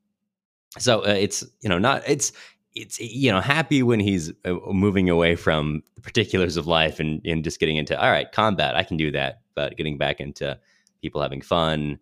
So 0.79 1.01
uh, 1.01 1.17
it's 1.19 1.45
you 1.61 1.69
know 1.69 1.79
not 1.79 2.03
it's 2.07 2.33
it's 2.75 2.99
you 3.01 3.31
know 3.31 3.41
happy 3.41 3.83
when 3.83 4.01
he's 4.01 4.33
uh, 4.45 4.55
moving 4.73 5.09
away 5.09 5.37
from 5.37 5.83
the 5.95 6.01
particulars 6.01 6.57
of 6.57 6.67
life 6.67 7.01
and 7.01 7.21
and 7.25 7.45
just 7.45 7.61
getting 7.61 7.77
into 7.77 8.01
all 8.01 8.11
right 8.11 8.31
combat 8.33 8.77
I 8.77 8.85
can 8.85 8.97
do 8.97 9.11
that 9.13 9.41
but 9.55 9.77
getting 9.77 9.97
back 9.97 10.21
into 10.21 10.59
people 11.01 11.23
having 11.23 11.41
fun 11.41 11.99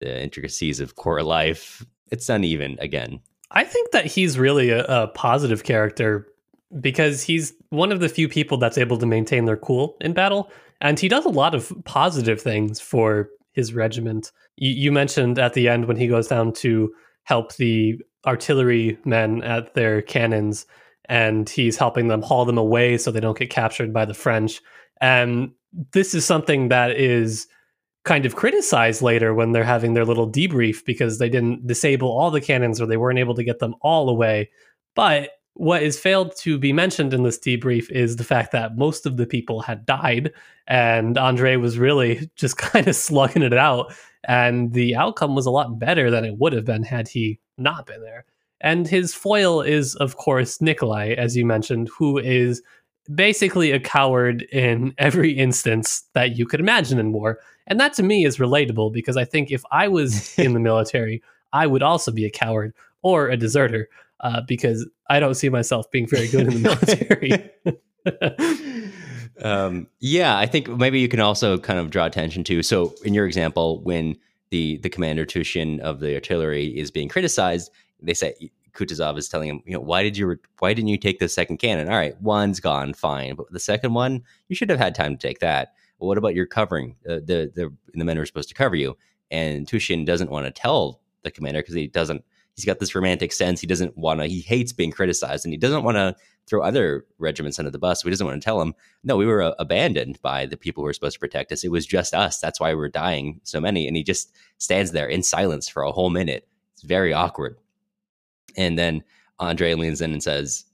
the 0.00 0.22
intricacies 0.22 0.80
of 0.80 0.96
core 0.96 1.22
life 1.22 1.84
it's 2.10 2.28
uneven 2.28 2.76
again 2.80 3.20
I 3.52 3.64
think 3.64 3.92
that 3.92 4.06
he's 4.06 4.38
really 4.38 4.70
a, 4.70 4.84
a 4.84 5.08
positive 5.08 5.64
character 5.64 6.26
because 6.80 7.22
he's 7.22 7.52
one 7.70 7.92
of 7.92 8.00
the 8.00 8.08
few 8.08 8.28
people 8.28 8.56
that's 8.58 8.78
able 8.78 8.98
to 8.98 9.06
maintain 9.06 9.44
their 9.44 9.56
cool 9.56 9.96
in 10.00 10.14
battle 10.14 10.50
and 10.82 10.98
he 10.98 11.08
does 11.08 11.24
a 11.24 11.30
lot 11.30 11.54
of 11.54 11.72
positive 11.84 12.42
things 12.42 12.80
for 12.80 13.30
his 13.52 13.72
regiment. 13.72 14.32
You, 14.56 14.70
you 14.72 14.92
mentioned 14.92 15.38
at 15.38 15.54
the 15.54 15.68
end 15.68 15.86
when 15.86 15.96
he 15.96 16.08
goes 16.08 16.26
down 16.26 16.52
to 16.54 16.92
help 17.22 17.54
the 17.54 18.00
artillery 18.26 18.98
men 19.04 19.42
at 19.42 19.74
their 19.74 20.02
cannons, 20.02 20.66
and 21.08 21.48
he's 21.48 21.76
helping 21.76 22.08
them 22.08 22.20
haul 22.20 22.44
them 22.44 22.58
away 22.58 22.98
so 22.98 23.10
they 23.10 23.20
don't 23.20 23.38
get 23.38 23.50
captured 23.50 23.92
by 23.92 24.04
the 24.04 24.14
French. 24.14 24.60
And 25.00 25.52
this 25.92 26.14
is 26.14 26.24
something 26.24 26.68
that 26.68 26.92
is 26.92 27.46
kind 28.04 28.26
of 28.26 28.34
criticized 28.34 29.02
later 29.02 29.32
when 29.32 29.52
they're 29.52 29.64
having 29.64 29.94
their 29.94 30.04
little 30.04 30.30
debrief 30.30 30.84
because 30.84 31.18
they 31.18 31.28
didn't 31.28 31.66
disable 31.66 32.10
all 32.10 32.30
the 32.30 32.40
cannons 32.40 32.80
or 32.80 32.86
they 32.86 32.96
weren't 32.96 33.18
able 33.18 33.34
to 33.34 33.44
get 33.44 33.60
them 33.60 33.74
all 33.80 34.08
away. 34.08 34.50
But 34.94 35.30
what 35.54 35.82
is 35.82 35.98
failed 35.98 36.34
to 36.36 36.58
be 36.58 36.72
mentioned 36.72 37.12
in 37.12 37.22
this 37.22 37.38
debrief 37.38 37.90
is 37.90 38.16
the 38.16 38.24
fact 38.24 38.52
that 38.52 38.76
most 38.76 39.06
of 39.06 39.16
the 39.16 39.26
people 39.26 39.60
had 39.60 39.86
died 39.86 40.32
and 40.66 41.18
Andre 41.18 41.56
was 41.56 41.78
really 41.78 42.30
just 42.36 42.56
kind 42.56 42.88
of 42.88 42.96
slugging 42.96 43.42
it 43.42 43.54
out 43.54 43.92
and 44.24 44.72
the 44.72 44.94
outcome 44.94 45.34
was 45.34 45.46
a 45.46 45.50
lot 45.50 45.78
better 45.78 46.10
than 46.10 46.24
it 46.24 46.38
would 46.38 46.52
have 46.52 46.64
been 46.64 46.82
had 46.82 47.08
he 47.08 47.38
not 47.58 47.86
been 47.86 48.02
there. 48.02 48.24
And 48.60 48.86
his 48.86 49.14
foil 49.14 49.60
is 49.60 49.94
of 49.96 50.16
course 50.16 50.60
Nikolai 50.60 51.10
as 51.10 51.36
you 51.36 51.44
mentioned 51.44 51.88
who 51.96 52.18
is 52.18 52.62
basically 53.12 53.70
a 53.70 53.80
coward 53.80 54.42
in 54.52 54.94
every 54.98 55.32
instance 55.32 56.04
that 56.14 56.36
you 56.36 56.46
could 56.46 56.60
imagine 56.60 56.98
in 56.98 57.12
war. 57.12 57.40
And 57.66 57.78
that 57.80 57.92
to 57.94 58.02
me 58.02 58.24
is 58.24 58.38
relatable 58.38 58.92
because 58.92 59.16
I 59.16 59.24
think 59.24 59.50
if 59.50 59.62
I 59.70 59.88
was 59.88 60.38
in 60.38 60.54
the 60.54 60.60
military, 60.70 61.22
I 61.52 61.66
would 61.66 61.82
also 61.82 62.10
be 62.10 62.24
a 62.24 62.30
coward 62.30 62.74
or 63.02 63.28
a 63.28 63.36
deserter 63.36 63.88
uh, 64.20 64.40
because 64.46 64.88
I 65.08 65.20
don't 65.20 65.34
see 65.34 65.48
myself 65.48 65.90
being 65.90 66.06
very 66.06 66.28
good 66.28 66.46
in 66.46 66.62
the 66.62 67.50
military. 68.04 68.92
um, 69.42 69.88
yeah, 70.00 70.38
I 70.38 70.46
think 70.46 70.68
maybe 70.68 71.00
you 71.00 71.08
can 71.08 71.20
also 71.20 71.58
kind 71.58 71.78
of 71.78 71.90
draw 71.90 72.06
attention 72.06 72.44
to. 72.44 72.62
So, 72.62 72.94
in 73.04 73.14
your 73.14 73.26
example, 73.26 73.82
when 73.82 74.16
the 74.50 74.78
the 74.78 74.88
commander 74.88 75.26
Tushin 75.26 75.80
of 75.80 76.00
the 76.00 76.14
artillery 76.14 76.66
is 76.66 76.90
being 76.90 77.08
criticized, 77.08 77.70
they 78.00 78.14
say 78.14 78.34
Kutuzov 78.74 79.18
is 79.18 79.28
telling 79.28 79.48
him, 79.48 79.62
you 79.66 79.74
know, 79.74 79.80
why 79.80 80.02
did 80.02 80.16
you 80.16 80.38
why 80.58 80.74
didn't 80.74 80.88
you 80.88 80.98
take 80.98 81.18
the 81.18 81.28
second 81.28 81.58
cannon? 81.58 81.88
All 81.88 81.96
right, 81.96 82.20
one's 82.20 82.60
gone, 82.60 82.94
fine, 82.94 83.34
but 83.34 83.50
the 83.50 83.60
second 83.60 83.94
one, 83.94 84.22
you 84.48 84.56
should 84.56 84.70
have 84.70 84.78
had 84.78 84.94
time 84.94 85.16
to 85.16 85.28
take 85.28 85.40
that. 85.40 85.74
What 85.98 86.18
about 86.18 86.34
your 86.34 86.46
covering? 86.46 86.96
Uh, 87.08 87.14
the 87.14 87.52
the 87.54 87.72
the 87.94 88.04
men 88.04 88.18
are 88.18 88.26
supposed 88.26 88.48
to 88.48 88.54
cover 88.54 88.76
you, 88.76 88.96
and 89.30 89.66
Tushin 89.66 90.04
doesn't 90.04 90.30
want 90.30 90.46
to 90.46 90.50
tell 90.50 91.00
the 91.22 91.30
commander 91.30 91.60
because 91.60 91.74
he 91.74 91.86
doesn't 91.86 92.24
he's 92.54 92.64
got 92.64 92.78
this 92.78 92.94
romantic 92.94 93.32
sense. 93.32 93.60
He 93.60 93.66
doesn't 93.66 93.96
want 93.96 94.20
to, 94.20 94.26
he 94.26 94.40
hates 94.40 94.72
being 94.72 94.90
criticized 94.90 95.44
and 95.44 95.52
he 95.52 95.58
doesn't 95.58 95.84
want 95.84 95.96
to 95.96 96.14
throw 96.46 96.62
other 96.62 97.06
regiments 97.18 97.58
under 97.58 97.70
the 97.70 97.78
bus. 97.78 98.02
He 98.02 98.10
doesn't 98.10 98.26
want 98.26 98.40
to 98.40 98.44
tell 98.44 98.58
them, 98.58 98.74
no, 99.04 99.16
we 99.16 99.26
were 99.26 99.42
uh, 99.42 99.54
abandoned 99.58 100.20
by 100.22 100.46
the 100.46 100.56
people 100.56 100.82
who 100.82 100.86
were 100.86 100.92
supposed 100.92 101.14
to 101.14 101.20
protect 101.20 101.52
us. 101.52 101.64
It 101.64 101.70
was 101.70 101.86
just 101.86 102.14
us. 102.14 102.40
That's 102.40 102.60
why 102.60 102.74
we're 102.74 102.88
dying 102.88 103.40
so 103.44 103.60
many. 103.60 103.86
And 103.86 103.96
he 103.96 104.02
just 104.02 104.34
stands 104.58 104.92
there 104.92 105.08
in 105.08 105.22
silence 105.22 105.68
for 105.68 105.82
a 105.82 105.92
whole 105.92 106.10
minute. 106.10 106.46
It's 106.74 106.82
very 106.82 107.12
awkward. 107.12 107.56
And 108.56 108.78
then 108.78 109.02
Andre 109.38 109.74
leans 109.74 110.00
in 110.00 110.12
and 110.12 110.22
says, 110.22 110.64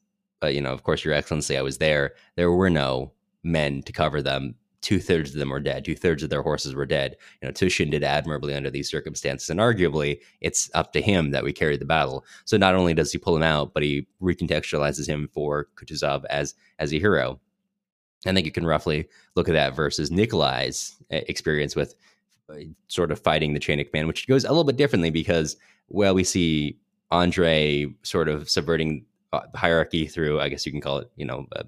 but, 0.40 0.54
you 0.54 0.60
know, 0.60 0.72
of 0.72 0.84
course, 0.84 1.04
Your 1.04 1.14
Excellency, 1.14 1.56
I 1.56 1.62
was 1.62 1.78
there. 1.78 2.14
There 2.36 2.52
were 2.52 2.70
no 2.70 3.12
men 3.42 3.82
to 3.82 3.92
cover 3.92 4.22
them 4.22 4.54
two 4.80 5.00
thirds 5.00 5.32
of 5.32 5.38
them 5.38 5.50
were 5.50 5.60
dead. 5.60 5.84
Two 5.84 5.94
thirds 5.94 6.22
of 6.22 6.30
their 6.30 6.42
horses 6.42 6.74
were 6.74 6.86
dead. 6.86 7.16
You 7.40 7.48
know, 7.48 7.52
Tushin 7.52 7.90
did 7.90 8.04
admirably 8.04 8.54
under 8.54 8.70
these 8.70 8.88
circumstances, 8.88 9.50
and 9.50 9.60
arguably, 9.60 10.20
it's 10.40 10.70
up 10.74 10.92
to 10.92 11.02
him 11.02 11.30
that 11.30 11.44
we 11.44 11.52
carried 11.52 11.80
the 11.80 11.84
battle. 11.84 12.24
So 12.44 12.56
not 12.56 12.74
only 12.74 12.94
does 12.94 13.12
he 13.12 13.18
pull 13.18 13.36
him 13.36 13.42
out, 13.42 13.74
but 13.74 13.82
he 13.82 14.06
recontextualizes 14.22 15.06
him 15.06 15.28
for 15.32 15.68
Kutuzov 15.76 16.24
as 16.30 16.54
as 16.78 16.92
a 16.92 16.98
hero. 16.98 17.40
I 18.26 18.32
think 18.32 18.46
you 18.46 18.52
can 18.52 18.66
roughly 18.66 19.08
look 19.36 19.48
at 19.48 19.52
that 19.52 19.76
versus 19.76 20.10
Nikolai's 20.10 20.96
eh, 21.10 21.22
experience 21.28 21.76
with 21.76 21.94
uh, 22.50 22.54
sort 22.88 23.12
of 23.12 23.20
fighting 23.20 23.54
the 23.54 23.60
chain 23.60 23.78
of 23.80 23.90
command, 23.90 24.08
which 24.08 24.26
goes 24.26 24.44
a 24.44 24.48
little 24.48 24.64
bit 24.64 24.76
differently 24.76 25.10
because, 25.10 25.56
well, 25.88 26.14
we 26.14 26.24
see 26.24 26.78
Andre 27.11 27.86
sort 28.02 28.28
of 28.28 28.48
subverting 28.50 29.04
uh, 29.32 29.40
hierarchy 29.54 30.06
through, 30.06 30.40
I 30.40 30.48
guess 30.48 30.66
you 30.66 30.72
can 30.72 30.80
call 30.80 30.98
it, 30.98 31.11
you 31.16 31.24
know, 31.24 31.46
uh, 31.56 31.62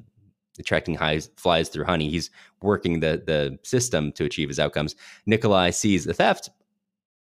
attracting 0.59 0.95
highs 0.95 1.31
flies 1.37 1.69
through 1.69 1.85
honey. 1.85 2.11
He's 2.11 2.31
working 2.63 3.01
the 3.01 3.23
the 3.25 3.59
system 3.63 4.13
to 4.13 4.25
achieve 4.25 4.49
his 4.49 4.59
outcomes. 4.59 4.95
Nikolai 5.27 5.71
sees 5.71 6.05
the 6.05 6.15
theft 6.15 6.51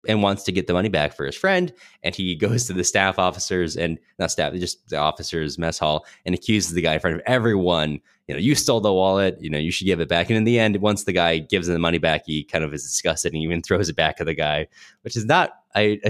and 0.08 0.22
wants 0.22 0.44
to 0.44 0.52
get 0.52 0.66
the 0.66 0.72
money 0.72 0.88
back 0.88 1.12
for 1.14 1.26
his 1.26 1.36
friend, 1.36 1.72
and 2.02 2.14
he 2.14 2.34
goes 2.46 2.66
to 2.66 2.72
the 2.72 2.84
staff 2.84 3.18
officers 3.18 3.76
and 3.76 3.98
not 4.18 4.30
staff, 4.30 4.52
just 4.54 4.88
the 4.88 4.96
officers 4.96 5.58
mess 5.58 5.78
hall, 5.78 6.06
and 6.24 6.34
accuses 6.34 6.72
the 6.72 6.82
guy 6.82 6.94
in 6.94 7.00
front 7.00 7.16
of 7.16 7.22
everyone. 7.26 8.00
You 8.26 8.34
know, 8.34 8.40
you 8.40 8.54
stole 8.54 8.80
the 8.80 8.92
wallet. 8.92 9.38
You 9.40 9.50
know, 9.50 9.58
you 9.58 9.70
should 9.70 9.86
give 9.86 10.00
it 10.00 10.08
back. 10.08 10.30
And 10.30 10.36
in 10.36 10.44
the 10.44 10.58
end, 10.58 10.76
once 10.76 11.04
the 11.04 11.12
guy 11.12 11.38
gives 11.38 11.68
him 11.68 11.74
the 11.74 11.80
money 11.80 11.98
back, 11.98 12.26
he 12.26 12.44
kind 12.44 12.64
of 12.64 12.72
is 12.72 12.84
disgusted 12.84 13.32
and 13.32 13.42
even 13.42 13.62
throws 13.62 13.88
it 13.88 13.96
back 13.96 14.20
at 14.20 14.26
the 14.26 14.34
guy, 14.34 14.68
which 15.02 15.16
is 15.16 15.24
not. 15.24 15.52
I, 15.74 16.00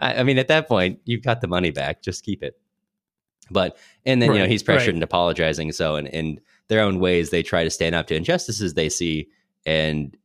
I 0.00 0.22
mean, 0.22 0.38
at 0.38 0.48
that 0.48 0.66
point, 0.66 1.00
you've 1.04 1.22
got 1.22 1.42
the 1.42 1.48
money 1.48 1.70
back. 1.70 2.02
Just 2.02 2.24
keep 2.24 2.42
it. 2.42 2.58
But 3.50 3.76
and 4.06 4.22
then 4.22 4.30
right, 4.30 4.36
you 4.36 4.42
know 4.42 4.48
he's 4.48 4.62
pressured 4.62 4.88
right. 4.88 4.94
into 4.94 5.04
apologizing. 5.04 5.72
So 5.72 5.96
and 5.96 6.08
in 6.08 6.40
their 6.68 6.80
own 6.80 7.00
ways, 7.00 7.30
they 7.30 7.42
try 7.42 7.64
to 7.64 7.70
stand 7.70 7.94
up 7.94 8.06
to 8.06 8.14
injustices 8.14 8.74
they 8.74 8.88
see. 8.88 9.28
And 9.66 10.16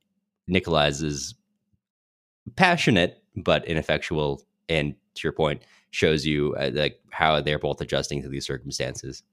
Nikolai's 0.47 1.01
is 1.01 1.35
passionate 2.55 3.21
but 3.35 3.65
ineffectual, 3.65 4.41
and 4.69 4.95
to 5.15 5.21
your 5.23 5.33
point, 5.33 5.63
shows 5.91 6.25
you 6.25 6.55
uh, 6.55 6.71
like 6.73 6.99
how 7.11 7.41
they're 7.41 7.59
both 7.59 7.81
adjusting 7.81 8.21
to 8.21 8.29
these 8.29 8.45
circumstances. 8.45 9.23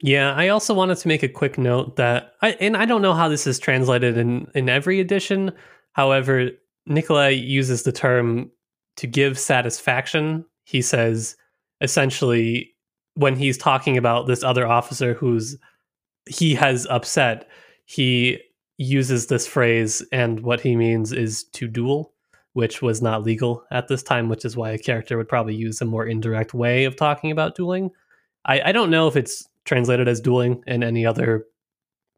Yeah, 0.00 0.32
I 0.34 0.48
also 0.48 0.74
wanted 0.74 0.98
to 0.98 1.08
make 1.08 1.22
a 1.22 1.28
quick 1.28 1.56
note 1.58 1.96
that 1.96 2.34
I 2.42 2.50
and 2.52 2.76
I 2.76 2.86
don't 2.86 3.02
know 3.02 3.14
how 3.14 3.28
this 3.28 3.46
is 3.46 3.58
translated 3.58 4.18
in 4.18 4.48
in 4.54 4.68
every 4.68 5.00
edition. 5.00 5.52
However, 5.92 6.50
Nikolai 6.86 7.30
uses 7.30 7.84
the 7.84 7.92
term 7.92 8.50
to 8.96 9.06
give 9.06 9.38
satisfaction. 9.38 10.44
He 10.64 10.82
says 10.82 11.36
essentially 11.80 12.74
when 13.14 13.36
he's 13.36 13.58
talking 13.58 13.96
about 13.96 14.26
this 14.26 14.42
other 14.42 14.66
officer 14.66 15.14
who's 15.14 15.56
he 16.28 16.54
has 16.54 16.86
upset, 16.88 17.48
he 17.84 18.38
uses 18.78 19.26
this 19.26 19.46
phrase, 19.46 20.02
and 20.12 20.40
what 20.40 20.60
he 20.60 20.76
means 20.76 21.12
is 21.12 21.44
to 21.44 21.68
duel, 21.68 22.12
which 22.54 22.82
was 22.82 23.00
not 23.00 23.22
legal 23.22 23.64
at 23.70 23.88
this 23.88 24.02
time, 24.02 24.28
which 24.28 24.44
is 24.44 24.56
why 24.56 24.70
a 24.70 24.78
character 24.78 25.16
would 25.16 25.28
probably 25.28 25.54
use 25.54 25.80
a 25.80 25.84
more 25.84 26.06
indirect 26.06 26.54
way 26.54 26.84
of 26.84 26.96
talking 26.96 27.30
about 27.30 27.54
dueling. 27.54 27.90
I, 28.44 28.60
I 28.66 28.72
don't 28.72 28.90
know 28.90 29.08
if 29.08 29.16
it's 29.16 29.48
translated 29.64 30.08
as 30.08 30.20
dueling 30.20 30.62
in 30.66 30.82
any 30.82 31.06
other 31.06 31.46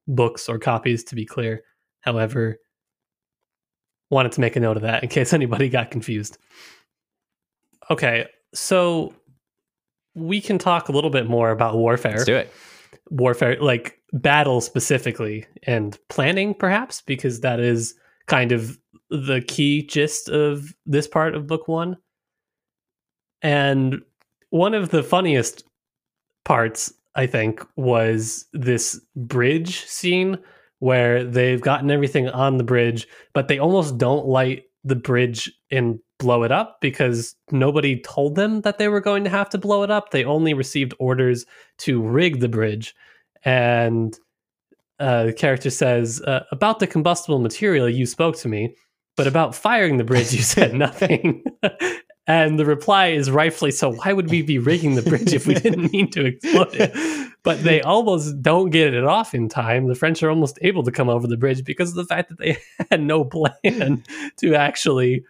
books 0.07 0.49
or 0.49 0.59
copies, 0.59 1.05
to 1.05 1.15
be 1.15 1.25
clear. 1.25 1.63
However, 2.01 2.59
wanted 4.11 4.33
to 4.33 4.41
make 4.41 4.57
a 4.57 4.61
note 4.61 4.77
of 4.77 4.83
that 4.83 5.03
in 5.03 5.09
case 5.09 5.33
anybody 5.35 5.69
got 5.69 5.91
confused. 5.91 6.39
Okay, 7.91 8.27
so 8.55 9.15
we 10.15 10.41
can 10.41 10.59
talk 10.59 10.89
a 10.89 10.93
little 10.93 11.11
bit 11.11 11.29
more 11.29 11.51
about 11.51 11.77
warfare. 11.77 12.13
Let's 12.13 12.25
do 12.25 12.37
it. 12.37 12.53
Warfare, 13.11 13.57
like 13.61 13.99
battle 14.15 14.61
specifically, 14.61 15.45
and 15.65 15.99
planning, 16.09 16.55
perhaps, 16.55 17.03
because 17.03 17.41
that 17.41 17.61
is 17.61 17.95
kind 18.27 18.53
of 18.53 18.79
the 19.11 19.43
key 19.47 19.83
gist 19.85 20.29
of 20.29 20.75
this 20.87 21.07
part 21.07 21.35
of 21.35 21.47
book 21.47 21.69
one. 21.69 21.97
And 23.43 24.01
one 24.51 24.73
of 24.73 24.91
the 24.91 25.03
funniest 25.03 25.65
parts, 26.45 26.93
I 27.15 27.27
think, 27.27 27.63
was 27.77 28.47
this 28.53 29.01
bridge 29.17 29.85
scene 29.85 30.39
where 30.79 31.25
they've 31.25 31.61
gotten 31.61 31.91
everything 31.91 32.29
on 32.29 32.57
the 32.57 32.65
bridge, 32.65 33.07
but 33.33 33.49
they 33.49 33.59
almost 33.59 33.99
don't 33.99 34.27
light 34.27 34.65
the 34.85 34.97
bridge 34.97 35.53
and 35.71 35.99
blow 36.19 36.45
it 36.45 36.53
up 36.53 36.79
because 36.81 37.35
nobody 37.51 38.01
told 38.01 38.37
them 38.37 38.61
that 38.61 38.79
they 38.79 38.89
were 38.89 39.01
going 39.01 39.25
to 39.25 39.31
have 39.31 39.51
to 39.51 39.59
blow 39.59 39.83
it 39.83 39.91
up. 39.91 40.11
They 40.11 40.25
only 40.25 40.55
received 40.55 40.95
orders 40.99 41.47
to 41.79 42.01
rig 42.01 42.41
the 42.41 42.49
bridge. 42.49 42.95
And 43.45 44.19
uh, 44.99 45.25
the 45.25 45.33
character 45.33 45.71
says, 45.71 46.21
uh, 46.23 46.45
About 46.51 46.79
the 46.79 46.87
combustible 46.87 47.39
material, 47.39 47.89
you 47.89 48.07
spoke 48.07 48.37
to 48.39 48.49
me, 48.49 48.75
but 49.17 49.27
about 49.27 49.55
firing 49.55 49.97
the 49.97 50.05
bridge, 50.05 50.33
you 50.33 50.43
said 50.43 50.75
nothing. 50.75 51.45
and 52.27 52.59
the 52.59 52.65
reply 52.65 53.09
is 53.09 53.31
rightfully 53.31 53.71
so. 53.71 53.93
Why 53.93 54.13
would 54.13 54.31
we 54.31 54.43
be 54.43 54.59
rigging 54.59 54.95
the 54.95 55.03
bridge 55.03 55.33
if 55.33 55.47
we 55.47 55.55
didn't 55.55 55.93
mean 55.93 56.11
to 56.13 56.27
explode 56.27 56.75
it? 56.75 57.31
But 57.43 57.63
they 57.63 57.83
almost 57.83 58.41
don't 58.41 58.71
get 58.71 58.95
it 58.95 59.05
off 59.05 59.35
in 59.35 59.49
time. 59.49 59.87
The 59.89 59.95
French 59.95 60.23
are 60.23 60.31
almost 60.31 60.59
able 60.63 60.83
to 60.85 60.91
come 60.91 61.11
over 61.11 61.27
the 61.27 61.37
bridge 61.37 61.63
because 61.65 61.91
of 61.91 61.97
the 61.97 62.07
fact 62.07 62.31
that 62.31 62.39
they 62.39 62.57
had 62.91 63.03
no 63.03 63.25
plan 63.25 64.03
to 64.39 64.55
actually 64.55 65.25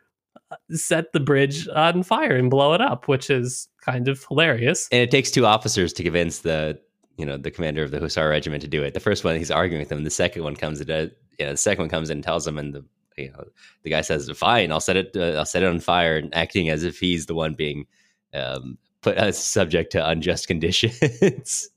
uh, 0.50 0.56
set 0.70 1.12
the 1.12 1.20
bridge 1.20 1.66
on 1.68 2.04
fire 2.04 2.36
and 2.36 2.50
blow 2.50 2.72
it 2.74 2.80
up, 2.80 3.08
which 3.08 3.30
is 3.30 3.68
kind 3.84 4.06
of 4.06 4.24
hilarious. 4.28 4.88
And 4.92 5.00
it 5.00 5.10
takes 5.10 5.32
two 5.32 5.44
officers 5.44 5.92
to 5.94 6.04
convince 6.04 6.40
the 6.40 6.78
you 7.16 7.24
know 7.24 7.36
the 7.36 7.50
commander 7.50 7.82
of 7.82 7.90
the 7.90 8.00
Hussar 8.00 8.28
regiment 8.28 8.62
to 8.62 8.68
do 8.68 8.82
it. 8.82 8.94
The 8.94 9.00
first 9.00 9.24
one 9.24 9.36
he's 9.36 9.50
arguing 9.50 9.80
with 9.80 9.88
them. 9.88 10.04
The 10.04 10.10
second 10.10 10.42
one 10.42 10.56
comes 10.56 10.80
in. 10.80 10.90
Uh, 10.90 11.08
yeah, 11.38 11.50
the 11.50 11.56
second 11.56 11.82
one 11.82 11.88
comes 11.88 12.10
in 12.10 12.18
and 12.18 12.24
tells 12.24 12.46
him, 12.46 12.58
and 12.58 12.74
the 12.74 12.84
you 13.16 13.30
know 13.30 13.44
the 13.82 13.90
guy 13.90 14.00
says, 14.00 14.28
"Fine, 14.30 14.72
I'll 14.72 14.80
set 14.80 14.96
it. 14.96 15.16
Uh, 15.16 15.38
I'll 15.38 15.44
set 15.44 15.62
it 15.62 15.68
on 15.68 15.80
fire," 15.80 16.16
and 16.16 16.34
acting 16.34 16.68
as 16.70 16.84
if 16.84 16.98
he's 16.98 17.26
the 17.26 17.34
one 17.34 17.54
being 17.54 17.86
um, 18.32 18.78
put 19.02 19.16
as 19.16 19.38
subject 19.38 19.92
to 19.92 20.08
unjust 20.08 20.46
conditions. 20.48 21.68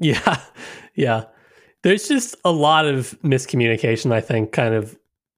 yeah, 0.00 0.40
yeah. 0.94 1.24
There's 1.82 2.08
just 2.08 2.34
a 2.44 2.50
lot 2.50 2.86
of 2.86 3.18
miscommunication. 3.22 4.12
I 4.12 4.20
think, 4.20 4.52
kind 4.52 4.74
of 4.74 4.96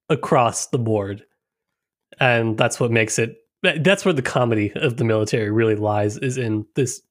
across 0.09 0.69
the 0.69 0.79
board, 0.79 1.25
and 2.21 2.57
that's 2.57 2.79
what 2.79 2.91
makes 2.91 3.19
it. 3.19 3.37
That's 3.63 4.05
where 4.05 4.15
the 4.15 4.23
comedy 4.23 4.73
of 4.77 4.99
the 4.99 5.05
military 5.05 5.51
really 5.51 5.75
lies. 5.75 6.17
Is 6.19 6.39
in 6.39 6.65
this 6.75 7.03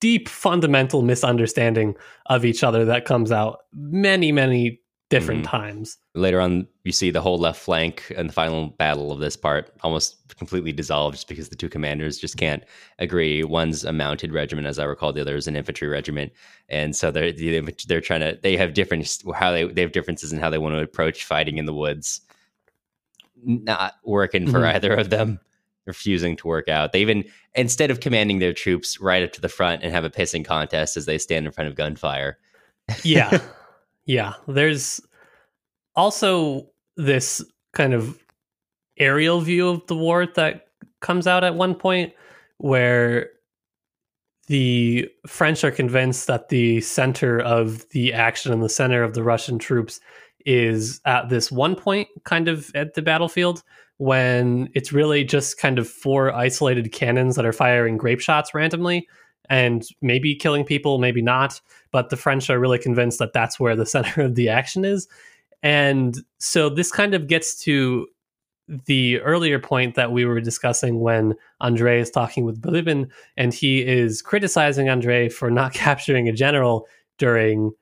deep 0.00 0.28
fundamental 0.28 1.02
misunderstanding 1.02 1.94
of 2.26 2.44
each 2.44 2.64
other 2.64 2.84
that 2.84 3.04
comes 3.04 3.30
out 3.30 3.60
many 3.72 4.32
many 4.32 4.80
different 5.10 5.44
mm-hmm. 5.44 5.56
times. 5.56 5.98
Later 6.14 6.40
on 6.40 6.66
you 6.82 6.92
see 6.92 7.10
the 7.10 7.20
whole 7.20 7.38
left 7.38 7.60
flank 7.60 8.12
and 8.16 8.28
the 8.28 8.32
final 8.32 8.68
battle 8.70 9.12
of 9.12 9.20
this 9.20 9.36
part 9.36 9.70
almost 9.82 10.16
completely 10.36 10.72
dissolved 10.72 11.14
just 11.14 11.28
because 11.28 11.48
the 11.48 11.56
two 11.56 11.68
commanders 11.68 12.18
just 12.18 12.36
can't 12.36 12.64
agree. 12.98 13.44
One's 13.44 13.84
a 13.84 13.92
mounted 13.92 14.32
regiment 14.32 14.66
as 14.66 14.78
i 14.78 14.84
recall 14.84 15.12
the 15.12 15.20
other 15.20 15.36
is 15.36 15.46
an 15.46 15.56
infantry 15.56 15.88
regiment. 15.88 16.32
And 16.68 16.96
so 16.96 17.10
they're 17.10 17.32
they're 17.32 18.00
trying 18.00 18.20
to 18.20 18.38
they 18.42 18.56
have 18.56 18.74
different 18.74 19.22
how 19.34 19.52
they 19.52 19.64
they 19.64 19.82
have 19.82 19.92
differences 19.92 20.32
in 20.32 20.38
how 20.40 20.50
they 20.50 20.58
want 20.58 20.74
to 20.74 20.80
approach 20.80 21.24
fighting 21.24 21.58
in 21.58 21.66
the 21.66 21.74
woods. 21.74 22.20
Not 23.44 23.94
working 24.04 24.46
for 24.50 24.60
mm-hmm. 24.60 24.76
either 24.76 24.94
of 24.94 25.10
them 25.10 25.38
refusing 25.86 26.36
to 26.36 26.48
work 26.48 26.68
out. 26.68 26.92
They 26.92 27.00
even 27.00 27.24
instead 27.54 27.90
of 27.90 28.00
commanding 28.00 28.38
their 28.38 28.52
troops 28.52 29.00
right 29.00 29.22
up 29.22 29.32
to 29.32 29.40
the 29.40 29.48
front 29.48 29.82
and 29.82 29.92
have 29.92 30.04
a 30.04 30.10
pissing 30.10 30.44
contest 30.44 30.96
as 30.96 31.06
they 31.06 31.18
stand 31.18 31.46
in 31.46 31.52
front 31.52 31.68
of 31.68 31.76
gunfire. 31.76 32.38
yeah. 33.02 33.38
Yeah. 34.06 34.34
There's 34.46 35.00
also 35.96 36.68
this 36.98 37.42
kind 37.72 37.94
of 37.94 38.22
aerial 38.98 39.40
view 39.40 39.68
of 39.70 39.86
the 39.86 39.96
war 39.96 40.26
that 40.26 40.66
comes 41.00 41.26
out 41.26 41.42
at 41.42 41.54
one 41.54 41.74
point 41.74 42.12
where 42.58 43.30
the 44.46 45.08
French 45.26 45.64
are 45.64 45.70
convinced 45.70 46.26
that 46.26 46.50
the 46.50 46.80
center 46.82 47.40
of 47.40 47.88
the 47.90 48.12
action 48.12 48.52
and 48.52 48.62
the 48.62 48.68
center 48.68 49.02
of 49.02 49.14
the 49.14 49.22
Russian 49.22 49.58
troops 49.58 50.00
is 50.44 51.00
at 51.06 51.30
this 51.30 51.50
one 51.50 51.74
point 51.74 52.08
kind 52.24 52.48
of 52.48 52.70
at 52.74 52.94
the 52.94 53.02
battlefield 53.02 53.62
when 53.98 54.68
it's 54.74 54.92
really 54.92 55.24
just 55.24 55.58
kind 55.58 55.78
of 55.78 55.88
four 55.88 56.34
isolated 56.34 56.92
cannons 56.92 57.36
that 57.36 57.46
are 57.46 57.52
firing 57.52 57.96
grape 57.96 58.20
shots 58.20 58.54
randomly 58.54 59.08
and 59.48 59.84
maybe 60.02 60.34
killing 60.34 60.64
people, 60.64 60.98
maybe 60.98 61.22
not. 61.22 61.60
But 61.92 62.10
the 62.10 62.16
French 62.16 62.50
are 62.50 62.58
really 62.58 62.78
convinced 62.78 63.18
that 63.18 63.32
that's 63.32 63.60
where 63.60 63.76
the 63.76 63.86
center 63.94 64.22
of 64.22 64.34
the 64.34 64.48
action 64.48 64.84
is. 64.84 65.06
And 65.62 66.16
so 66.38 66.68
this 66.68 66.90
kind 66.90 67.14
of 67.14 67.26
gets 67.26 67.58
to 67.62 68.06
the 68.86 69.20
earlier 69.20 69.58
point 69.58 69.94
that 69.94 70.12
we 70.12 70.24
were 70.24 70.40
discussing 70.40 71.00
when 71.00 71.34
Andre 71.60 72.00
is 72.00 72.10
talking 72.10 72.44
with 72.44 72.60
Bilibin 72.60 73.10
and 73.36 73.52
he 73.52 73.82
is 73.82 74.22
criticizing 74.22 74.88
Andre 74.88 75.28
for 75.28 75.50
not 75.50 75.72
capturing 75.74 76.28
a 76.28 76.32
general 76.32 76.86
during 77.18 77.72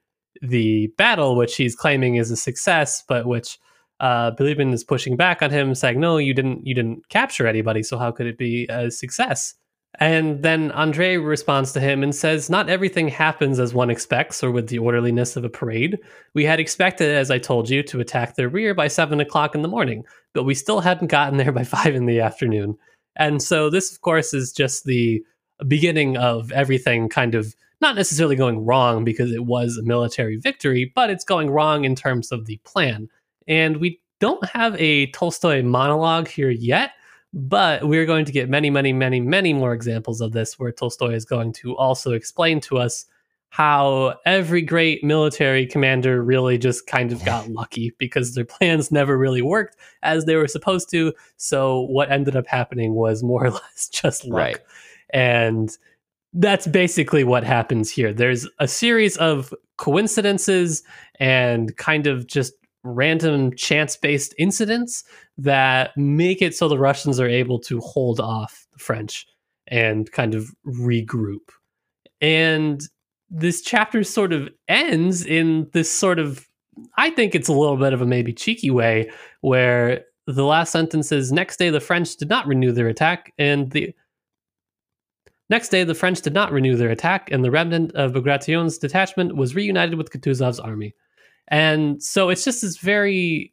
the 0.40 0.88
battle, 0.98 1.36
which 1.36 1.56
he's 1.56 1.76
claiming 1.76 2.16
is 2.16 2.30
a 2.30 2.36
success, 2.36 3.04
but 3.06 3.26
which 3.26 3.58
uh, 4.02 4.32
Bilibin 4.32 4.74
is 4.74 4.84
pushing 4.84 5.16
back 5.16 5.40
on 5.42 5.50
him, 5.50 5.74
saying, 5.74 5.98
"No, 5.98 6.18
you 6.18 6.34
didn't. 6.34 6.66
You 6.66 6.74
didn't 6.74 7.08
capture 7.08 7.46
anybody. 7.46 7.82
So 7.82 7.96
how 7.96 8.10
could 8.10 8.26
it 8.26 8.36
be 8.36 8.66
a 8.68 8.90
success?" 8.90 9.54
And 9.98 10.42
then 10.42 10.70
Andre 10.72 11.16
responds 11.18 11.72
to 11.72 11.80
him 11.80 12.02
and 12.02 12.14
says, 12.14 12.48
Not 12.48 12.70
everything 12.70 13.08
happens 13.08 13.58
as 13.58 13.74
one 13.74 13.90
expects 13.90 14.42
or 14.42 14.50
with 14.50 14.68
the 14.68 14.78
orderliness 14.78 15.36
of 15.36 15.44
a 15.44 15.50
parade. 15.50 15.98
We 16.34 16.44
had 16.44 16.60
expected, 16.60 17.10
as 17.10 17.30
I 17.30 17.38
told 17.38 17.68
you, 17.68 17.82
to 17.84 18.00
attack 18.00 18.34
their 18.34 18.48
rear 18.48 18.74
by 18.74 18.88
seven 18.88 19.20
o'clock 19.20 19.54
in 19.54 19.62
the 19.62 19.68
morning, 19.68 20.04
but 20.32 20.44
we 20.44 20.54
still 20.54 20.80
hadn't 20.80 21.08
gotten 21.08 21.36
there 21.36 21.52
by 21.52 21.64
five 21.76 21.94
in 21.94 22.06
the 22.06 22.20
afternoon. 22.20 22.78
And 23.16 23.42
so, 23.42 23.68
this, 23.68 23.92
of 23.92 24.00
course, 24.00 24.32
is 24.32 24.52
just 24.52 24.84
the 24.84 25.22
beginning 25.68 26.16
of 26.16 26.50
everything 26.52 27.08
kind 27.10 27.34
of 27.34 27.54
not 27.82 27.94
necessarily 27.96 28.36
going 28.36 28.64
wrong 28.64 29.04
because 29.04 29.32
it 29.32 29.44
was 29.44 29.76
a 29.76 29.82
military 29.82 30.36
victory, 30.36 30.90
but 30.94 31.10
it's 31.10 31.24
going 31.24 31.50
wrong 31.50 31.84
in 31.84 31.94
terms 31.94 32.32
of 32.32 32.46
the 32.46 32.58
plan. 32.64 33.08
And 33.46 33.78
we 33.78 34.00
don't 34.20 34.44
have 34.48 34.80
a 34.80 35.06
Tolstoy 35.08 35.62
monologue 35.62 36.28
here 36.28 36.50
yet, 36.50 36.92
but 37.32 37.86
we're 37.86 38.06
going 38.06 38.24
to 38.24 38.32
get 38.32 38.48
many, 38.48 38.70
many, 38.70 38.92
many, 38.92 39.20
many 39.20 39.52
more 39.52 39.72
examples 39.72 40.20
of 40.20 40.32
this 40.32 40.58
where 40.58 40.72
Tolstoy 40.72 41.12
is 41.14 41.24
going 41.24 41.52
to 41.54 41.76
also 41.76 42.12
explain 42.12 42.60
to 42.62 42.78
us 42.78 43.06
how 43.52 44.14
every 44.24 44.62
great 44.62 45.04
military 45.04 45.66
commander 45.66 46.22
really 46.22 46.56
just 46.56 46.86
kind 46.86 47.12
of 47.12 47.22
got 47.22 47.48
lucky 47.50 47.94
because 47.98 48.34
their 48.34 48.46
plans 48.46 48.90
never 48.90 49.18
really 49.18 49.42
worked 49.42 49.76
as 50.02 50.24
they 50.24 50.36
were 50.36 50.48
supposed 50.48 50.90
to. 50.90 51.12
So 51.36 51.80
what 51.80 52.10
ended 52.10 52.34
up 52.34 52.46
happening 52.46 52.94
was 52.94 53.22
more 53.22 53.44
or 53.46 53.50
less 53.50 53.88
just 53.88 54.24
luck. 54.24 54.38
Right. 54.38 54.58
And 55.12 55.76
that's 56.32 56.66
basically 56.66 57.24
what 57.24 57.44
happens 57.44 57.90
here. 57.90 58.14
There's 58.14 58.48
a 58.58 58.66
series 58.66 59.18
of 59.18 59.52
coincidences 59.76 60.82
and 61.20 61.76
kind 61.76 62.06
of 62.06 62.26
just 62.26 62.54
random 62.84 63.54
chance 63.54 63.96
based 63.96 64.34
incidents 64.38 65.04
that 65.38 65.96
make 65.96 66.42
it 66.42 66.54
so 66.54 66.68
the 66.68 66.78
Russians 66.78 67.20
are 67.20 67.28
able 67.28 67.58
to 67.60 67.80
hold 67.80 68.20
off 68.20 68.66
the 68.72 68.78
French 68.78 69.26
and 69.68 70.10
kind 70.12 70.34
of 70.34 70.50
regroup. 70.66 71.50
And 72.20 72.82
this 73.30 73.62
chapter 73.62 74.04
sort 74.04 74.32
of 74.32 74.48
ends 74.68 75.24
in 75.24 75.68
this 75.72 75.90
sort 75.90 76.18
of, 76.18 76.46
I 76.96 77.10
think 77.10 77.34
it's 77.34 77.48
a 77.48 77.52
little 77.52 77.76
bit 77.76 77.92
of 77.92 78.02
a 78.02 78.06
maybe 78.06 78.32
cheeky 78.32 78.70
way 78.70 79.10
where 79.40 80.04
the 80.26 80.44
last 80.44 80.72
sentence 80.72 81.12
is 81.12 81.32
next 81.32 81.58
day 81.58 81.70
the 81.70 81.80
French 81.80 82.16
did 82.16 82.28
not 82.28 82.46
renew 82.46 82.72
their 82.72 82.88
attack 82.88 83.32
and 83.38 83.70
the 83.70 83.94
Next 85.52 85.68
day, 85.68 85.84
the 85.84 85.94
French 85.94 86.22
did 86.22 86.32
not 86.32 86.50
renew 86.50 86.76
their 86.76 86.88
attack, 86.88 87.30
and 87.30 87.44
the 87.44 87.50
remnant 87.50 87.94
of 87.94 88.14
Bagration's 88.14 88.78
detachment 88.78 89.36
was 89.36 89.54
reunited 89.54 89.96
with 89.98 90.10
Kutuzov's 90.10 90.58
army. 90.58 90.94
And 91.48 92.02
so 92.02 92.28
it's 92.28 92.44
just 92.44 92.62
this 92.62 92.78
very 92.78 93.52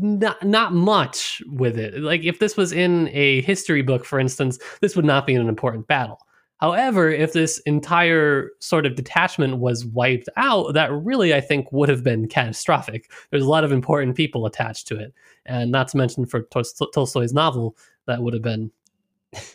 not 0.00 0.44
not 0.44 0.72
much 0.72 1.42
with 1.46 1.78
it. 1.78 2.00
Like 2.00 2.24
if 2.24 2.38
this 2.38 2.56
was 2.56 2.72
in 2.72 3.08
a 3.12 3.42
history 3.42 3.82
book, 3.82 4.04
for 4.04 4.18
instance, 4.18 4.58
this 4.80 4.96
would 4.96 5.04
not 5.04 5.26
be 5.26 5.34
an 5.34 5.48
important 5.48 5.86
battle. 5.86 6.20
However, 6.58 7.08
if 7.08 7.34
this 7.34 7.60
entire 7.60 8.50
sort 8.58 8.84
of 8.84 8.96
detachment 8.96 9.58
was 9.58 9.86
wiped 9.86 10.28
out, 10.36 10.74
that 10.74 10.92
really 10.92 11.32
I 11.32 11.40
think 11.40 11.70
would 11.70 11.88
have 11.88 12.02
been 12.02 12.26
catastrophic. 12.26 13.10
There's 13.30 13.44
a 13.44 13.48
lot 13.48 13.62
of 13.62 13.70
important 13.70 14.16
people 14.16 14.44
attached 14.44 14.88
to 14.88 14.98
it, 14.98 15.14
and 15.46 15.70
not 15.70 15.88
to 15.88 15.96
mention 15.96 16.26
for 16.26 16.42
Tol- 16.42 16.90
Tolstoy's 16.92 17.32
novel, 17.32 17.76
that 18.06 18.22
would 18.22 18.34
have 18.34 18.42
been 18.42 18.72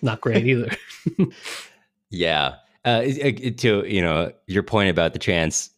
not 0.01 0.21
great 0.21 0.45
either. 0.45 0.71
yeah, 2.09 2.55
uh, 2.85 3.01
to 3.01 3.83
you 3.85 4.01
know 4.01 4.31
your 4.47 4.63
point 4.63 4.89
about 4.89 5.11
the 5.11 5.19
chance 5.19 5.71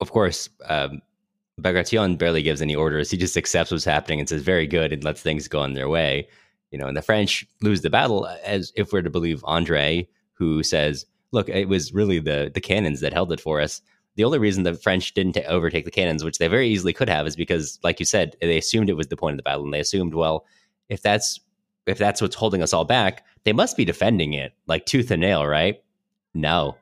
of 0.00 0.10
course, 0.12 0.48
um, 0.66 1.02
Bagration 1.58 2.16
barely 2.16 2.42
gives 2.42 2.62
any 2.62 2.74
orders. 2.74 3.10
He 3.10 3.16
just 3.16 3.36
accepts 3.36 3.70
what's 3.70 3.84
happening 3.84 4.20
and 4.20 4.28
says, 4.28 4.42
very 4.42 4.66
good, 4.66 4.92
and 4.92 5.02
lets 5.02 5.22
things 5.22 5.48
go 5.48 5.60
on 5.60 5.74
their 5.74 5.88
way. 5.88 6.28
You 6.70 6.78
know, 6.78 6.86
and 6.86 6.96
the 6.96 7.02
French 7.02 7.46
lose 7.62 7.82
the 7.82 7.90
battle, 7.90 8.26
as 8.44 8.72
if 8.76 8.92
we're 8.92 9.02
to 9.02 9.10
believe 9.10 9.42
Andre, 9.44 10.06
who 10.34 10.62
says, 10.62 11.04
look, 11.32 11.48
it 11.48 11.68
was 11.68 11.92
really 11.92 12.20
the, 12.20 12.50
the 12.54 12.60
cannons 12.60 13.00
that 13.00 13.12
held 13.12 13.32
it 13.32 13.40
for 13.40 13.60
us. 13.60 13.80
The 14.14 14.24
only 14.24 14.38
reason 14.38 14.62
the 14.62 14.74
French 14.74 15.14
didn't 15.14 15.38
overtake 15.46 15.84
the 15.84 15.90
cannons, 15.90 16.24
which 16.24 16.38
they 16.38 16.48
very 16.48 16.68
easily 16.68 16.92
could 16.92 17.08
have, 17.08 17.26
is 17.26 17.36
because, 17.36 17.78
like 17.82 18.00
you 18.00 18.06
said, 18.06 18.36
they 18.40 18.58
assumed 18.58 18.88
it 18.88 18.96
was 18.96 19.08
the 19.08 19.16
point 19.16 19.34
of 19.34 19.38
the 19.38 19.42
battle, 19.44 19.64
and 19.64 19.72
they 19.72 19.80
assumed, 19.80 20.14
well, 20.14 20.44
if 20.88 21.02
that's 21.02 21.40
if 21.86 21.98
that's 21.98 22.20
what's 22.20 22.34
holding 22.34 22.62
us 22.62 22.74
all 22.74 22.84
back, 22.84 23.24
they 23.44 23.52
must 23.52 23.76
be 23.76 23.84
defending 23.84 24.34
it 24.34 24.52
like 24.66 24.84
tooth 24.84 25.10
and 25.10 25.22
nail, 25.22 25.46
right? 25.46 25.82
No, 26.34 26.76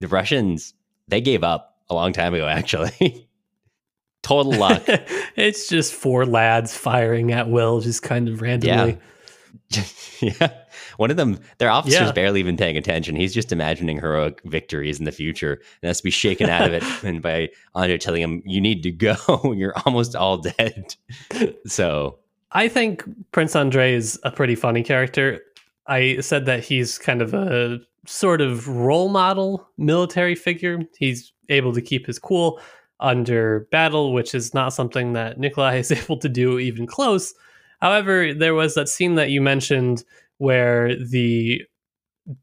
the 0.00 0.08
Russians 0.08 0.74
they 1.08 1.20
gave 1.20 1.44
up 1.44 1.71
a 1.92 1.94
long 1.94 2.12
time 2.12 2.34
ago, 2.34 2.46
actually. 2.46 3.28
Total 4.22 4.52
luck. 4.52 4.82
it's 5.36 5.68
just 5.68 5.92
four 5.92 6.24
lads 6.24 6.76
firing 6.76 7.32
at 7.32 7.48
will, 7.48 7.80
just 7.80 8.02
kind 8.02 8.28
of 8.28 8.40
randomly. 8.40 8.98
Yeah. 9.70 9.84
yeah. 10.20 10.52
One 10.96 11.10
of 11.10 11.16
them, 11.16 11.40
their 11.58 11.70
officer's 11.70 12.00
yeah. 12.00 12.12
barely 12.12 12.40
even 12.40 12.56
paying 12.56 12.76
attention. 12.76 13.16
He's 13.16 13.34
just 13.34 13.50
imagining 13.50 13.98
heroic 13.98 14.40
victories 14.44 14.98
in 14.98 15.04
the 15.04 15.12
future 15.12 15.54
and 15.82 15.88
has 15.88 15.98
to 15.98 16.04
be 16.04 16.10
shaken 16.10 16.48
out 16.48 16.66
of 16.66 16.74
it 16.74 16.84
and 17.04 17.20
by 17.20 17.48
Andre 17.74 17.98
telling 17.98 18.22
him, 18.22 18.42
You 18.44 18.60
need 18.60 18.82
to 18.84 18.90
go. 18.90 19.16
You're 19.56 19.74
almost 19.84 20.14
all 20.14 20.38
dead. 20.38 20.94
so 21.66 22.18
I 22.52 22.68
think 22.68 23.04
Prince 23.32 23.56
Andre 23.56 23.94
is 23.94 24.20
a 24.22 24.30
pretty 24.30 24.54
funny 24.54 24.82
character. 24.82 25.40
I 25.86 26.20
said 26.20 26.46
that 26.46 26.62
he's 26.62 26.98
kind 26.98 27.22
of 27.22 27.34
a 27.34 27.80
sort 28.06 28.40
of 28.40 28.68
role 28.68 29.08
model 29.08 29.66
military 29.78 30.34
figure. 30.34 30.80
He's 30.98 31.32
able 31.52 31.72
to 31.72 31.82
keep 31.82 32.06
his 32.06 32.18
cool 32.18 32.60
under 33.00 33.66
battle, 33.70 34.12
which 34.12 34.34
is 34.34 34.54
not 34.54 34.72
something 34.72 35.12
that 35.12 35.38
Nikolai 35.38 35.76
is 35.78 35.92
able 35.92 36.16
to 36.18 36.28
do 36.28 36.58
even 36.58 36.86
close. 36.86 37.34
However, 37.80 38.32
there 38.32 38.54
was 38.54 38.74
that 38.74 38.88
scene 38.88 39.16
that 39.16 39.30
you 39.30 39.40
mentioned 39.40 40.04
where 40.38 40.96
the 40.96 41.62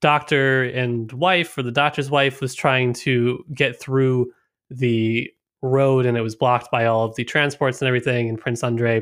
doctor 0.01 0.63
and 0.63 1.11
wife, 1.13 1.57
or 1.57 1.63
the 1.63 1.71
doctor's 1.71 2.09
wife, 2.09 2.41
was 2.41 2.53
trying 2.53 2.93
to 2.93 3.43
get 3.53 3.79
through 3.79 4.31
the 4.69 5.29
road 5.61 6.05
and 6.05 6.17
it 6.17 6.21
was 6.21 6.35
blocked 6.35 6.71
by 6.71 6.85
all 6.85 7.05
of 7.05 7.15
the 7.15 7.23
transports 7.23 7.81
and 7.81 7.87
everything. 7.87 8.29
And 8.29 8.39
Prince 8.39 8.63
Andre 8.63 9.01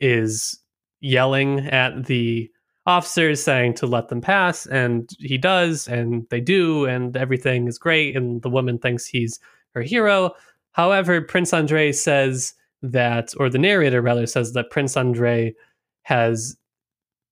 is 0.00 0.58
yelling 1.00 1.60
at 1.68 2.06
the 2.06 2.50
officers 2.86 3.42
saying 3.42 3.74
to 3.74 3.86
let 3.86 4.08
them 4.08 4.20
pass 4.20 4.66
and 4.66 5.10
he 5.18 5.38
does 5.38 5.88
and 5.88 6.26
they 6.30 6.40
do 6.40 6.84
and 6.84 7.16
everything 7.16 7.66
is 7.66 7.78
great 7.78 8.16
and 8.16 8.42
the 8.42 8.50
woman 8.50 8.78
thinks 8.78 9.06
he's 9.06 9.40
her 9.74 9.82
hero. 9.82 10.32
However 10.72 11.20
prince 11.22 11.52
andre 11.52 11.92
says 11.92 12.54
that 12.82 13.32
or 13.38 13.48
the 13.48 13.58
narrator 13.58 14.02
rather 14.02 14.26
says 14.26 14.52
that 14.52 14.70
prince 14.70 14.96
andre 14.96 15.54
has 16.02 16.56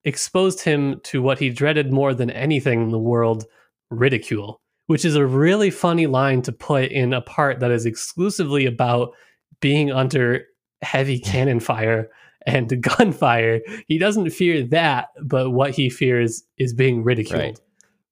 exposed 0.04 0.60
him 0.60 1.00
to 1.04 1.20
what 1.20 1.38
he 1.38 1.50
dreaded 1.50 1.92
more 1.92 2.14
than 2.14 2.30
anything 2.30 2.82
in 2.82 2.88
the 2.88 2.98
world 2.98 3.44
ridicule 3.90 4.62
which 4.86 5.04
is 5.04 5.14
a 5.14 5.26
really 5.26 5.70
funny 5.70 6.06
line 6.06 6.42
to 6.42 6.52
put 6.52 6.90
in 6.90 7.12
a 7.12 7.20
part 7.20 7.60
that 7.60 7.70
is 7.70 7.86
exclusively 7.86 8.66
about 8.66 9.14
being 9.60 9.92
under 9.92 10.44
heavy 10.82 11.18
cannon 11.18 11.60
fire 11.60 12.10
and 12.46 12.82
gunfire. 12.98 13.60
He 13.88 13.98
doesn't 13.98 14.30
fear 14.30 14.64
that, 14.66 15.08
but 15.22 15.50
what 15.50 15.72
he 15.72 15.90
fears 15.90 16.42
is 16.58 16.74
being 16.74 17.02
ridiculed, 17.02 17.42
right. 17.42 17.60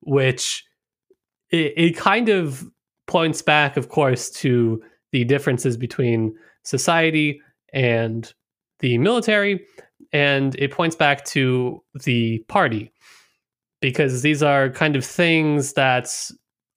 which 0.01 0.65
it, 1.51 1.73
it 1.77 1.97
kind 1.97 2.29
of 2.29 2.65
points 3.07 3.43
back, 3.43 3.77
of 3.77 3.89
course, 3.89 4.31
to 4.31 4.83
the 5.13 5.25
differences 5.25 5.77
between 5.77 6.35
society 6.63 7.41
and 7.73 8.33
the 8.81 8.99
military, 8.99 9.65
and 10.13 10.55
it 10.57 10.71
points 10.71 10.97
back 10.97 11.25
to 11.25 11.83
the 12.05 12.39
party 12.49 12.93
because 13.81 14.23
these 14.23 14.43
are 14.43 14.71
kind 14.71 14.97
of 14.97 15.05
things 15.05 15.73
that 15.75 16.09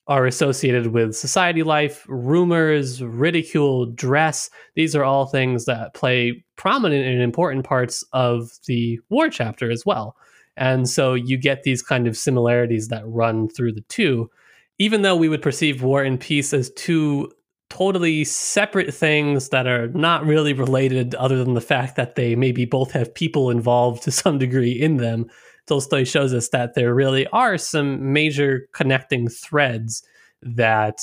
are 0.08 0.26
associated 0.26 0.88
with 0.88 1.16
society 1.16 1.64
life, 1.64 2.06
rumors, 2.08 3.02
ridicule, 3.02 3.86
dress. 3.86 4.50
These 4.76 4.96
are 4.96 5.04
all 5.04 5.26
things 5.26 5.66
that 5.66 5.94
play 5.94 6.44
prominent 6.58 7.06
and 7.06 7.22
important 7.22 7.66
parts 7.66 8.04
of 8.12 8.52
the 8.68 9.00
war 9.10 9.30
chapter 9.30 9.72
as 9.72 9.86
well. 9.86 10.16
And 10.58 10.88
so 10.90 11.14
you 11.14 11.38
get 11.38 11.64
these 11.64 11.82
kind 11.82 12.06
of 12.06 12.18
similarities 12.18 12.90
that 12.90 13.08
run 13.08 13.48
through 13.50 13.74
the 13.74 13.86
two, 13.90 14.30
even 14.78 15.02
though 15.02 15.16
we 15.16 15.30
would 15.30 15.42
perceive 15.42 15.84
war 15.84 16.04
and 16.04 16.20
peace 16.20 16.54
as 16.54 16.72
two 16.72 17.32
totally 17.70 18.24
separate 18.24 18.94
things 18.94 19.50
that 19.50 19.66
are 19.66 19.88
not 19.90 20.26
really 20.26 20.54
related, 20.54 21.16
other 21.16 21.44
than 21.44 21.56
the 21.56 21.62
fact 21.62 21.96
that 21.96 22.16
they 22.16 22.36
maybe 22.36 22.66
both 22.66 22.92
have 22.92 23.16
people 23.16 23.50
involved 23.50 24.04
to 24.04 24.12
some 24.12 24.38
degree 24.38 24.74
in 24.74 24.98
them. 24.98 25.26
Tolstoy 25.68 26.04
shows 26.04 26.34
us 26.34 26.50
that 26.50 26.74
there 26.74 26.94
really 26.94 27.28
are 27.28 27.58
some 27.58 28.12
major 28.14 28.68
connecting 28.74 29.28
threads 29.28 30.04
that 30.42 31.00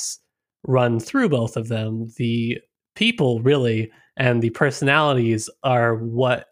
run 0.63 0.99
through 0.99 1.29
both 1.29 1.57
of 1.57 1.67
them. 1.67 2.11
The 2.17 2.59
people, 2.95 3.41
really, 3.41 3.91
and 4.17 4.41
the 4.41 4.51
personalities 4.51 5.49
are 5.63 5.95
what 5.95 6.47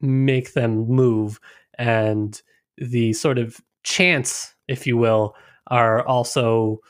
make 0.00 0.52
them 0.52 0.86
move. 0.86 1.40
And 1.78 2.40
the 2.76 3.12
sort 3.14 3.38
of 3.38 3.60
chance, 3.82 4.54
if 4.68 4.86
you 4.86 4.96
will, 4.96 5.34
are 5.68 6.06
also 6.06 6.80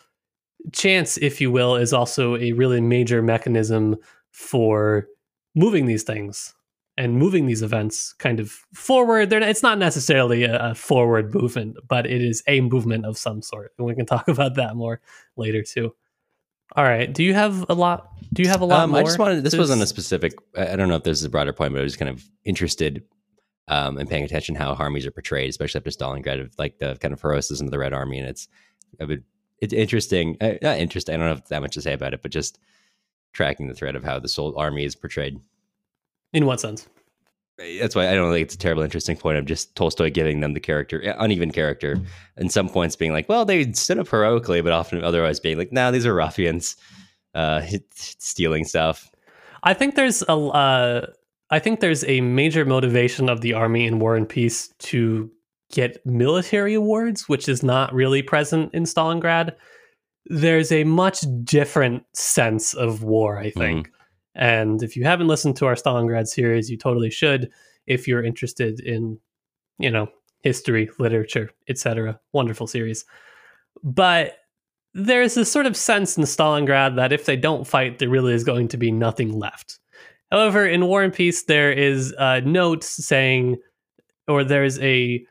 chance, 0.73 1.17
if 1.19 1.41
you 1.41 1.51
will, 1.53 1.77
is 1.77 1.93
also 1.93 2.37
a 2.37 2.53
really 2.53 2.81
major 2.81 3.23
mechanism 3.23 3.97
for 4.33 5.07
moving 5.55 5.87
these 5.87 6.03
things 6.03 6.55
and 6.97 7.17
moving 7.17 7.47
these 7.47 7.63
events 7.63 8.13
kind 8.15 8.41
of 8.41 8.51
forward. 8.73 9.31
They're, 9.31 9.43
it's 9.43 9.63
not 9.63 9.79
necessarily 9.79 10.45
a, 10.45 10.71
a, 10.71 10.75
forward 10.75 11.35
movement, 11.35 11.77
but 11.89 12.07
it 12.07 12.23
is 12.23 12.43
a 12.47 12.61
movement 12.61 13.05
of 13.05 13.19
some 13.19 13.43
sort. 13.43 13.73
And 13.79 13.87
we 13.87 13.95
can 13.95 14.07
talk 14.15 14.29
about 14.29 14.55
that 14.55 14.77
more 14.77 15.01
later 15.37 15.63
too. 15.63 15.95
All 16.77 16.85
right. 16.85 17.13
Do 17.13 17.23
you 17.23 17.35
have 17.35 17.67
a 17.69 17.75
lot? 17.75 18.09
Do 18.33 18.43
you 18.43 18.49
have 18.49 18.61
a 18.61 18.65
lot 18.65 18.81
um, 18.81 18.91
more? 18.91 19.01
I 19.01 19.03
just 19.05 19.19
wanted. 19.19 19.45
This 19.45 19.57
wasn't 19.57 19.83
a 19.83 19.87
specific. 19.87 20.33
I 20.57 20.77
don't 20.77 20.89
know 20.89 20.97
if 20.97 21.05
this 21.05 21.19
is 21.19 21.25
a 21.25 21.31
broader 21.31 21.53
point, 21.53 21.73
but 21.73 21.81
I 21.81 21.83
was 21.83 21.97
kind 21.97 22.09
of 22.09 22.25
interested 22.45 23.05
um, 23.69 23.99
in 23.99 24.07
paying 24.07 24.25
attention 24.25 24.55
how 24.55 24.73
armies 24.75 25.07
are 25.07 25.11
portrayed, 25.11 25.51
especially 25.51 25.79
after 25.79 25.91
Stalingrad, 25.91 26.41
of 26.41 26.55
like 26.59 26.79
the 26.79 26.97
kind 26.97 27.15
of 27.15 27.21
heroism 27.21 27.67
of 27.67 27.71
the 27.71 27.79
Red 27.79 27.93
Army, 27.93 28.19
and 28.19 28.29
it's 28.29 28.49
it's 29.61 29.73
interesting. 29.73 30.37
Uh, 30.41 30.55
not 30.63 30.79
interesting. 30.79 31.15
I 31.15 31.19
don't 31.19 31.29
have 31.29 31.49
that 31.49 31.63
much 31.63 31.75
to 31.75 31.83
say 31.83 31.93
about 31.93 32.15
it, 32.15 32.23
but 32.23 32.31
just 32.31 32.59
tracking 33.33 33.69
the 33.69 33.75
thread 33.75 33.95
of 33.95 34.03
how 34.05 34.19
the 34.19 34.29
Soul 34.29 34.55
Army 34.57 34.85
is 34.85 34.97
portrayed. 34.97 35.39
In 36.35 36.45
what 36.45 36.61
sense? 36.61 36.87
That's 37.57 37.95
why 37.95 38.11
I 38.11 38.15
don't 38.15 38.33
think 38.33 38.45
it's 38.45 38.57
a 38.57 38.59
terrible 38.59 38.83
interesting 38.83 39.17
point 39.17 39.39
of 39.39 39.45
just 39.45 39.77
Tolstoy 39.77 40.11
giving 40.11 40.41
them 40.41 40.55
the 40.55 40.61
character, 40.61 40.99
uneven 41.19 41.53
character, 41.53 42.01
and 42.37 42.51
some 42.51 42.69
points 42.69 42.97
being 42.97 43.13
like, 43.13 43.29
well, 43.29 43.45
they 43.45 43.73
stood 43.73 44.01
up 44.01 44.09
heroically, 44.09 44.61
but 44.61 44.73
often 44.73 45.05
otherwise 45.05 45.39
being 45.39 45.57
like, 45.57 45.71
no, 45.71 45.85
nah, 45.85 45.91
these 45.93 46.05
are 46.05 46.15
ruffians, 46.15 46.77
uh, 47.35 47.63
stealing 47.95 48.65
stuff. 48.65 49.09
I 49.63 49.73
think 49.73 49.95
there's 49.95 50.23
a, 50.29 50.33
uh, 50.33 51.07
I 51.51 51.61
think 51.61 51.79
there's 51.79 52.03
a 52.05 52.21
major 52.21 52.65
motivation 52.65 53.29
of 53.29 53.41
the 53.41 53.53
army 53.53 53.87
in 53.87 54.01
War 54.01 54.17
and 54.17 54.29
Peace 54.29 54.69
to 54.81 55.31
get 55.73 56.05
military 56.05 56.75
awards, 56.75 57.29
which 57.29 57.49
is 57.49 57.63
not 57.63 57.95
really 57.95 58.23
present 58.23 58.75
in 58.75 58.83
Stalingrad. 58.83 59.55
There's 60.27 60.73
a 60.73 60.83
much 60.85 61.25
different 61.45 62.05
sense 62.15 62.75
of 62.75 63.05
war, 63.05 63.39
I 63.39 63.51
think. 63.51 63.89
Mm-hmm. 63.89 63.94
And 64.35 64.83
if 64.83 64.97
you 64.97 65.05
haven't 65.05 65.29
listened 65.29 65.57
to 65.57 65.67
our 65.67 65.75
Stalingrad 65.75 66.27
series, 66.27 66.71
you 66.71 66.77
totally 66.77 67.11
should 67.11 67.51
if 67.87 68.09
you're 68.09 68.25
interested 68.25 68.81
in, 68.81 69.19
you 69.79 69.91
know, 69.91 70.09
history, 70.43 70.91
literature, 70.99 71.51
etc. 71.69 72.19
Wonderful 72.33 72.67
series. 72.67 73.05
But 73.83 74.39
there's 74.93 75.35
this 75.35 75.51
sort 75.51 75.67
of 75.67 75.77
sense 75.77 76.17
in 76.17 76.25
Stalingrad 76.25 76.97
that 76.97 77.13
if 77.13 77.27
they 77.27 77.37
don't 77.37 77.67
fight, 77.67 77.99
there 77.99 78.09
really 78.09 78.33
is 78.33 78.45
going 78.45 78.69
to 78.69 78.77
be 78.77 78.91
nothing 78.93 79.33
left. 79.39 79.79
However, 80.31 80.67
in 80.67 80.87
War 80.87 81.03
and 81.03 81.13
Peace, 81.13 81.45
there 81.45 81.73
is 81.73 82.15
a 82.19 82.41
note 82.41 82.83
saying, 82.85 83.57
or 84.27 84.43
there's 84.45 84.79
a 84.81 85.25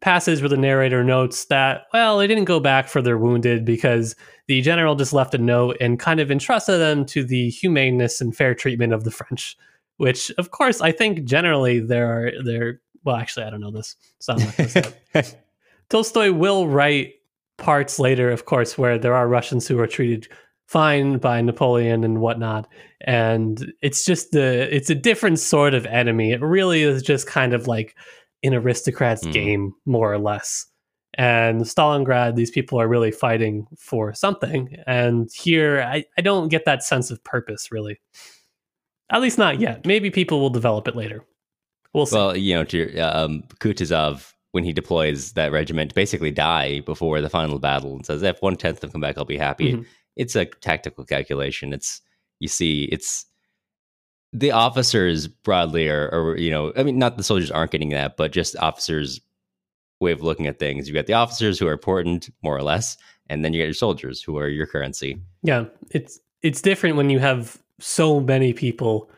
passage 0.00 0.40
where 0.40 0.48
the 0.48 0.56
narrator 0.56 1.02
notes 1.04 1.46
that, 1.46 1.86
well, 1.92 2.18
they 2.18 2.26
didn't 2.26 2.44
go 2.44 2.60
back 2.60 2.88
for 2.88 3.02
their 3.02 3.18
wounded 3.18 3.64
because 3.64 4.14
the 4.46 4.60
general 4.60 4.94
just 4.94 5.12
left 5.12 5.34
a 5.34 5.38
note 5.38 5.76
and 5.80 5.98
kind 5.98 6.20
of 6.20 6.30
entrusted 6.30 6.80
them 6.80 7.04
to 7.06 7.24
the 7.24 7.50
humaneness 7.50 8.20
and 8.20 8.36
fair 8.36 8.54
treatment 8.54 8.92
of 8.92 9.04
the 9.04 9.10
French. 9.10 9.56
Which, 9.96 10.30
of 10.38 10.52
course, 10.52 10.80
I 10.80 10.92
think 10.92 11.24
generally 11.24 11.80
there 11.80 12.06
are 12.06 12.32
there. 12.44 12.80
Well, 13.04 13.16
actually, 13.16 13.46
I 13.46 13.50
don't 13.50 13.60
know 13.60 13.72
this, 13.72 13.96
so 14.20 14.34
I'm 14.34 14.38
not 14.40 14.56
going 14.56 14.68
to 14.68 14.82
say 15.22 15.38
Tolstoy 15.88 16.32
will 16.32 16.68
write 16.68 17.14
parts 17.56 17.98
later, 17.98 18.30
of 18.30 18.44
course, 18.44 18.78
where 18.78 18.98
there 18.98 19.14
are 19.14 19.26
Russians 19.26 19.66
who 19.66 19.78
are 19.80 19.86
treated 19.86 20.28
fine 20.66 21.18
by 21.18 21.40
Napoleon 21.40 22.04
and 22.04 22.20
whatnot, 22.20 22.68
and 23.00 23.72
it's 23.82 24.04
just 24.04 24.30
the 24.30 24.74
it's 24.74 24.90
a 24.90 24.94
different 24.94 25.38
sort 25.38 25.74
of 25.74 25.86
enemy. 25.86 26.32
It 26.32 26.42
really 26.42 26.82
is 26.82 27.02
just 27.02 27.26
kind 27.26 27.54
of 27.54 27.66
like 27.66 27.96
an 28.42 28.54
aristocrat's 28.54 29.24
mm. 29.24 29.32
game, 29.32 29.74
more 29.86 30.12
or 30.12 30.18
less. 30.18 30.66
And 31.14 31.62
Stalingrad, 31.62 32.36
these 32.36 32.50
people 32.50 32.80
are 32.80 32.86
really 32.86 33.10
fighting 33.10 33.66
for 33.76 34.14
something. 34.14 34.76
And 34.86 35.28
here, 35.34 35.80
I, 35.80 36.04
I 36.16 36.20
don't 36.20 36.48
get 36.48 36.64
that 36.66 36.82
sense 36.82 37.10
of 37.10 37.22
purpose, 37.24 37.72
really. 37.72 37.98
At 39.10 39.22
least 39.22 39.38
not 39.38 39.58
yet. 39.58 39.86
Maybe 39.86 40.10
people 40.10 40.38
will 40.38 40.50
develop 40.50 40.86
it 40.86 40.94
later. 40.94 41.24
We'll 41.94 42.06
see. 42.06 42.16
Well, 42.16 42.36
you 42.36 42.54
know, 42.54 42.64
to, 42.64 42.98
um, 42.98 43.42
Kutuzov, 43.58 44.32
when 44.52 44.64
he 44.64 44.72
deploys 44.72 45.32
that 45.32 45.50
regiment, 45.50 45.94
basically 45.94 46.30
die 46.30 46.80
before 46.80 47.20
the 47.20 47.30
final 47.30 47.58
battle 47.58 47.94
and 47.94 48.06
says, 48.06 48.22
if 48.22 48.40
one 48.42 48.56
tenth 48.56 48.76
of 48.76 48.80
them 48.82 48.90
come 48.92 49.00
back, 49.00 49.18
I'll 49.18 49.24
be 49.24 49.38
happy. 49.38 49.72
Mhm. 49.72 49.86
It's 50.16 50.36
a 50.36 50.44
tactical 50.44 51.04
calculation. 51.04 51.72
It's, 51.72 52.00
you 52.38 52.48
see, 52.48 52.84
it's, 52.92 53.24
the 54.32 54.50
officers 54.50 55.26
broadly 55.26 55.88
are, 55.88 56.08
are, 56.12 56.36
you 56.36 56.50
know, 56.50 56.72
I 56.76 56.82
mean, 56.82 56.98
not 56.98 57.16
the 57.16 57.22
soldiers 57.22 57.50
aren't 57.50 57.70
getting 57.70 57.90
that, 57.90 58.16
but 58.16 58.32
just 58.32 58.56
officers' 58.56 59.20
way 60.00 60.12
of 60.12 60.22
looking 60.22 60.46
at 60.46 60.58
things. 60.58 60.88
You 60.88 60.94
got 60.94 61.06
the 61.06 61.14
officers 61.14 61.58
who 61.58 61.66
are 61.66 61.72
important, 61.72 62.30
more 62.42 62.56
or 62.56 62.62
less, 62.62 62.96
and 63.28 63.44
then 63.44 63.52
you 63.52 63.62
got 63.62 63.66
your 63.66 63.74
soldiers 63.74 64.22
who 64.22 64.38
are 64.38 64.48
your 64.48 64.66
currency. 64.66 65.20
Yeah, 65.42 65.64
it's 65.90 66.20
it's 66.42 66.62
different 66.62 66.96
when 66.96 67.10
you 67.10 67.18
have 67.18 67.58
so 67.80 68.20
many 68.20 68.52
people 68.52 69.10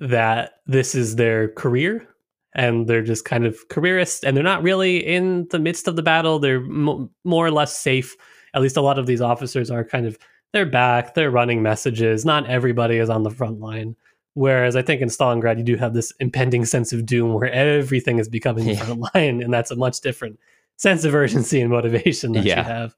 that 0.00 0.60
this 0.66 0.94
is 0.94 1.16
their 1.16 1.48
career 1.48 2.06
and 2.54 2.86
they're 2.86 3.02
just 3.02 3.24
kind 3.24 3.44
of 3.44 3.68
careerists 3.68 4.24
and 4.24 4.36
they're 4.36 4.44
not 4.44 4.62
really 4.62 4.96
in 4.96 5.46
the 5.50 5.58
midst 5.58 5.86
of 5.86 5.96
the 5.96 6.02
battle. 6.02 6.38
They're 6.38 6.60
mo 6.60 7.10
more 7.24 7.46
or 7.46 7.50
less 7.50 7.76
safe. 7.76 8.16
At 8.54 8.62
least 8.62 8.76
a 8.76 8.82
lot 8.82 8.98
of 8.98 9.06
these 9.06 9.20
officers 9.20 9.70
are 9.70 9.84
kind 9.84 10.06
of 10.06 10.18
they're 10.52 10.66
back, 10.66 11.14
they're 11.14 11.30
running 11.30 11.62
messages. 11.62 12.24
Not 12.24 12.48
everybody 12.48 12.96
is 12.96 13.10
on 13.10 13.22
the 13.22 13.30
front 13.30 13.60
line. 13.60 13.94
Whereas 14.38 14.76
I 14.76 14.82
think 14.82 15.00
in 15.00 15.08
Stalingrad 15.08 15.58
you 15.58 15.64
do 15.64 15.74
have 15.76 15.94
this 15.94 16.12
impending 16.20 16.64
sense 16.64 16.92
of 16.92 17.04
doom 17.04 17.34
where 17.34 17.50
everything 17.50 18.18
is 18.20 18.28
becoming 18.28 18.66
the 18.66 18.74
Yeah. 18.74 18.84
front 18.84 19.00
line, 19.14 19.42
and 19.42 19.52
that's 19.52 19.72
a 19.72 19.76
much 19.76 20.00
different 20.00 20.38
sense 20.76 21.04
of 21.04 21.12
urgency 21.12 21.60
and 21.60 21.70
motivation 21.70 22.32
that 22.32 22.44
Yeah. 22.44 22.58
you 22.58 22.62
have. 22.64 22.94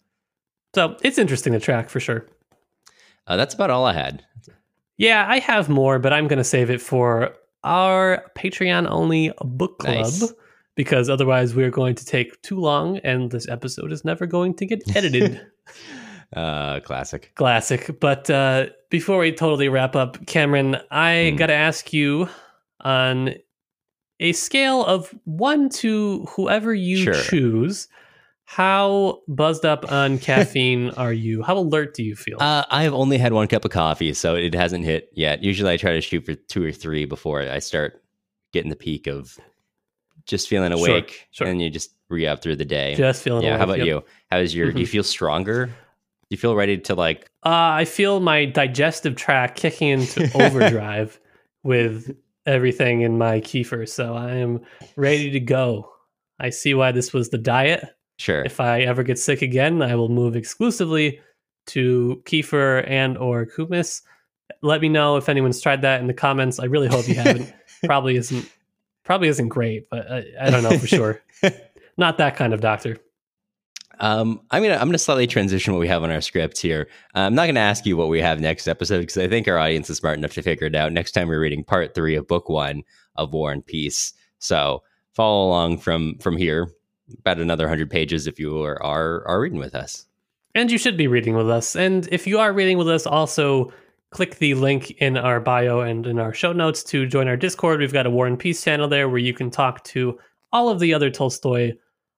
So 0.75 0.97
it's 1.03 1.17
interesting 1.17 1.55
to 1.55 1.59
track 1.61 1.89
for 1.89 1.99
sure. 1.99 2.27
Uh, 3.27 3.37
that's 3.37 3.55
about 3.55 3.71
all 3.71 3.87
I 3.87 3.95
had. 3.95 4.23
Yeah, 4.99 5.25
I 5.27 5.39
have 5.39 5.71
more, 5.71 5.99
but 5.99 6.13
I'm 6.13 6.29
going 6.29 6.37
to 6.39 6.45
save 6.45 6.69
it 6.69 6.83
for 6.83 7.35
our 7.65 8.23
Patreon 8.37 8.87
only 8.91 9.33
book 9.43 9.79
club 9.79 9.97
Nice. 9.97 10.33
because 10.75 11.09
otherwise 11.09 11.55
we're 11.55 11.71
going 11.71 11.95
to 11.95 12.05
take 12.05 12.41
too 12.43 12.59
long 12.61 12.99
and 12.99 13.31
this 13.31 13.49
episode 13.49 13.93
is 13.93 14.05
never 14.05 14.27
going 14.27 14.53
to 14.57 14.67
get 14.67 14.83
edited. 14.95 15.41
Uh, 16.35 16.81
classic. 16.81 17.33
Classic. 17.35 17.99
But 18.01 18.31
uh, 18.31 18.67
before 18.89 19.19
we 19.19 19.33
totally 19.33 19.69
wrap 19.69 19.97
up, 19.97 20.25
Cameron, 20.27 20.77
I 20.91 21.31
Hmm. 21.31 21.37
got 21.37 21.47
to 21.47 21.55
ask 21.55 21.93
you 21.93 22.29
on 22.81 23.35
a 24.21 24.33
scale 24.33 24.85
of 24.85 25.13
one 25.25 25.69
to 25.71 26.27
whoever 26.37 26.73
you 26.75 26.99
Sure. 26.99 27.15
choose, 27.15 27.89
how 28.45 29.21
buzzed 29.29 29.65
up 29.65 29.91
on 29.91 30.19
caffeine 30.21 30.91
are 30.91 31.13
you? 31.13 31.43
How 31.43 31.57
alert 31.59 31.95
do 31.95 32.03
you 32.05 32.15
feel? 32.17 32.37
Uh, 32.41 32.65
I 32.71 32.83
have 32.85 32.95
only 32.95 33.19
had 33.19 33.33
one 33.33 33.47
cup 33.49 33.65
of 33.65 33.71
coffee, 33.71 34.13
so 34.15 34.35
it 34.37 34.55
hasn't 34.55 34.85
hit 34.85 35.09
yet. 35.13 35.43
Usually, 35.43 35.73
I 35.73 35.77
try 35.77 35.93
to 35.93 36.01
shoot 36.01 36.25
for 36.27 36.35
two 36.35 36.65
or 36.65 36.73
three 36.73 37.05
before 37.07 37.43
I 37.43 37.59
start 37.61 38.03
getting 38.53 38.71
the 38.71 38.77
peak 38.77 39.07
of 39.07 39.39
just 40.27 40.49
feeling 40.49 40.73
awake, 40.73 41.29
sure. 41.31 41.47
and 41.47 41.61
you 41.63 41.71
just 41.71 41.91
re 42.09 42.27
up 42.27 42.43
through 42.43 42.57
the 42.57 42.65
day. 42.65 42.95
Just 42.95 43.23
feeling 43.23 43.45
yeah. 43.45 43.57
How 43.57 43.65
about 43.65 43.79
yep. 43.79 43.87
you? 43.87 44.05
How's 44.31 44.55
your? 44.55 44.71
Do 44.73 44.81
you 44.81 44.87
Mhm. 44.87 44.91
feel 44.91 45.03
stronger? 45.03 45.71
You 46.31 46.37
feel 46.37 46.55
ready 46.55 46.79
to 46.79 46.95
like? 46.95 47.29
Uh, 47.45 47.75
I 47.75 47.85
feel 47.85 48.21
my 48.21 48.45
digestive 48.45 49.17
tract 49.17 49.59
kicking 49.59 49.89
into 49.89 50.31
overdrive 50.35 51.21
with 51.65 52.17
everything 52.47 53.03
in 53.03 53.19
my 53.19 53.41
kefir, 53.41 53.89
so 53.89 54.15
I 54.15 54.35
am 54.37 54.61
ready 54.97 55.31
to 55.33 55.41
go. 55.41 55.91
I 56.39 56.51
see 56.51 56.73
why 56.73 56.93
this 56.93 57.13
was 57.13 57.31
the 57.31 57.39
diet. 57.39 57.85
Sure. 58.19 58.43
If 58.45 58.61
I 58.61 58.83
ever 58.83 59.03
get 59.03 59.19
sick 59.19 59.43
again, 59.43 59.83
I 59.83 59.97
will 59.97 60.09
move 60.09 60.37
exclusively 60.37 61.21
to 61.67 62.23
kefir 62.27 62.89
and 62.89 63.19
or 63.19 63.45
koumiss. 63.47 64.03
Let 64.63 64.81
me 64.81 64.89
know 64.89 65.17
if 65.17 65.29
anyone's 65.29 65.61
tried 65.61 65.83
that 65.83 66.01
in 66.01 66.07
the 66.07 66.15
comments. 66.15 66.61
I 66.61 66.67
really 66.67 66.89
hope 66.89 67.09
you 67.09 67.15
haven't. 67.15 67.53
probably 67.85 68.17
isn't. 68.17 68.49
Probably 69.05 69.29
isn't 69.29 69.49
great, 69.49 69.89
but 69.91 70.11
I, 70.11 70.25
I 70.41 70.51
don't 70.51 70.63
know 70.63 70.79
for 70.79 70.87
sure. 70.87 71.23
Not 71.97 72.19
that 72.19 72.37
kind 72.37 72.53
of 72.55 72.61
doctor. 72.61 72.99
Um, 74.01 74.41
I'm 74.51 74.63
gonna 74.63 74.77
I'm 74.77 74.89
gonna 74.89 74.99
slightly 74.99 75.27
transition 75.27 75.75
what 75.75 75.81
we 75.81 75.89
have 75.89 76.03
on 76.03 76.11
our 76.11 76.23
script 76.23 76.59
here. 76.59 76.89
I'm 77.15 77.35
not 77.35 77.47
gonna 77.47 77.61
ask 77.61 77.85
you 77.85 77.97
what 77.97 78.09
we 78.09 78.21
have 78.21 78.41
next 78.41 78.67
episode 78.67 79.01
because 79.01 79.19
I 79.19 79.29
think 79.29 79.47
our 79.47 79.59
audience 79.59 79.91
is 79.91 79.99
smart 79.99 80.19
enough 80.19 80.33
to 80.33 80.43
figure 80.43 80.67
it 80.67 80.75
out. 80.75 80.93
Next 80.93 81.13
time 81.13 81.29
we're 81.29 81.41
reading 81.41 81.63
part 81.63 81.95
three 81.95 82.17
of 82.17 82.27
book 82.27 82.49
one 82.49 82.83
of 83.17 83.33
War 83.33 83.53
and 83.53 83.65
Peace. 83.65 84.15
So 84.39 84.83
follow 85.13 85.47
along 85.47 85.79
from 85.79 86.17
from 86.19 86.39
here, 86.39 86.69
about 87.19 87.39
another 87.39 87.69
hundred 87.69 87.91
pages 87.91 88.27
if 88.27 88.41
you 88.41 88.63
are 88.63 88.83
are, 88.83 89.27
are 89.29 89.41
reading 89.41 89.59
with 89.59 89.75
us. 89.75 90.07
And 90.55 90.71
you 90.71 90.79
should 90.79 90.97
be 90.97 91.07
reading 91.07 91.37
with 91.37 91.51
us. 91.51 91.77
And 91.77 92.09
if 92.11 92.27
you 92.27 92.39
are 92.39 92.53
reading 92.53 92.79
with 92.79 92.89
us, 92.89 93.07
also 93.07 93.73
click 94.11 94.39
the 94.39 94.55
link 94.55 94.91
in 94.93 95.17
our 95.17 95.41
bio 95.41 95.81
and 95.81 96.07
in 96.07 96.19
our 96.19 96.33
show 96.33 96.53
notes 96.53 96.83
to 96.85 97.07
join 97.07 97.29
our 97.29 97.37
Discord. 97.37 97.81
We've 97.81 97.93
got 97.93 98.07
a 98.07 98.11
War 98.11 98.27
and 98.27 98.39
Peace 98.39 98.65
channel 98.65 98.89
there 98.89 99.09
where 99.09 99.19
you 99.19 99.35
can 99.35 99.51
talk 99.51 99.85
to 99.85 100.19
all 100.53 100.69
of 100.69 100.81
the 100.81 100.93
other 100.95 101.11
Tolstoy 101.11 101.75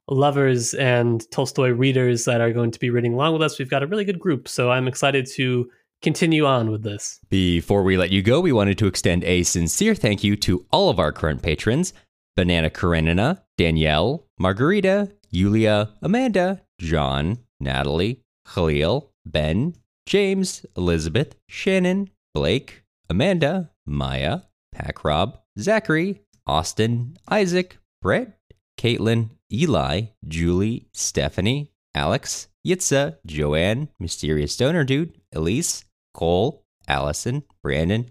lovers 0.08 0.74
and 0.74 1.28
Tolstoy 1.30 1.70
readers 1.70 2.24
that 2.24 2.40
are 2.40 2.52
going 2.52 2.70
to 2.70 2.78
be 2.78 2.90
reading 2.90 3.14
along 3.14 3.32
with 3.34 3.42
us. 3.42 3.58
We've 3.58 3.70
got 3.70 3.82
a 3.82 3.86
really 3.86 4.04
good 4.04 4.18
group. 4.18 4.48
So 4.48 4.70
I'm 4.70 4.88
excited 4.88 5.26
to 5.34 5.70
continue 6.02 6.44
on 6.44 6.70
with 6.70 6.82
this. 6.82 7.20
Before 7.30 7.82
we 7.82 7.96
let 7.96 8.10
you 8.10 8.22
go, 8.22 8.40
we 8.40 8.52
wanted 8.52 8.78
to 8.78 8.86
extend 8.86 9.24
a 9.24 9.42
sincere 9.44 9.94
thank 9.94 10.24
you 10.24 10.36
to 10.36 10.66
all 10.70 10.90
of 10.90 10.98
our 10.98 11.12
current 11.12 11.42
patrons 11.42 11.92
Banana 12.34 12.70
Karenina, 12.70 13.42
Danielle, 13.58 14.26
Margarita, 14.38 15.12
Yulia, 15.30 15.90
Amanda, 16.00 16.62
John, 16.78 17.38
Natalie, 17.60 18.22
Khalil, 18.46 19.12
Ben, 19.26 19.74
James, 20.06 20.64
Elizabeth, 20.76 21.36
Shannon, 21.48 22.08
Blake, 22.34 22.84
Amanda, 23.10 23.70
Maya, 23.86 24.40
Pack 24.72 25.04
Rob, 25.04 25.38
Zachary, 25.58 26.22
Austin, 26.46 27.16
Isaac, 27.28 27.78
Brett, 28.00 28.38
Caitlin, 28.78 29.30
Eli, 29.52 30.02
Julie, 30.26 30.88
Stephanie, 30.92 31.70
Alex, 31.94 32.48
Yitza, 32.66 33.16
Joanne, 33.26 33.88
Mysterious 33.98 34.56
Donor 34.56 34.84
Dude, 34.84 35.14
Elise, 35.32 35.84
Cole, 36.14 36.64
Allison, 36.88 37.42
Brandon, 37.62 38.10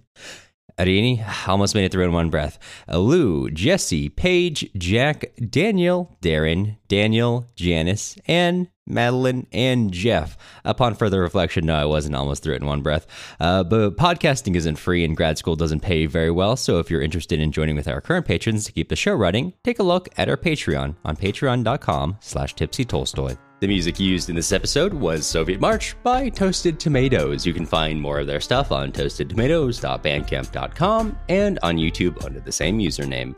Arini, 0.77 1.23
almost 1.47 1.75
made 1.75 1.85
it 1.85 1.91
through 1.91 2.05
in 2.05 2.13
one 2.13 2.29
breath. 2.29 2.57
Lou, 2.87 3.49
Jesse, 3.49 4.09
Paige, 4.09 4.69
Jack, 4.77 5.31
Daniel, 5.49 6.15
Darren, 6.21 6.77
Daniel, 6.87 7.45
Janice, 7.55 8.17
Anne, 8.27 8.69
Madeline, 8.91 9.47
and 9.51 9.91
Jeff. 9.91 10.37
Upon 10.63 10.95
further 10.95 11.21
reflection, 11.21 11.65
no, 11.65 11.75
I 11.75 11.85
wasn't 11.85 12.15
almost 12.15 12.43
through 12.43 12.55
it 12.55 12.61
in 12.61 12.67
one 12.67 12.81
breath. 12.81 13.07
Uh, 13.39 13.63
but 13.63 13.97
podcasting 13.97 14.55
isn't 14.55 14.75
free 14.75 15.03
and 15.03 15.17
grad 15.17 15.37
school 15.37 15.55
doesn't 15.55 15.81
pay 15.81 16.05
very 16.05 16.31
well. 16.31 16.55
So 16.55 16.79
if 16.79 16.91
you're 16.91 17.01
interested 17.01 17.39
in 17.39 17.51
joining 17.51 17.75
with 17.75 17.87
our 17.87 18.01
current 18.01 18.25
patrons 18.25 18.65
to 18.65 18.71
keep 18.71 18.89
the 18.89 18.95
show 18.95 19.13
running, 19.13 19.53
take 19.63 19.79
a 19.79 19.83
look 19.83 20.09
at 20.17 20.29
our 20.29 20.37
Patreon 20.37 20.95
on 21.03 21.15
patreon.com 21.15 22.17
slash 22.19 22.53
tipsy 22.55 22.85
Tolstoy. 22.85 23.35
The 23.61 23.67
music 23.67 23.97
used 23.99 24.29
in 24.31 24.35
this 24.35 24.51
episode 24.51 24.91
was 24.91 25.23
Soviet 25.23 25.61
March 25.61 25.95
by 26.01 26.29
Toasted 26.29 26.79
Tomatoes. 26.79 27.45
You 27.45 27.53
can 27.53 27.67
find 27.67 28.01
more 28.01 28.19
of 28.19 28.25
their 28.25 28.39
stuff 28.39 28.71
on 28.71 28.91
toastedtomatoes.bandcamp.com 28.91 31.19
and 31.29 31.59
on 31.61 31.77
YouTube 31.77 32.25
under 32.25 32.39
the 32.39 32.51
same 32.51 32.79
username. 32.79 33.35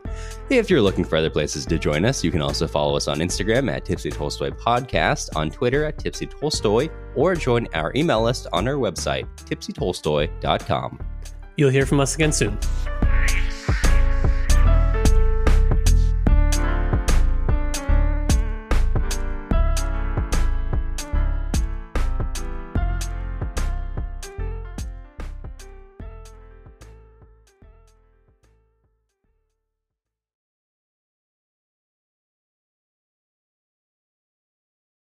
If 0.48 0.70
you're 0.70 0.80
looking 0.80 1.04
for 1.04 1.16
other 1.16 1.28
places 1.28 1.66
to 1.66 1.78
join 1.78 2.06
us, 2.06 2.24
you 2.24 2.30
can 2.30 2.40
also 2.40 2.66
follow 2.66 2.96
us 2.96 3.06
on 3.06 3.18
Instagram 3.18 3.70
at 3.70 3.84
Tipsy 3.84 4.08
Tolstoy 4.08 4.48
Podcast, 4.48 5.36
on 5.36 5.50
Twitter 5.50 5.84
at 5.84 5.98
Tipsy 5.98 6.24
Tolstoy, 6.24 6.88
or 7.14 7.34
join 7.34 7.68
our 7.74 7.92
email 7.94 8.22
list 8.22 8.46
on 8.50 8.66
our 8.66 8.76
website, 8.76 9.28
tipsytolstoy.com. 9.44 11.06
You'll 11.58 11.68
hear 11.68 11.84
from 11.84 12.00
us 12.00 12.14
again 12.14 12.32
soon. 12.32 12.58